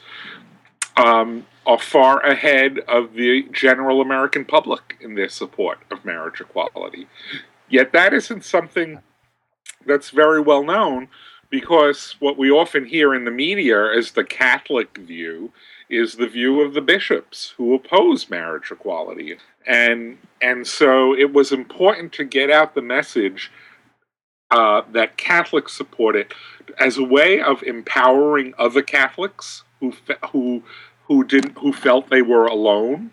um, 0.97 1.45
are 1.65 1.79
far 1.79 2.19
ahead 2.25 2.79
of 2.87 3.13
the 3.13 3.43
general 3.51 4.01
American 4.01 4.45
public 4.45 4.97
in 5.01 5.15
their 5.15 5.29
support 5.29 5.79
of 5.91 6.03
marriage 6.05 6.41
equality. 6.41 7.07
Yet 7.69 7.91
that 7.93 8.13
isn't 8.13 8.43
something 8.43 8.99
that's 9.85 10.09
very 10.09 10.39
well 10.39 10.63
known 10.63 11.07
because 11.49 12.15
what 12.19 12.37
we 12.37 12.49
often 12.51 12.85
hear 12.85 13.13
in 13.13 13.25
the 13.25 13.31
media 13.31 13.95
as 13.95 14.11
the 14.11 14.23
Catholic 14.23 14.97
view 14.97 15.51
is 15.89 16.15
the 16.15 16.27
view 16.27 16.61
of 16.61 16.73
the 16.73 16.81
bishops 16.81 17.53
who 17.57 17.73
oppose 17.73 18.29
marriage 18.29 18.71
equality. 18.71 19.37
And 19.67 20.17
and 20.41 20.65
so 20.67 21.15
it 21.15 21.33
was 21.33 21.51
important 21.51 22.13
to 22.13 22.23
get 22.23 22.51
out 22.51 22.75
the 22.75 22.81
message 22.81 23.51
uh, 24.55 24.81
that 24.91 25.17
Catholics 25.17 25.73
support 25.73 26.15
it 26.15 26.33
as 26.79 26.97
a 26.97 27.03
way 27.03 27.41
of 27.41 27.61
empowering 27.63 28.53
other 28.57 28.81
Catholics 28.81 29.63
who 29.79 29.93
who 30.31 30.63
who 31.07 31.23
didn't 31.23 31.57
who 31.57 31.73
felt 31.73 32.09
they 32.09 32.21
were 32.21 32.45
alone 32.45 33.11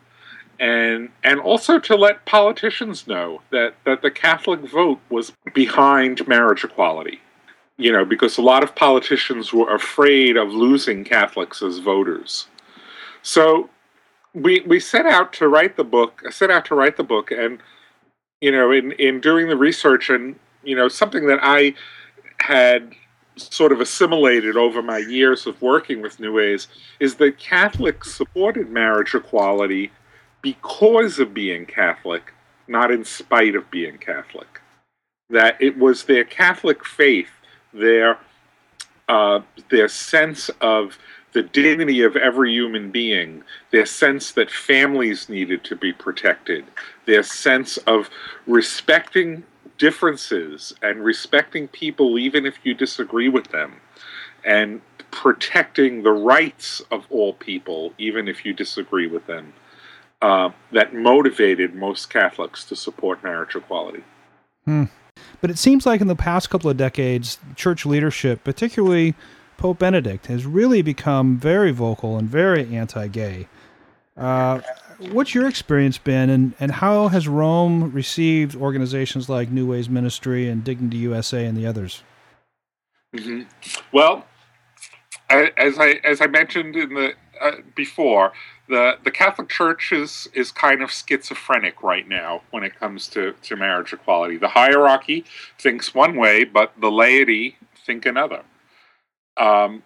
and 0.62 1.08
and 1.24 1.40
also 1.40 1.80
to 1.80 1.96
let 1.96 2.24
politicians 2.24 3.08
know 3.08 3.42
that 3.50 3.74
that 3.84 4.00
the 4.02 4.10
Catholic 4.10 4.60
vote 4.60 5.00
was 5.10 5.32
behind 5.52 6.26
marriage 6.28 6.64
equality. 6.64 7.20
You 7.78 7.90
know, 7.90 8.04
because 8.04 8.38
a 8.38 8.42
lot 8.42 8.62
of 8.62 8.76
politicians 8.76 9.52
were 9.52 9.74
afraid 9.74 10.36
of 10.36 10.50
losing 10.50 11.02
Catholics 11.02 11.62
as 11.62 11.78
voters. 11.78 12.46
So 13.22 13.70
we 14.34 14.60
we 14.60 14.78
set 14.78 15.04
out 15.04 15.32
to 15.34 15.48
write 15.48 15.76
the 15.76 15.84
book. 15.84 16.22
I 16.24 16.30
set 16.30 16.50
out 16.50 16.64
to 16.66 16.76
write 16.76 16.96
the 16.96 17.02
book, 17.14 17.32
and 17.32 17.58
you 18.40 18.52
know, 18.52 18.70
in 18.70 18.92
in 18.92 19.20
doing 19.20 19.48
the 19.48 19.56
research, 19.56 20.10
and 20.10 20.36
you 20.62 20.76
know, 20.76 20.88
something 20.88 21.26
that 21.26 21.40
I 21.42 21.74
had 22.38 22.94
sort 23.36 23.72
of 23.72 23.80
assimilated 23.80 24.56
over 24.56 24.82
my 24.82 24.98
years 24.98 25.46
of 25.46 25.60
working 25.62 26.02
with 26.02 26.20
New 26.20 26.38
is 27.00 27.14
that 27.16 27.38
Catholics 27.38 28.14
supported 28.14 28.70
marriage 28.70 29.14
equality 29.14 29.90
because 30.42 31.18
of 31.18 31.32
being 31.32 31.64
Catholic, 31.64 32.32
not 32.68 32.90
in 32.90 33.04
spite 33.04 33.54
of 33.54 33.70
being 33.70 33.98
Catholic. 33.98 34.60
That 35.30 35.56
it 35.60 35.78
was 35.78 36.04
their 36.04 36.24
Catholic 36.24 36.84
faith, 36.84 37.30
their 37.72 38.18
uh, 39.08 39.40
their 39.70 39.88
sense 39.88 40.50
of 40.60 40.98
the 41.32 41.42
dignity 41.42 42.02
of 42.02 42.16
every 42.16 42.52
human 42.52 42.90
being, 42.90 43.42
their 43.70 43.86
sense 43.86 44.32
that 44.32 44.50
families 44.50 45.28
needed 45.28 45.64
to 45.64 45.74
be 45.74 45.92
protected, 45.92 46.64
their 47.06 47.22
sense 47.22 47.78
of 47.78 48.10
respecting 48.46 49.42
differences 49.82 50.72
and 50.80 51.04
respecting 51.04 51.66
people 51.66 52.16
even 52.16 52.46
if 52.46 52.54
you 52.62 52.72
disagree 52.72 53.28
with 53.28 53.48
them, 53.48 53.80
and 54.44 54.80
protecting 55.10 56.04
the 56.04 56.12
rights 56.12 56.80
of 56.92 57.04
all 57.10 57.32
people 57.32 57.92
even 57.98 58.28
if 58.28 58.44
you 58.44 58.52
disagree 58.52 59.08
with 59.08 59.26
them 59.26 59.52
uh, 60.22 60.50
that 60.70 60.94
motivated 60.94 61.74
most 61.74 62.10
Catholics 62.10 62.64
to 62.64 62.76
support 62.76 63.24
marriage 63.24 63.56
equality. 63.56 64.04
Hmm. 64.66 64.84
But 65.40 65.50
it 65.50 65.58
seems 65.58 65.84
like 65.84 66.00
in 66.00 66.06
the 66.06 66.14
past 66.14 66.48
couple 66.48 66.70
of 66.70 66.76
decades, 66.76 67.40
church 67.56 67.84
leadership, 67.84 68.44
particularly 68.44 69.16
Pope 69.56 69.80
Benedict, 69.80 70.26
has 70.26 70.46
really 70.46 70.80
become 70.80 71.36
very 71.36 71.72
vocal 71.72 72.16
and 72.16 72.28
very 72.28 72.72
anti 72.74 73.08
gay. 73.08 73.48
Uh, 74.16 74.60
what's 75.10 75.34
your 75.34 75.48
experience 75.48 75.98
been, 75.98 76.30
and, 76.30 76.54
and 76.60 76.72
how 76.72 77.08
has 77.08 77.28
Rome 77.28 77.92
received 77.92 78.54
organizations 78.54 79.28
like 79.28 79.50
New 79.50 79.66
Ways 79.66 79.88
Ministry 79.88 80.48
and 80.48 80.62
Dignity 80.62 80.98
USA 80.98 81.44
and 81.44 81.56
the 81.56 81.66
others? 81.66 82.02
Mm-hmm. 83.14 83.42
Well, 83.92 84.24
as 85.28 85.78
I 85.78 86.00
as 86.04 86.20
I 86.20 86.26
mentioned 86.26 86.76
in 86.76 86.94
the 86.94 87.14
uh, 87.40 87.52
before, 87.74 88.32
the 88.68 88.98
the 89.04 89.10
Catholic 89.10 89.48
Church 89.48 89.92
is 89.92 90.28
is 90.34 90.50
kind 90.50 90.82
of 90.82 90.90
schizophrenic 90.90 91.82
right 91.82 92.08
now 92.08 92.42
when 92.50 92.62
it 92.62 92.78
comes 92.78 93.08
to 93.08 93.34
to 93.42 93.56
marriage 93.56 93.92
equality. 93.92 94.36
The 94.38 94.48
hierarchy 94.48 95.24
thinks 95.58 95.94
one 95.94 96.16
way, 96.16 96.44
but 96.44 96.72
the 96.80 96.90
laity 96.90 97.56
think 97.84 98.06
another. 98.06 98.42
Um, 99.36 99.82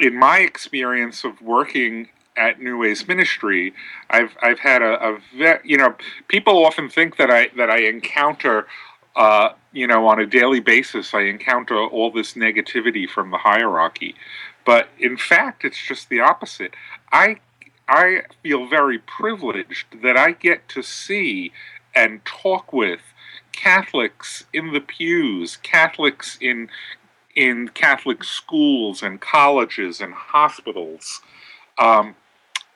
in 0.00 0.18
my 0.18 0.38
experience 0.38 1.24
of 1.24 1.40
working 1.40 2.08
at 2.36 2.60
New 2.60 2.78
Ways 2.78 3.06
Ministry, 3.06 3.74
I've 4.10 4.36
I've 4.42 4.58
had 4.58 4.82
a, 4.82 5.02
a 5.02 5.18
ve- 5.36 5.62
you 5.64 5.76
know 5.76 5.94
people 6.28 6.64
often 6.64 6.88
think 6.88 7.16
that 7.16 7.30
I 7.30 7.48
that 7.56 7.70
I 7.70 7.80
encounter 7.80 8.66
uh, 9.16 9.50
you 9.72 9.86
know 9.86 10.06
on 10.06 10.20
a 10.20 10.26
daily 10.26 10.60
basis 10.60 11.14
I 11.14 11.22
encounter 11.22 11.78
all 11.78 12.10
this 12.10 12.34
negativity 12.34 13.08
from 13.08 13.30
the 13.30 13.38
hierarchy, 13.38 14.14
but 14.64 14.88
in 14.98 15.16
fact 15.16 15.64
it's 15.64 15.80
just 15.80 16.08
the 16.08 16.20
opposite. 16.20 16.74
I 17.10 17.36
I 17.88 18.22
feel 18.42 18.66
very 18.66 18.98
privileged 18.98 20.02
that 20.02 20.16
I 20.16 20.32
get 20.32 20.68
to 20.70 20.82
see 20.82 21.52
and 21.94 22.24
talk 22.24 22.72
with 22.72 23.00
Catholics 23.52 24.44
in 24.52 24.72
the 24.72 24.80
pews, 24.80 25.56
Catholics 25.58 26.38
in 26.40 26.70
in 27.34 27.68
Catholic 27.68 28.24
schools 28.24 29.02
and 29.02 29.20
colleges 29.20 30.00
and 30.00 30.12
hospitals, 30.12 31.22
um, 31.78 32.14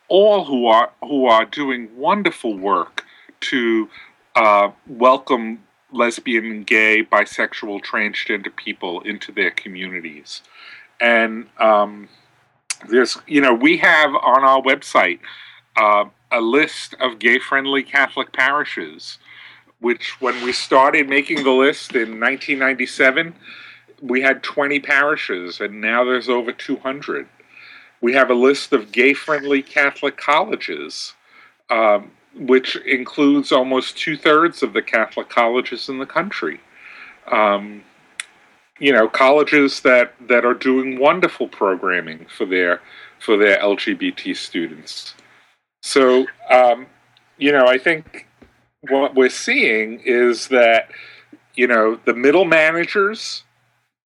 all 0.08 0.44
who 0.44 0.66
are 0.66 0.90
who 1.02 1.26
are 1.26 1.44
doing 1.44 1.88
wonderful 1.96 2.56
work 2.56 3.04
to 3.40 3.88
uh, 4.34 4.70
welcome 4.86 5.62
lesbian, 5.92 6.64
gay, 6.64 7.04
bisexual, 7.04 7.82
transgender 7.84 8.54
people 8.54 9.00
into 9.02 9.32
their 9.32 9.50
communities, 9.50 10.42
and 11.00 11.46
um, 11.58 12.08
there's, 12.88 13.18
you 13.26 13.40
know, 13.40 13.54
we 13.54 13.78
have 13.78 14.14
on 14.14 14.44
our 14.44 14.62
website 14.62 15.20
uh, 15.76 16.04
a 16.30 16.40
list 16.40 16.94
of 17.00 17.18
gay 17.18 17.38
friendly 17.38 17.82
Catholic 17.82 18.32
parishes, 18.32 19.18
which 19.80 20.20
when 20.20 20.42
we 20.44 20.52
started 20.52 21.08
making 21.08 21.44
the 21.44 21.50
list 21.50 21.92
in 21.92 22.20
1997, 22.20 23.34
we 24.02 24.20
had 24.20 24.42
20 24.42 24.80
parishes, 24.80 25.60
and 25.60 25.80
now 25.80 26.04
there's 26.04 26.28
over 26.28 26.52
200. 26.52 27.28
We 28.00 28.14
have 28.14 28.30
a 28.30 28.34
list 28.34 28.72
of 28.72 28.92
gay 28.92 29.14
friendly 29.14 29.62
Catholic 29.62 30.16
colleges, 30.16 31.14
um, 31.70 32.12
which 32.34 32.76
includes 32.76 33.52
almost 33.52 33.96
two 33.96 34.16
thirds 34.16 34.62
of 34.62 34.72
the 34.72 34.82
Catholic 34.82 35.28
colleges 35.28 35.88
in 35.88 35.98
the 35.98 36.06
country. 36.06 36.60
Um, 37.30 37.82
you 38.78 38.92
know 38.92 39.08
colleges 39.08 39.80
that 39.80 40.14
that 40.28 40.44
are 40.44 40.54
doing 40.54 40.98
wonderful 40.98 41.48
programming 41.48 42.26
for 42.26 42.44
their 42.44 42.80
for 43.18 43.36
their 43.36 43.58
LGBT 43.58 44.36
students. 44.36 45.14
So 45.82 46.26
um, 46.50 46.86
you 47.38 47.52
know, 47.52 47.66
I 47.66 47.78
think 47.78 48.26
what 48.88 49.14
we're 49.14 49.28
seeing 49.28 50.00
is 50.00 50.48
that 50.48 50.90
you 51.54 51.66
know 51.66 51.98
the 52.04 52.14
middle 52.14 52.44
managers, 52.44 53.44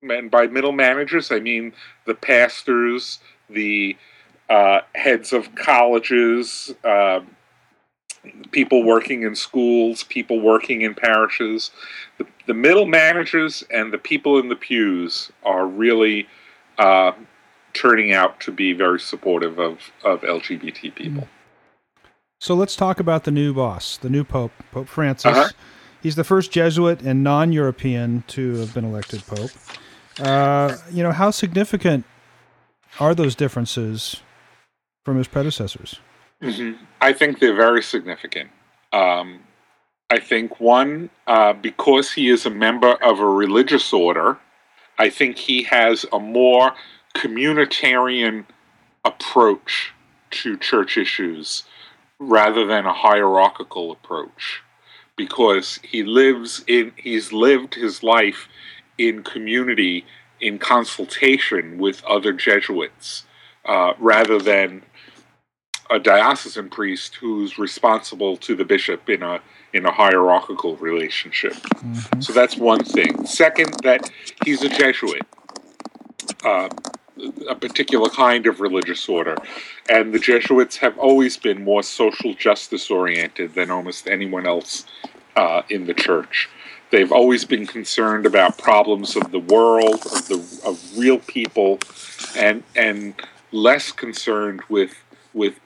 and 0.01 0.29
by 0.29 0.47
middle 0.47 0.71
managers 0.71 1.31
I 1.31 1.39
mean 1.39 1.73
the 2.05 2.15
pastors, 2.15 3.19
the 3.49 3.97
uh, 4.49 4.81
heads 4.95 5.33
of 5.33 5.53
colleges, 5.55 6.73
uh, 6.83 7.19
people 8.51 8.83
working 8.83 9.23
in 9.23 9.35
schools, 9.35 10.03
people 10.03 10.39
working 10.39 10.81
in 10.81 10.93
parishes. 10.93 11.71
The, 12.17 12.25
the, 12.45 12.53
middle 12.53 12.85
managers 12.85 13.63
and 13.69 13.91
the 13.91 13.97
people 13.97 14.39
in 14.39 14.49
the 14.49 14.55
pews 14.55 15.31
are 15.43 15.67
really 15.67 16.27
uh, 16.77 17.11
turning 17.73 18.13
out 18.13 18.39
to 18.41 18.51
be 18.51 18.73
very 18.73 18.99
supportive 18.99 19.59
of, 19.59 19.91
of 20.03 20.21
LGBT 20.21 20.93
people. 20.95 21.27
So 22.39 22.53
let's 22.53 22.75
talk 22.75 22.99
about 22.99 23.23
the 23.23 23.31
new 23.31 23.53
boss, 23.53 23.97
the 23.97 24.09
new 24.09 24.23
Pope, 24.23 24.51
Pope 24.71 24.87
Francis. 24.87 25.25
Uh-huh. 25.25 25.49
He's 26.01 26.15
the 26.15 26.23
first 26.23 26.51
Jesuit 26.51 27.01
and 27.01 27.23
non 27.23 27.51
European 27.51 28.23
to 28.27 28.57
have 28.57 28.73
been 28.73 28.85
elected 28.85 29.25
Pope. 29.25 29.51
Uh, 30.19 30.77
you 30.91 31.03
know, 31.03 31.11
how 31.11 31.31
significant 31.31 32.05
are 32.99 33.15
those 33.15 33.35
differences 33.35 34.21
from 35.05 35.17
his 35.17 35.27
predecessors? 35.27 35.99
Mm-hmm. 36.41 36.83
I 37.01 37.13
think 37.13 37.39
they're 37.39 37.55
very 37.55 37.81
significant. 37.81 38.49
Um, 38.93 39.41
I 40.09 40.19
think 40.19 40.59
one, 40.59 41.09
uh, 41.25 41.53
because 41.53 42.11
he 42.11 42.29
is 42.29 42.45
a 42.45 42.49
member 42.49 42.93
of 43.03 43.19
a 43.19 43.25
religious 43.25 43.91
order, 43.91 44.37
I 44.97 45.09
think 45.09 45.37
he 45.37 45.63
has 45.63 46.05
a 46.11 46.19
more 46.19 46.73
communitarian 47.15 48.45
approach 49.03 49.93
to 50.29 50.57
church 50.57 50.97
issues 50.97 51.63
rather 52.19 52.65
than 52.65 52.85
a 52.85 52.93
hierarchical 52.93 53.91
approach 53.91 54.61
because 55.15 55.79
he 55.83 56.03
lives 56.03 56.63
in 56.67 56.91
he's 56.95 57.31
lived 57.31 57.75
his 57.75 58.03
life 58.03 58.47
in 58.97 59.23
community 59.23 60.05
in 60.39 60.59
consultation 60.59 61.77
with 61.77 62.03
other 62.05 62.33
Jesuits 62.33 63.23
uh, 63.65 63.93
rather 63.99 64.39
than 64.39 64.83
a 65.89 65.99
diocesan 65.99 66.69
priest 66.69 67.15
who's 67.15 67.57
responsible 67.57 68.37
to 68.37 68.55
the 68.55 68.65
bishop 68.65 69.09
in 69.09 69.23
a 69.23 69.41
in 69.73 69.85
a 69.85 69.91
hierarchical 69.91 70.75
relationship. 70.77 71.53
Mm-hmm. 71.53 72.21
So 72.21 72.33
that's 72.33 72.57
one 72.57 72.83
thing. 72.83 73.25
Second, 73.25 73.75
that 73.83 74.09
he's 74.45 74.63
a 74.63 74.69
Jesuit, 74.69 75.21
uh, 76.45 76.69
a 77.49 77.55
particular 77.55 78.09
kind 78.09 78.47
of 78.47 78.61
religious 78.61 79.07
order, 79.09 79.35
and 79.89 80.13
the 80.13 80.19
Jesuits 80.19 80.77
have 80.77 80.97
always 80.97 81.37
been 81.37 81.63
more 81.63 81.83
social 81.83 82.33
justice 82.33 82.89
oriented 82.89 83.53
than 83.55 83.69
almost 83.69 84.07
anyone 84.07 84.47
else 84.47 84.85
uh, 85.35 85.61
in 85.69 85.85
the 85.85 85.93
church. 85.93 86.49
They've 86.89 87.11
always 87.11 87.43
been 87.43 87.67
concerned 87.67 88.25
about 88.25 88.57
problems 88.57 89.15
of 89.15 89.31
the 89.31 89.39
world, 89.39 90.05
of 90.05 90.27
the 90.27 90.61
of 90.65 90.97
real 90.97 91.19
people, 91.19 91.79
and 92.35 92.63
and 92.75 93.13
less 93.51 93.91
concerned 93.91 94.61
with 94.69 94.95
with 95.33 95.59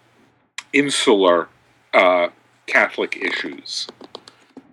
insular 0.73 1.47
uh, 1.93 2.29
Catholic 2.67 3.17
issues. 3.17 3.87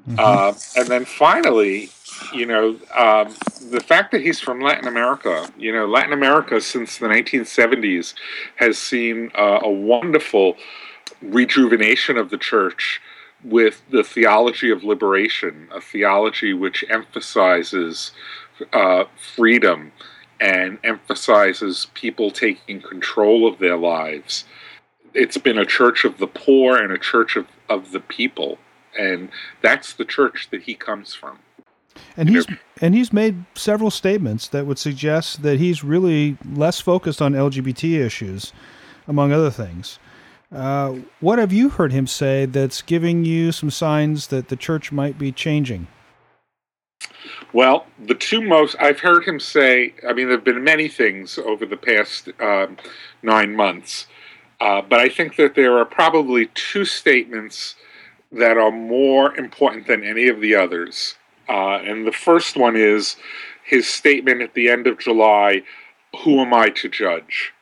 Mm-hmm. 0.09 0.19
Uh, 0.19 0.55
and 0.77 0.89
then 0.89 1.05
finally, 1.05 1.91
you 2.33 2.47
know, 2.47 2.77
um, 2.97 3.35
the 3.71 3.81
fact 3.81 4.13
that 4.13 4.23
he's 4.23 4.41
from 4.41 4.61
Latin 4.61 4.89
America, 4.89 5.51
you 5.59 5.73
know, 5.73 5.87
Latin 5.87 6.13
America 6.13 6.61
since 6.61 6.99
the 6.99 7.07
1970s 7.07 8.15
has 8.57 8.79
seen 8.79 9.31
uh, 9.37 9.61
a 9.63 9.71
wonderful 9.71 10.57
rejuvenation 11.21 12.17
of 12.17 12.31
the 12.31 12.39
church 12.39 13.01
with 13.45 13.82
the 13.91 14.03
theology 14.03 14.70
of 14.70 14.84
liberation, 14.84 15.68
a 15.72 15.80
theology 15.80 16.53
which 16.53 16.84
emphasizes 16.89 18.12
uh, 18.72 19.05
freedom 19.34 19.93
and 20.41 20.78
emphasizes 20.84 21.86
people 21.95 22.30
taking 22.30 22.80
control 22.80 23.47
of 23.47 23.59
their 23.59 23.76
lives 23.76 24.45
it's 25.14 25.36
been 25.36 25.59
a 25.59 25.66
church 25.66 26.05
of 26.05 26.18
the 26.18 26.26
poor 26.26 26.76
and 26.76 26.93
a 26.93 26.99
church 26.99 27.36
of, 27.36 27.47
of 27.68 27.93
the 27.93 28.01
people. 28.01 28.59
And 28.99 29.30
that's 29.62 29.93
the 29.93 30.05
church 30.05 30.49
that 30.51 30.62
he 30.62 30.74
comes 30.74 31.14
from. 31.14 31.39
And 32.16 32.28
he's 32.28 32.47
and 32.80 32.95
he's 32.95 33.12
made 33.12 33.45
several 33.57 33.91
statements 33.91 34.47
that 34.49 34.66
would 34.66 34.78
suggest 34.78 35.43
that 35.43 35.59
he's 35.59 35.82
really 35.82 36.39
less 36.49 36.80
focused 36.80 37.20
on 37.20 37.32
LGBT 37.32 37.99
issues, 37.99 38.53
among 39.09 39.32
other 39.32 39.51
things. 39.51 39.99
Uh, 40.51 40.97
what 41.21 41.39
have 41.39 41.53
you 41.53 41.69
heard 41.69 41.93
him 41.93 42.07
say 42.07 42.47
that's 42.47 42.81
giving 42.81 43.25
you 43.25 43.53
some 43.53 43.71
signs 43.71 44.29
that 44.29 44.49
the 44.49 44.57
church 44.57 44.91
might 44.91 45.19
be 45.19 45.31
changing? 45.31 45.87
Well, 47.53 47.87
the 47.99 48.15
two 48.15 48.41
most 48.41 48.77
I've 48.81 49.01
heard 49.01 49.25
him 49.25 49.41
say. 49.41 49.95
I 50.09 50.13
mean, 50.13 50.29
there 50.29 50.37
have 50.37 50.45
been 50.45 50.65
many 50.65 50.89
things 50.89 51.39
over 51.39 51.67
the 51.67 51.77
past 51.77 52.29
um, 52.41 52.77
nine 53.23 53.55
months. 53.55 54.07
Uh, 54.61 54.83
but 54.83 55.01
I 55.01 55.09
think 55.09 55.37
that 55.37 55.55
there 55.55 55.79
are 55.79 55.85
probably 55.85 56.47
two 56.55 56.85
statements 56.85 57.77
that 58.33 58.59
are 58.59 58.73
more 58.73 59.35
important 59.37 59.87
than 59.87 60.03
any 60.03 60.29
of 60.29 60.41
the 60.41 60.55
others. 60.55 61.15
Uh, 61.49 61.79
and 61.79 62.07
the 62.07 62.13
first 62.13 62.57
one 62.57 62.77
is 62.77 63.17
his 63.65 63.87
statement 63.87 64.43
at 64.43 64.55
the 64.55 64.69
end 64.69 64.87
of 64.87 64.99
July 64.99 65.63
Who 66.25 66.41
am 66.41 66.53
I 66.53 66.71
to 66.71 66.89
judge? 66.89 67.53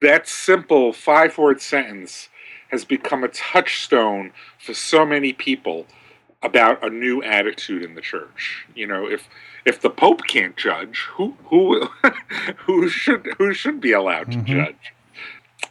That 0.00 0.28
simple 0.28 0.92
five 0.92 1.36
word 1.36 1.60
sentence 1.60 2.28
has 2.70 2.84
become 2.84 3.24
a 3.24 3.28
touchstone 3.28 4.32
for 4.58 4.74
so 4.74 5.04
many 5.04 5.32
people 5.32 5.86
about 6.42 6.82
a 6.84 6.88
new 6.88 7.22
attitude 7.22 7.82
in 7.82 7.94
the 7.94 8.00
church. 8.00 8.66
You 8.74 8.86
know, 8.86 9.06
if 9.06 9.28
if 9.66 9.80
the 9.80 9.90
Pope 9.90 10.22
can't 10.26 10.56
judge, 10.56 11.06
who 11.12 11.36
who 11.46 11.88
who 12.66 12.88
should 12.88 13.34
who 13.38 13.52
should 13.52 13.80
be 13.80 13.92
allowed 13.92 14.32
to 14.32 14.38
mm-hmm. 14.38 14.46
judge? 14.46 14.94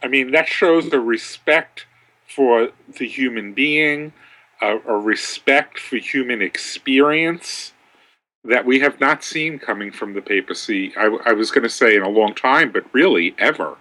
I 0.03 0.07
mean, 0.07 0.31
that 0.31 0.47
shows 0.47 0.91
a 0.93 0.99
respect 0.99 1.85
for 2.27 2.69
the 2.99 3.07
human 3.07 3.53
being, 3.53 4.13
a, 4.61 4.77
a 4.77 4.97
respect 4.97 5.79
for 5.79 5.97
human 5.97 6.41
experience 6.41 7.73
that 8.43 8.65
we 8.65 8.79
have 8.79 8.99
not 8.99 9.23
seen 9.23 9.59
coming 9.59 9.91
from 9.91 10.13
the 10.13 10.21
papacy. 10.21 10.93
I, 10.95 11.17
I 11.25 11.33
was 11.33 11.51
going 11.51 11.63
to 11.63 11.69
say 11.69 11.95
in 11.95 12.03
a 12.03 12.09
long 12.09 12.33
time, 12.33 12.71
but 12.71 12.93
really 12.93 13.35
ever. 13.37 13.77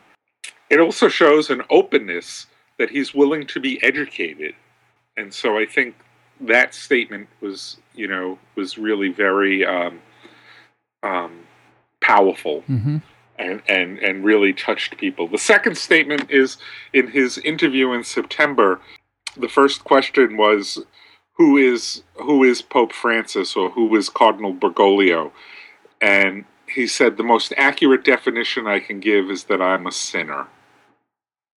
It 0.70 0.80
also 0.80 1.08
shows 1.08 1.50
an 1.50 1.62
openness 1.70 2.46
that 2.78 2.90
he's 2.90 3.14
willing 3.14 3.46
to 3.46 3.60
be 3.60 3.82
educated. 3.82 4.54
And 5.16 5.32
so 5.32 5.58
I 5.58 5.66
think 5.66 5.96
that 6.40 6.74
statement 6.74 7.28
was, 7.40 7.78
you 7.94 8.06
know, 8.06 8.38
was 8.54 8.78
really 8.78 9.08
very 9.08 9.64
um, 9.64 10.00
um, 11.02 11.40
powerful. 12.00 12.62
Mm-hmm 12.68 12.98
and, 13.38 13.62
and, 13.68 13.98
and 13.98 14.24
really 14.24 14.52
touched 14.52 14.98
people. 14.98 15.28
The 15.28 15.38
second 15.38 15.78
statement 15.78 16.30
is 16.30 16.58
in 16.92 17.08
his 17.08 17.38
interview 17.38 17.92
in 17.92 18.04
September. 18.04 18.80
The 19.36 19.48
first 19.48 19.84
question 19.84 20.36
was, 20.36 20.84
"Who 21.34 21.56
is 21.56 22.02
who 22.14 22.42
is 22.42 22.62
Pope 22.62 22.92
Francis 22.92 23.54
or 23.54 23.70
who 23.70 23.94
is 23.96 24.08
Cardinal 24.08 24.52
Bergoglio?" 24.54 25.30
And 26.00 26.44
he 26.66 26.86
said, 26.86 27.16
"The 27.16 27.22
most 27.22 27.52
accurate 27.56 28.04
definition 28.04 28.66
I 28.66 28.80
can 28.80 29.00
give 29.00 29.30
is 29.30 29.44
that 29.44 29.62
I'm 29.62 29.86
a 29.86 29.92
sinner." 29.92 30.48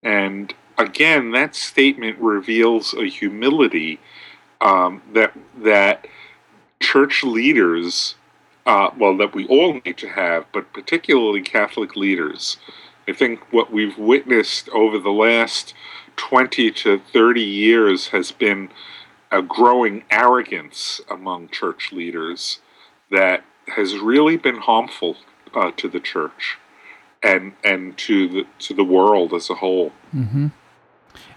And 0.03 0.55
again, 0.77 1.33
that 1.33 1.55
statement 1.55 2.19
reveals 2.19 2.95
a 2.95 3.07
humility 3.07 4.01
um, 4.61 5.03
that 5.13 5.33
that 5.57 6.07
church 6.81 7.23
leaders 7.23 8.17
uh, 8.69 8.91
well, 8.99 9.17
that 9.17 9.35
we 9.35 9.47
all 9.47 9.81
need 9.83 9.97
to 9.97 10.09
have, 10.09 10.45
but 10.53 10.73
particularly 10.75 11.41
Catholic 11.41 11.97
leaders. 11.97 12.59
I 13.09 13.15
think 13.15 13.51
what 13.51 13.73
we've 13.73 13.97
witnessed 13.97 14.69
over 14.69 14.99
the 14.99 15.11
last 15.11 15.73
20 16.17 16.71
to 16.73 16.99
30 16.99 17.41
years 17.41 18.09
has 18.09 18.31
been 18.31 18.69
a 19.33 19.41
growing 19.41 20.05
arrogance 20.11 21.01
among 21.09 21.49
church 21.49 21.93
leaders 21.93 22.61
that 23.11 23.43
has 23.69 23.97
really 23.97 24.37
been 24.37 24.59
harmful 24.59 25.17
uh, 25.55 25.71
to 25.79 25.89
the 25.89 26.01
church 26.01 26.59
and 27.23 27.53
and 27.65 27.97
to 27.99 28.29
the 28.29 28.47
to 28.61 28.75
the 28.75 28.85
world 28.85 29.33
as 29.33 29.51
a 29.51 29.55
whole. 29.55 29.93
Mm-hmm. 30.15 30.49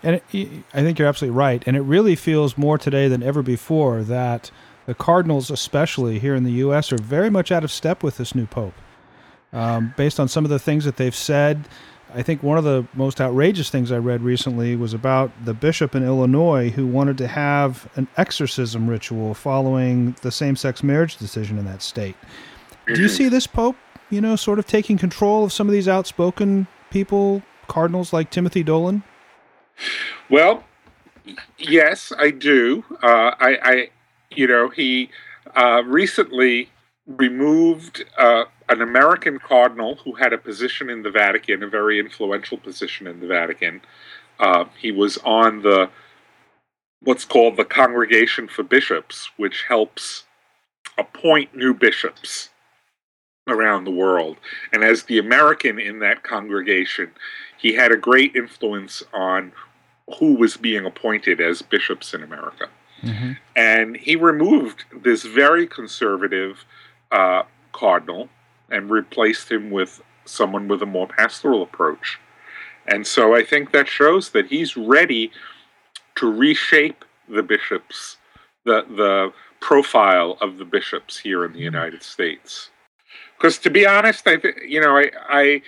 And 0.04 0.22
it, 0.32 0.50
I 0.74 0.82
think 0.82 1.00
you're 1.00 1.08
absolutely 1.08 1.38
right. 1.38 1.64
And 1.66 1.78
it 1.78 1.82
really 1.82 2.16
feels 2.16 2.58
more 2.58 2.78
today 2.78 3.08
than 3.08 3.24
ever 3.24 3.42
before 3.42 4.04
that 4.04 4.52
the 4.86 4.96
Cardinals, 4.96 5.52
especially 5.52 6.20
here 6.20 6.36
in 6.36 6.44
the 6.44 6.52
U.S., 6.54 6.92
are 6.92 6.98
very 6.98 7.30
much 7.30 7.52
out 7.52 7.64
of 7.64 7.72
step 7.72 8.04
with 8.04 8.18
this 8.18 8.34
new 8.34 8.46
pope. 8.46 8.74
Um, 9.54 9.94
based 9.98 10.20
on 10.20 10.28
some 10.28 10.46
of 10.46 10.50
the 10.50 10.60
things 10.60 10.86
that 10.86 10.98
they've 10.98 11.16
said, 11.16 11.68
I 12.14 12.24
think 12.24 12.44
one 12.44 12.58
of 12.58 12.64
the 12.64 12.86
most 12.94 13.22
outrageous 13.22 13.70
things 13.70 13.92
I 13.92 13.98
read 13.98 14.22
recently 14.22 14.76
was 14.76 14.94
about 14.94 15.32
the 15.46 15.54
bishop 15.54 15.96
in 15.96 16.04
Illinois 16.04 16.70
who 16.70 16.86
wanted 16.86 17.18
to 17.20 17.28
have 17.28 17.90
an 17.96 18.08
exorcism 18.18 18.90
ritual 18.90 19.34
following 19.34 20.16
the 20.22 20.32
same 20.32 20.56
sex 20.56 20.84
marriage 20.84 21.18
decision 21.18 21.58
in 21.58 21.66
that 21.66 21.82
state. 21.82 22.16
Do 22.88 23.02
you 23.02 23.08
see 23.08 23.30
this 23.30 23.48
pope, 23.48 23.78
you 24.12 24.22
know, 24.22 24.36
sort 24.36 24.59
of 24.59 24.68
taking 24.68 24.97
control 24.97 25.43
of 25.43 25.51
some 25.51 25.68
of 25.68 25.74
these 25.74 25.88
outspoken 25.88 26.68
people, 26.91 27.41
cardinals 27.68 28.14
like 28.14 28.30
Timothy 28.30 28.62
Dolan? 28.62 29.03
Well, 30.30 30.64
yes, 31.57 32.12
I 32.18 32.30
do. 32.30 32.84
Uh, 33.01 33.32
I, 33.39 33.57
I 33.64 33.89
you 34.30 34.47
know, 34.47 34.70
he 34.70 35.09
uh, 35.55 35.82
recently 35.86 36.70
removed 37.07 38.05
uh, 38.18 38.43
an 38.70 38.82
American 38.82 39.39
cardinal 39.39 39.95
who 39.95 40.14
had 40.14 40.34
a 40.34 40.38
position 40.38 40.89
in 40.89 41.03
the 41.03 41.09
Vatican, 41.09 41.64
a 41.64 41.68
very 41.68 41.99
influential 41.99 42.57
position 42.57 43.07
in 43.07 43.20
the 43.20 43.28
Vatican. 43.28 43.82
Uh, 44.39 44.66
he 44.80 44.91
was 44.91 45.18
on 45.20 45.62
the 45.62 45.89
what's 47.01 47.26
called 47.26 47.57
the 47.57 47.66
Congregation 47.66 48.47
for 48.47 48.64
Bishops, 48.64 49.30
which 49.38 49.64
helps 49.68 50.26
appoint 50.97 51.55
new 51.55 51.74
bishops 51.74 52.51
around 53.48 53.84
the 53.84 53.92
world. 53.92 54.38
And 54.72 54.84
as 54.84 55.04
the 55.04 55.18
American 55.18 55.80
in 55.80 56.00
that 56.00 56.24
congregation, 56.24 57.12
he 57.58 57.74
had 57.74 57.92
a 57.92 57.98
great 57.98 58.36
influence 58.36 59.04
on 59.14 59.52
who 60.20 60.36
was 60.36 60.58
being 60.58 60.86
appointed 60.86 61.39
as 61.39 61.62
bishops 61.62 62.14
in 62.14 62.24
America. 62.24 62.68
Mm-hmm. 63.02 63.32
And 63.56 63.98
he 63.98 64.16
removed 64.16 64.86
this 65.04 65.24
very 65.24 65.68
conservative 65.68 66.66
uh, 67.12 67.44
cardinal 67.72 68.30
and 68.70 68.89
replaced 68.89 69.52
him 69.52 69.72
with 69.72 70.02
someone 70.26 70.68
with 70.68 70.82
a 70.82 70.86
more 70.86 71.08
pastoral 71.08 71.64
approach. 71.64 72.20
And 72.88 73.06
so 73.06 73.36
I 73.36 73.44
think 73.44 73.72
that 73.72 73.88
shows 73.88 74.30
that 74.32 74.48
he's 74.48 74.78
ready 74.78 75.32
to 76.16 76.32
reshape 76.32 77.04
the 77.28 77.44
bishops, 77.44 78.18
the, 78.66 78.86
the 78.89 79.34
profile 79.60 80.38
of 80.42 80.58
the 80.58 80.66
bishops 80.66 81.18
here 81.18 81.46
in 81.46 81.52
the 81.52 81.60
mm-hmm. 81.60 81.76
United 81.76 82.04
States. 82.04 82.70
Because 83.42 83.58
to 83.60 83.72
be 83.72 83.88
honest, 83.88 84.28
I 84.28 84.36
th- 84.38 84.58
you 84.68 84.80
know 84.80 84.96
I, 84.96 85.10
I 85.28 85.62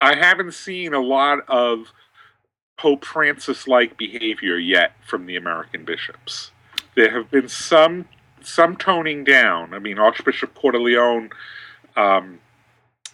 I 0.00 0.16
haven't 0.16 0.54
seen 0.54 0.92
a 0.92 1.00
lot 1.00 1.48
of 1.48 1.92
Pope 2.76 3.04
Francis 3.04 3.68
like 3.68 3.96
behavior 3.96 4.56
yet 4.58 4.92
from 5.06 5.26
the 5.26 5.36
American 5.36 5.84
bishops. 5.84 6.50
There 6.96 7.12
have 7.12 7.30
been 7.30 7.48
some 7.48 8.06
some 8.42 8.74
toning 8.76 9.22
down. 9.22 9.72
I 9.72 9.78
mean, 9.78 10.00
Archbishop 10.00 10.54
Cordileone 10.54 11.30
um, 11.96 12.40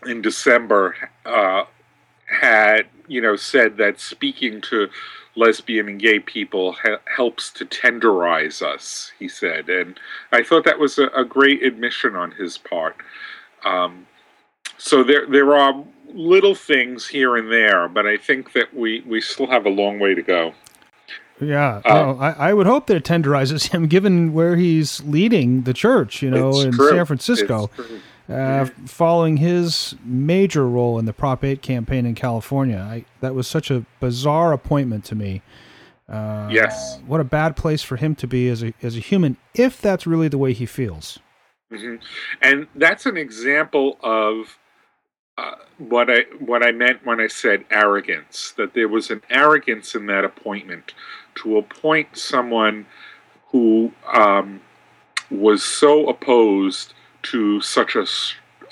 in 0.07 0.23
December 0.23 0.97
uh, 1.27 1.65
had 2.27 2.87
you 3.09 3.21
know 3.21 3.37
said 3.37 3.77
that 3.77 4.01
speaking 4.01 4.63
to 4.63 4.89
lesbian 5.37 5.89
and 5.89 6.01
gay 6.01 6.19
people 6.19 6.73
ha- 6.73 7.01
helps 7.15 7.51
to 7.51 7.67
tenderize 7.67 8.63
us. 8.63 9.13
He 9.19 9.29
said, 9.29 9.69
and 9.69 9.99
I 10.33 10.43
thought 10.43 10.65
that 10.65 10.79
was 10.79 10.99
a, 10.99 11.09
a 11.09 11.25
great 11.25 11.63
admission 11.63 12.17
on 12.17 12.33
his 12.33 12.57
part. 12.57 12.97
Um, 13.65 14.07
so 14.79 15.03
there 15.03 15.27
there 15.27 15.55
are 15.57 15.85
little 16.13 16.55
things 16.55 17.07
here 17.09 17.37
and 17.37 17.51
there, 17.51 17.89
but 17.89 18.07
I 18.07 18.17
think 18.17 18.53
that 18.53 18.75
we 18.75 19.03
we 19.07 19.21
still 19.21 19.47
have 19.47 19.67
a 19.67 19.71
long 19.71 19.99
way 19.99 20.15
to 20.15 20.23
go. 20.23 20.55
Yeah, 21.41 21.83
uh, 21.85 22.15
I, 22.15 22.51
I, 22.51 22.55
would 22.55 22.67
hope 22.67 22.87
that 22.87 22.97
it 22.97 23.05
tenderizes 23.05 23.69
him, 23.73 23.89
given 23.89 24.33
where 24.33 24.57
he's 24.57 25.03
leading 25.03 25.63
the 25.63 25.75
church. 25.75 26.23
You 26.23 26.31
know, 26.31 26.61
in 26.61 26.73
true. 26.73 26.91
San 26.91 27.05
Francisco, 27.05 27.71
uh, 28.29 28.67
following 28.87 29.39
his 29.39 29.97
major 30.05 30.69
role 30.69 30.99
in 30.99 31.07
the 31.07 31.13
Prop 31.13 31.43
Eight 31.43 31.61
campaign 31.61 32.07
in 32.07 32.15
California. 32.15 32.79
I, 32.79 33.05
that 33.21 33.35
was 33.35 33.49
such 33.49 33.71
a 33.71 33.85
bizarre 33.99 34.53
appointment 34.53 35.05
to 35.07 35.15
me. 35.15 35.43
Uh, 36.09 36.49
yes, 36.53 37.01
what 37.07 37.21
a 37.21 37.25
bad 37.25 37.57
place 37.57 37.83
for 37.83 37.97
him 37.97 38.15
to 38.15 38.27
be 38.27 38.49
as 38.49 38.63
a 38.63 38.73
as 38.83 38.97
a 38.97 39.01
human, 39.01 39.37
if 39.55 39.81
that's 39.81 40.07
really 40.07 40.29
the 40.29 40.39
way 40.39 40.53
he 40.53 40.67
feels. 40.67 41.19
Mm-hmm. 41.83 42.05
And 42.43 42.67
that's 42.75 43.07
an 43.07 43.17
example 43.17 43.99
of 44.03 44.59
uh, 45.37 45.57
what 45.79 46.09
I 46.11 46.25
what 46.39 46.65
I 46.65 46.71
meant 46.71 47.05
when 47.05 47.21
I 47.21 47.27
said 47.27 47.65
arrogance. 47.71 48.53
That 48.57 48.75
there 48.75 48.89
was 48.89 49.11
an 49.11 49.23
arrogance 49.31 49.95
in 49.95 50.07
that 50.07 50.25
appointment 50.25 50.95
to 51.37 51.57
appoint 51.59 52.17
someone 52.17 52.87
who 53.49 53.93
um, 54.13 54.61
was 55.31 55.63
so 55.63 56.09
opposed 56.09 56.95
to 57.23 57.61
such 57.61 57.97
a, 57.97 58.07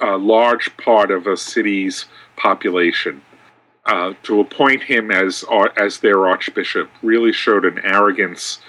a, 0.00 0.16
large 0.16 0.76
part 0.76 1.11
of 1.11 1.26
a 1.26 1.36
city's 1.36 2.07
population. 2.36 3.22
Uh, 3.84 4.14
to 4.22 4.38
appoint 4.38 4.84
him 4.84 5.11
as 5.11 5.44
as 5.76 5.98
their 5.98 6.28
archbishop 6.28 6.88
really 7.03 7.32
showed 7.32 7.64
an 7.64 7.80
arrogance 7.84 8.61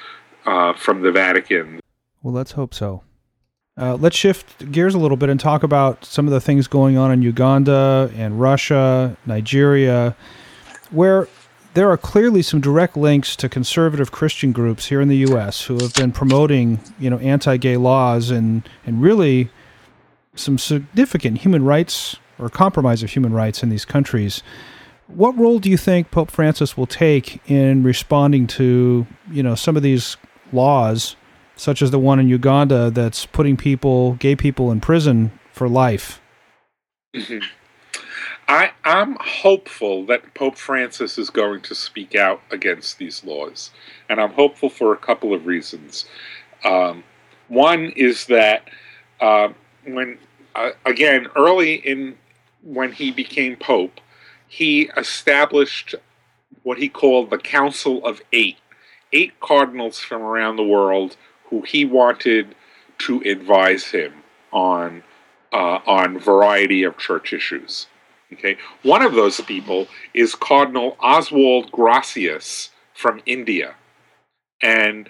uh, 0.48 0.74
from 0.74 1.04
the 1.04 1.12
Vatican. 1.12 1.80
Well, 2.24 2.34
let's 2.34 2.54
hope 2.54 2.74
so. 2.74 3.04
Uh, 3.76 3.96
let's 3.96 4.16
shift 4.16 4.72
gears 4.72 4.94
a 4.94 5.00
little 5.00 5.18
bit 5.18 5.30
and 5.30 5.40
talk 5.40 5.64
about 5.64 6.06
some 6.06 6.28
of 6.28 6.34
the 6.34 6.40
things 6.40 6.68
going 6.68 6.96
on 6.96 7.12
in 7.12 7.24
Uganda 7.24 8.12
and 8.16 8.40
Russia, 8.40 9.18
Nigeria, 9.26 10.16
where 10.92 11.28
there 11.74 11.90
are 11.90 11.98
clearly 11.98 12.44
some 12.44 12.62
direct 12.62 12.96
links 12.96 13.36
to 13.36 13.50
conservative 13.50 14.12
Christian 14.12 14.52
groups 14.52 14.86
here 14.86 15.02
in 15.02 15.08
the 15.08 15.18
U.S. 15.18 15.64
who 15.64 15.80
have 15.80 15.94
been 15.96 16.12
promoting, 16.12 16.80
you 17.00 17.10
know, 17.10 17.18
anti-gay 17.18 17.78
laws 17.78 18.30
and 18.30 18.68
and 18.86 19.02
really 19.02 19.50
some 20.36 20.60
significant 20.60 21.40
human 21.40 21.66
rights 21.66 22.18
or 22.38 22.50
compromise 22.50 23.02
of 23.02 23.10
human 23.10 23.34
rights 23.34 23.64
in 23.64 23.70
these 23.70 23.86
countries. 23.86 24.44
What 25.08 25.36
role 25.38 25.58
do 25.58 25.70
you 25.70 25.78
think 25.78 26.12
Pope 26.12 26.30
Francis 26.30 26.78
will 26.78 26.88
take 26.88 27.42
in 27.50 27.84
responding 27.84 28.46
to, 28.48 29.08
you 29.32 29.44
know, 29.44 29.56
some 29.56 29.76
of 29.76 29.84
these 29.84 30.18
laws 30.52 31.16
such 31.56 31.82
as 31.82 31.92
the 31.92 32.00
one 32.00 32.20
in 32.20 32.28
Uganda 32.28 32.90
that's 32.90 33.26
putting 33.26 33.58
people, 33.58 34.14
gay 34.14 34.36
people, 34.36 34.72
in 34.72 34.82
prison 34.82 35.32
for 35.52 35.70
life. 35.70 36.22
Mm-hmm. 37.16 37.46
I, 38.48 38.72
I'm 38.84 39.16
hopeful 39.22 40.06
that 40.08 40.34
Pope 40.34 40.58
Francis 40.58 41.18
is 41.18 41.30
going 41.30 41.62
to 41.62 41.76
speak 41.76 42.16
out 42.16 42.42
against 42.52 42.98
these 42.98 43.24
laws, 43.24 43.72
and 44.10 44.20
I'm 44.20 44.34
hopeful 44.34 44.70
for 44.70 44.94
a 44.94 44.98
couple 44.98 45.34
of 45.34 45.46
reasons. 45.46 46.06
Um, 46.64 47.04
one 47.48 47.94
is 47.96 48.26
that 48.28 48.70
uh, 49.22 49.50
when, 49.86 50.18
uh, 50.56 50.72
again, 50.86 51.28
early 51.36 51.76
in 51.76 52.18
when 52.64 52.92
he 52.92 53.12
became 53.12 53.56
Pope, 53.56 54.00
he 54.48 54.90
established 54.98 55.96
what 56.64 56.78
he 56.78 56.90
called 56.90 57.30
the 57.30 57.38
Council 57.38 58.06
of 58.06 58.22
Eight, 58.32 58.58
eight 59.12 59.40
cardinals 59.40 60.00
from 60.00 60.22
around 60.22 60.56
the 60.56 60.64
world 60.64 61.18
who 61.54 61.62
he 61.62 61.86
wanted 61.86 62.56
to 62.98 63.22
advise 63.28 63.86
him 63.86 64.12
on 64.52 65.04
uh, 65.52 65.80
on 65.86 66.18
variety 66.18 66.82
of 66.82 66.98
church 66.98 67.32
issues. 67.32 67.86
Okay, 68.32 68.58
one 68.82 69.04
of 69.04 69.14
those 69.14 69.40
people 69.42 69.88
is 70.16 70.34
Cardinal 70.34 70.98
Oswald 71.00 71.72
Gracias 71.72 72.72
from 72.96 73.22
India, 73.28 73.76
and 74.64 75.08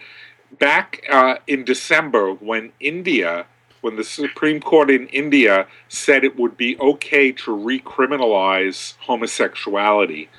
back 0.59 1.05
uh, 1.09 1.35
in 1.47 1.63
December 1.63 2.33
when 2.33 2.73
India 2.81 3.45
when 3.79 3.95
the 3.95 4.03
Supreme 4.03 4.59
Court 4.59 4.89
in 4.89 5.07
India 5.07 5.67
said 5.87 6.25
it 6.25 6.37
would 6.37 6.57
be 6.57 6.77
okay 6.79 7.31
to 7.31 7.51
recriminalize 7.51 8.95
homosexuality, 8.99 10.29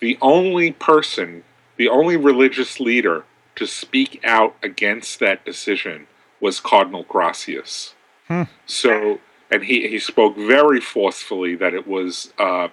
the 0.00 0.18
only 0.20 0.72
person, 0.72 1.44
the 1.76 1.88
only 1.88 2.16
religious 2.16 2.80
leader 2.80 3.24
to 3.60 3.66
speak 3.66 4.18
out 4.24 4.56
against 4.62 5.20
that 5.20 5.44
decision 5.44 6.06
was 6.40 6.60
Cardinal 6.60 7.04
Gracias. 7.06 7.94
Hmm. 8.26 8.44
So, 8.64 9.20
and 9.50 9.62
he, 9.62 9.86
he 9.86 9.98
spoke 9.98 10.34
very 10.34 10.80
forcefully 10.80 11.56
that 11.56 11.74
it 11.74 11.86
was 11.86 12.32
uh, 12.38 12.68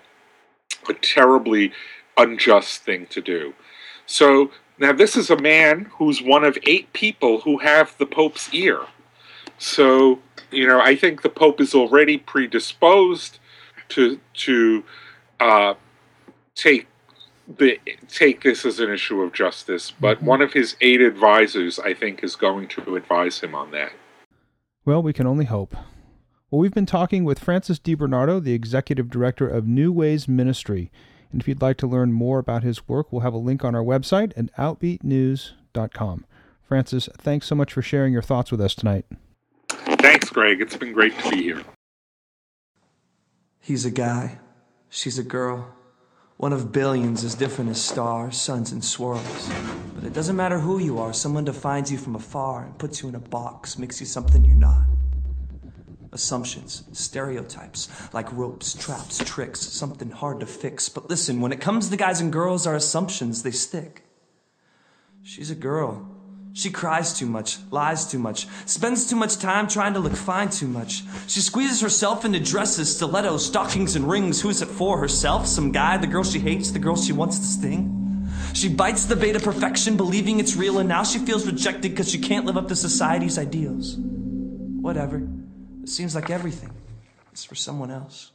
a 0.87 0.93
terribly 1.01 1.73
unjust 2.15 2.83
thing 2.83 3.05
to 3.07 3.21
do. 3.21 3.53
So, 4.05 4.51
now 4.79 4.93
this 4.93 5.17
is 5.17 5.29
a 5.29 5.35
man 5.35 5.91
who's 5.97 6.21
one 6.21 6.45
of 6.45 6.57
eight 6.63 6.93
people 6.93 7.41
who 7.41 7.57
have 7.57 7.93
the 7.97 8.05
Pope's 8.05 8.53
ear. 8.53 8.79
So, 9.57 10.19
you 10.51 10.65
know, 10.65 10.79
I 10.79 10.95
think 10.95 11.21
the 11.21 11.29
Pope 11.29 11.59
is 11.59 11.75
already 11.75 12.17
predisposed 12.17 13.39
to 13.89 14.21
to 14.35 14.85
uh, 15.41 15.73
take 16.55 16.87
the, 17.47 17.79
take 18.09 18.43
this 18.43 18.65
as 18.65 18.79
an 18.79 18.91
issue 18.91 19.21
of 19.21 19.33
justice, 19.33 19.91
but 19.91 20.17
mm-hmm. 20.17 20.25
one 20.25 20.41
of 20.41 20.53
his 20.53 20.75
eight 20.81 21.01
advisors, 21.01 21.79
I 21.79 21.93
think, 21.93 22.23
is 22.23 22.35
going 22.35 22.67
to 22.69 22.95
advise 22.95 23.39
him 23.39 23.55
on 23.55 23.71
that. 23.71 23.93
Well, 24.85 25.01
we 25.01 25.13
can 25.13 25.27
only 25.27 25.45
hope. 25.45 25.75
Well, 26.49 26.59
we've 26.59 26.73
been 26.73 26.85
talking 26.85 27.23
with 27.25 27.39
Francis 27.39 27.79
DeBernardo, 27.79 28.41
the 28.41 28.53
executive 28.53 29.09
director 29.09 29.47
of 29.47 29.67
New 29.67 29.91
Ways 29.91 30.27
Ministry. 30.27 30.91
And 31.31 31.41
if 31.41 31.47
you'd 31.47 31.61
like 31.61 31.77
to 31.77 31.87
learn 31.87 32.13
more 32.13 32.39
about 32.39 32.63
his 32.63 32.87
work, 32.87 33.11
we'll 33.11 33.21
have 33.21 33.33
a 33.33 33.37
link 33.37 33.65
on 33.65 33.75
our 33.75 33.83
website 33.83 34.31
at 34.37 34.53
outbeatnews.com. 34.55 36.25
Francis, 36.63 37.09
thanks 37.17 37.47
so 37.47 37.55
much 37.55 37.73
for 37.73 37.81
sharing 37.81 38.13
your 38.13 38.21
thoughts 38.21 38.51
with 38.51 38.61
us 38.61 38.75
tonight. 38.75 39.05
Thanks, 39.67 40.29
Greg. 40.29 40.61
It's 40.61 40.77
been 40.77 40.93
great 40.93 41.17
to 41.19 41.29
be 41.29 41.43
here. 41.43 41.63
He's 43.59 43.85
a 43.85 43.91
guy. 43.91 44.39
She's 44.89 45.17
a 45.17 45.23
girl. 45.23 45.75
One 46.37 46.53
of 46.53 46.71
billions 46.71 47.23
as 47.23 47.33
different 47.33 47.71
as 47.71 47.81
stars, 47.83 48.37
suns, 48.37 48.71
and 48.71 48.85
swirls. 48.85 49.49
But 49.95 50.03
it 50.03 50.13
doesn't 50.13 50.35
matter 50.35 50.59
who 50.59 50.77
you 50.77 50.99
are, 50.99 51.11
someone 51.11 51.45
defines 51.45 51.91
you 51.91 51.97
from 51.97 52.15
afar 52.15 52.63
and 52.63 52.77
puts 52.77 53.01
you 53.01 53.09
in 53.09 53.15
a 53.15 53.19
box, 53.19 53.79
makes 53.79 53.99
you 53.99 54.05
something 54.05 54.45
you're 54.45 54.55
not. 54.55 54.85
Assumptions, 56.11 56.83
stereotypes, 56.91 57.89
like 58.13 58.31
ropes, 58.31 58.75
traps, 58.75 59.17
tricks, 59.25 59.61
something 59.61 60.11
hard 60.11 60.39
to 60.41 60.45
fix. 60.45 60.89
But 60.89 61.09
listen, 61.09 61.41
when 61.41 61.51
it 61.51 61.59
comes 61.59 61.89
to 61.89 61.97
guys 61.97 62.21
and 62.21 62.31
girls, 62.31 62.67
our 62.67 62.75
assumptions, 62.75 63.41
they 63.41 63.51
stick. 63.51 64.03
She's 65.23 65.49
a 65.49 65.55
girl. 65.55 66.16
She 66.57 66.71
cries 66.71 67.13
too 67.13 67.27
much, 67.27 67.59
lies 67.69 68.07
too 68.07 68.17
much, 68.17 68.47
spends 68.65 69.07
too 69.07 69.15
much 69.15 69.37
time 69.37 69.67
trying 69.67 69.93
to 69.93 69.99
look 69.99 70.15
fine 70.15 70.49
too 70.49 70.67
much. 70.67 71.03
She 71.27 71.39
squeezes 71.39 71.81
herself 71.81 72.25
into 72.25 72.39
dresses, 72.39 72.95
stilettos, 72.95 73.45
stockings, 73.45 73.95
and 73.95 74.09
rings. 74.09 74.41
Who's 74.41 74.63
it 74.63 74.67
for? 74.67 74.97
Herself? 74.97 75.45
Some 75.45 75.71
guy? 75.71 75.97
The 75.97 76.07
girl 76.07 76.23
she 76.23 76.39
hates? 76.39 76.71
The 76.71 76.79
girl 76.79 76.95
she 76.95 77.13
wants 77.13 77.37
to 77.37 77.45
sting? 77.45 78.27
She 78.55 78.69
bites 78.69 79.05
the 79.05 79.15
bait 79.15 79.35
of 79.35 79.43
perfection, 79.43 79.97
believing 79.97 80.39
it's 80.39 80.55
real, 80.55 80.79
and 80.79 80.89
now 80.89 81.03
she 81.03 81.19
feels 81.19 81.45
rejected 81.45 81.91
because 81.91 82.09
she 82.09 82.17
can't 82.17 82.47
live 82.47 82.57
up 82.57 82.69
to 82.69 82.75
society's 82.75 83.37
ideals. 83.37 83.95
Whatever. 83.99 85.29
It 85.83 85.89
seems 85.89 86.15
like 86.15 86.31
everything 86.31 86.71
is 87.33 87.45
for 87.45 87.53
someone 87.53 87.91
else. 87.91 88.31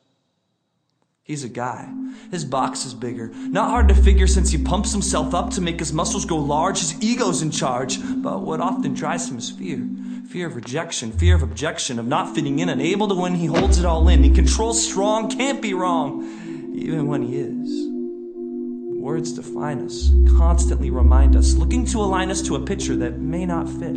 He's 1.24 1.44
a 1.44 1.48
guy. 1.48 1.88
His 2.32 2.44
box 2.44 2.84
is 2.84 2.94
bigger. 2.94 3.28
Not 3.32 3.70
hard 3.70 3.86
to 3.88 3.94
figure 3.94 4.26
since 4.26 4.50
he 4.50 4.58
pumps 4.58 4.90
himself 4.90 5.34
up 5.34 5.50
to 5.50 5.60
make 5.60 5.78
his 5.78 5.92
muscles 5.92 6.24
go 6.24 6.36
large. 6.36 6.80
His 6.80 7.00
ego's 7.00 7.42
in 7.42 7.52
charge. 7.52 7.98
But 8.20 8.40
what 8.40 8.60
often 8.60 8.92
drives 8.92 9.30
him 9.30 9.38
is 9.38 9.48
fear. 9.48 9.88
Fear 10.28 10.48
of 10.48 10.56
rejection, 10.56 11.12
fear 11.12 11.36
of 11.36 11.44
objection, 11.44 12.00
of 12.00 12.08
not 12.08 12.34
fitting 12.34 12.58
in, 12.58 12.68
unable 12.68 13.06
to 13.06 13.14
win. 13.14 13.36
He 13.36 13.46
holds 13.46 13.78
it 13.78 13.84
all 13.84 14.08
in. 14.08 14.24
He 14.24 14.30
controls 14.30 14.84
strong, 14.84 15.30
can't 15.30 15.62
be 15.62 15.74
wrong, 15.74 16.24
even 16.74 17.06
when 17.06 17.22
he 17.22 17.38
is. 17.38 17.88
Words 19.00 19.32
define 19.32 19.84
us, 19.84 20.10
constantly 20.36 20.90
remind 20.90 21.36
us, 21.36 21.54
looking 21.54 21.84
to 21.86 21.98
align 21.98 22.32
us 22.32 22.42
to 22.42 22.56
a 22.56 22.64
picture 22.64 22.96
that 22.96 23.20
may 23.20 23.46
not 23.46 23.68
fit. 23.68 23.96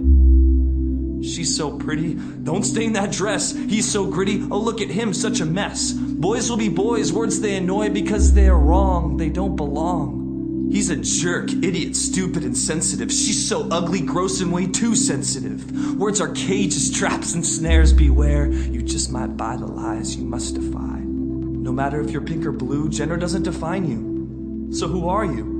She's 1.22 1.55
so 1.55 1.78
pretty. 1.78 2.13
Don't 2.13 2.63
stain 2.63 2.93
that 2.93 3.11
dress. 3.11 3.55
He's 3.55 3.89
so 3.89 4.05
gritty. 4.09 4.41
Oh, 4.51 4.59
look 4.59 4.82
at 4.82 4.89
him, 4.89 5.13
such 5.13 5.39
a 5.39 5.45
mess. 5.45 5.91
Boys 5.93 6.49
will 6.49 6.57
be 6.57 6.70
boys, 6.70 7.11
words 7.11 7.39
they 7.39 7.55
annoy 7.57 7.89
because 7.89 8.34
they 8.34 8.47
are 8.47 8.59
wrong. 8.59 9.18
They 9.18 9.30
don't 9.30 9.55
belong. 9.55 10.70
He's 10.72 10.89
a 10.89 10.95
jerk, 10.95 11.51
idiot, 11.51 11.95
stupid, 11.95 12.43
insensitive. 12.43 13.11
She's 13.11 13.47
so 13.47 13.68
ugly, 13.70 14.01
gross, 14.01 14.41
and 14.41 14.51
way 14.51 14.68
too 14.68 14.95
sensitive. 14.95 15.95
Words 15.97 16.20
are 16.20 16.34
cages, 16.34 16.91
traps, 16.91 17.34
and 17.34 17.45
snares. 17.45 17.93
Beware, 17.93 18.51
you 18.51 18.82
just 18.82 19.11
might 19.11 19.38
buy 19.38 19.57
the 19.57 19.68
lies 19.68 20.16
you 20.16 20.26
must 20.26 20.55
defy. 20.55 20.99
No 20.99 21.72
matter 21.72 22.01
if 22.01 22.11
you're 22.11 22.22
pink 22.22 22.45
or 22.45 22.51
blue, 22.51 22.89
gender 22.89 23.16
doesn't 23.16 23.43
define 23.43 23.89
you. 23.89 24.74
So 24.74 24.88
who 24.88 25.07
are 25.07 25.26
you? 25.26 25.54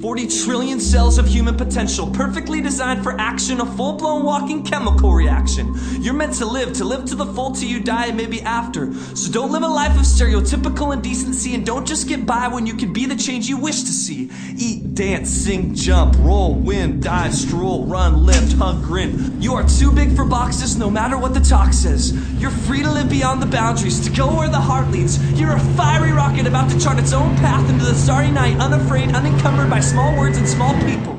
40 0.00 0.28
trillion 0.28 0.78
cells 0.78 1.18
of 1.18 1.26
human 1.26 1.56
potential, 1.56 2.08
perfectly 2.12 2.60
designed 2.60 3.02
for 3.02 3.18
action, 3.18 3.60
a 3.60 3.66
full 3.66 3.94
blown 3.94 4.22
walking 4.22 4.62
chemical 4.62 5.12
reaction. 5.12 5.74
You're 6.00 6.14
meant 6.14 6.34
to 6.34 6.46
live, 6.46 6.72
to 6.74 6.84
live 6.84 7.04
to 7.06 7.16
the 7.16 7.26
full 7.26 7.50
till 7.50 7.68
you 7.68 7.80
die 7.80 8.06
and 8.06 8.16
maybe 8.16 8.40
after. 8.42 8.94
So 8.94 9.32
don't 9.32 9.50
live 9.50 9.64
a 9.64 9.68
life 9.68 9.96
of 9.96 10.02
stereotypical 10.02 10.94
indecency 10.94 11.56
and 11.56 11.66
don't 11.66 11.84
just 11.84 12.06
get 12.06 12.24
by 12.24 12.46
when 12.46 12.64
you 12.64 12.74
can 12.74 12.92
be 12.92 13.06
the 13.06 13.16
change 13.16 13.48
you 13.48 13.56
wish 13.56 13.82
to 13.82 13.90
see. 13.90 14.30
Eat, 14.56 14.94
dance, 14.94 15.30
sing, 15.30 15.74
jump, 15.74 16.14
roll, 16.18 16.54
win, 16.54 17.00
dive, 17.00 17.34
stroll, 17.34 17.84
run, 17.86 18.24
lift, 18.24 18.52
hug, 18.52 18.80
grin. 18.84 19.42
You 19.42 19.54
are 19.54 19.68
too 19.68 19.90
big 19.90 20.14
for 20.14 20.24
boxes 20.24 20.76
no 20.76 20.90
matter 20.90 21.18
what 21.18 21.34
the 21.34 21.40
talk 21.40 21.72
says. 21.72 22.12
You're 22.40 22.52
free 22.52 22.82
to 22.82 22.90
live 22.90 23.10
beyond 23.10 23.42
the 23.42 23.46
boundaries, 23.46 23.98
to 24.08 24.14
go 24.14 24.32
where 24.36 24.48
the 24.48 24.60
heart 24.60 24.92
leads. 24.92 25.18
You're 25.32 25.56
a 25.56 25.60
fiery 25.74 26.12
rocket 26.12 26.46
about 26.46 26.70
to 26.70 26.78
chart 26.78 27.00
its 27.00 27.12
own 27.12 27.34
path 27.38 27.68
into 27.68 27.84
the 27.84 27.94
starry 27.94 28.30
night, 28.30 28.60
unafraid, 28.60 29.12
unencumbered 29.12 29.68
by 29.68 29.80
small 29.88 30.14
words 30.18 30.36
and 30.36 30.46
small 30.46 30.78
people. 30.82 31.18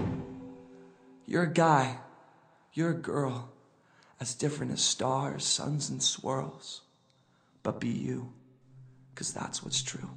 You're 1.26 1.44
a 1.44 1.54
guy. 1.54 1.98
You're 2.74 2.92
a 2.92 3.02
girl. 3.02 3.50
As 4.20 4.36
different 4.36 4.72
as 4.72 4.82
stars, 4.82 5.44
suns, 5.44 5.90
and 5.90 6.04
swirls. 6.04 6.82
But 7.64 7.80
be 7.80 7.90
you. 7.90 8.32
Because 9.10 9.34
that's 9.34 9.64
what's 9.64 9.82
true. 9.82 10.12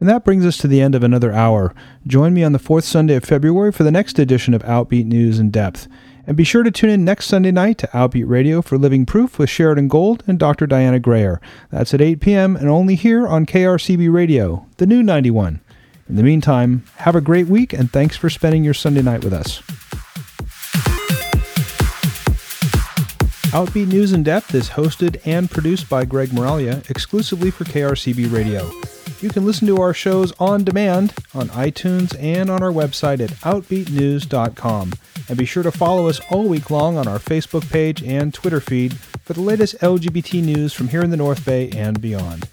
And 0.00 0.08
that 0.08 0.24
brings 0.24 0.44
us 0.44 0.58
to 0.58 0.66
the 0.66 0.80
end 0.80 0.96
of 0.96 1.04
another 1.04 1.32
hour. 1.32 1.76
Join 2.08 2.34
me 2.34 2.42
on 2.42 2.50
the 2.50 2.58
fourth 2.58 2.84
Sunday 2.84 3.14
of 3.14 3.22
February 3.22 3.70
for 3.70 3.84
the 3.84 3.92
next 3.92 4.18
edition 4.18 4.52
of 4.52 4.64
Outbeat 4.64 5.06
News 5.06 5.38
in 5.38 5.52
Depth. 5.52 5.86
And 6.26 6.36
be 6.36 6.42
sure 6.42 6.64
to 6.64 6.72
tune 6.72 6.90
in 6.90 7.04
next 7.04 7.26
Sunday 7.26 7.52
night 7.52 7.78
to 7.78 7.86
Outbeat 7.88 8.28
Radio 8.28 8.62
for 8.62 8.78
Living 8.78 9.06
Proof 9.06 9.38
with 9.38 9.48
Sheridan 9.48 9.86
Gold 9.86 10.24
and 10.26 10.40
Dr. 10.40 10.66
Diana 10.66 10.98
Grayer. 10.98 11.40
That's 11.70 11.94
at 11.94 12.00
8 12.00 12.20
p.m. 12.20 12.56
and 12.56 12.68
only 12.68 12.96
here 12.96 13.28
on 13.28 13.46
KRCB 13.46 14.12
Radio, 14.12 14.66
the 14.78 14.86
new 14.86 15.04
91. 15.04 15.60
In 16.08 16.16
the 16.16 16.22
meantime, 16.22 16.84
have 16.96 17.16
a 17.16 17.20
great 17.20 17.46
week 17.46 17.72
and 17.72 17.90
thanks 17.90 18.16
for 18.16 18.28
spending 18.28 18.64
your 18.64 18.74
Sunday 18.74 19.02
night 19.02 19.24
with 19.24 19.32
us. 19.32 19.62
Outbeat 23.52 23.88
News 23.88 24.12
in 24.12 24.22
Depth 24.22 24.54
is 24.54 24.70
hosted 24.70 25.20
and 25.26 25.50
produced 25.50 25.88
by 25.90 26.06
Greg 26.06 26.30
Moralia 26.30 26.88
exclusively 26.88 27.50
for 27.50 27.64
KRCB 27.64 28.32
Radio. 28.32 28.70
You 29.20 29.28
can 29.28 29.44
listen 29.44 29.66
to 29.68 29.80
our 29.80 29.92
shows 29.94 30.32
on 30.40 30.64
demand 30.64 31.14
on 31.34 31.48
iTunes 31.50 32.18
and 32.18 32.50
on 32.50 32.62
our 32.62 32.72
website 32.72 33.20
at 33.20 33.30
OutbeatNews.com. 33.42 34.92
And 35.28 35.38
be 35.38 35.44
sure 35.44 35.62
to 35.62 35.70
follow 35.70 36.08
us 36.08 36.20
all 36.30 36.48
week 36.48 36.70
long 36.70 36.96
on 36.96 37.06
our 37.06 37.18
Facebook 37.18 37.70
page 37.70 38.02
and 38.02 38.34
Twitter 38.34 38.60
feed 38.60 38.94
for 38.94 39.34
the 39.34 39.42
latest 39.42 39.78
LGBT 39.78 40.42
news 40.42 40.72
from 40.72 40.88
here 40.88 41.02
in 41.02 41.10
the 41.10 41.16
North 41.16 41.44
Bay 41.44 41.70
and 41.70 42.00
beyond. 42.00 42.48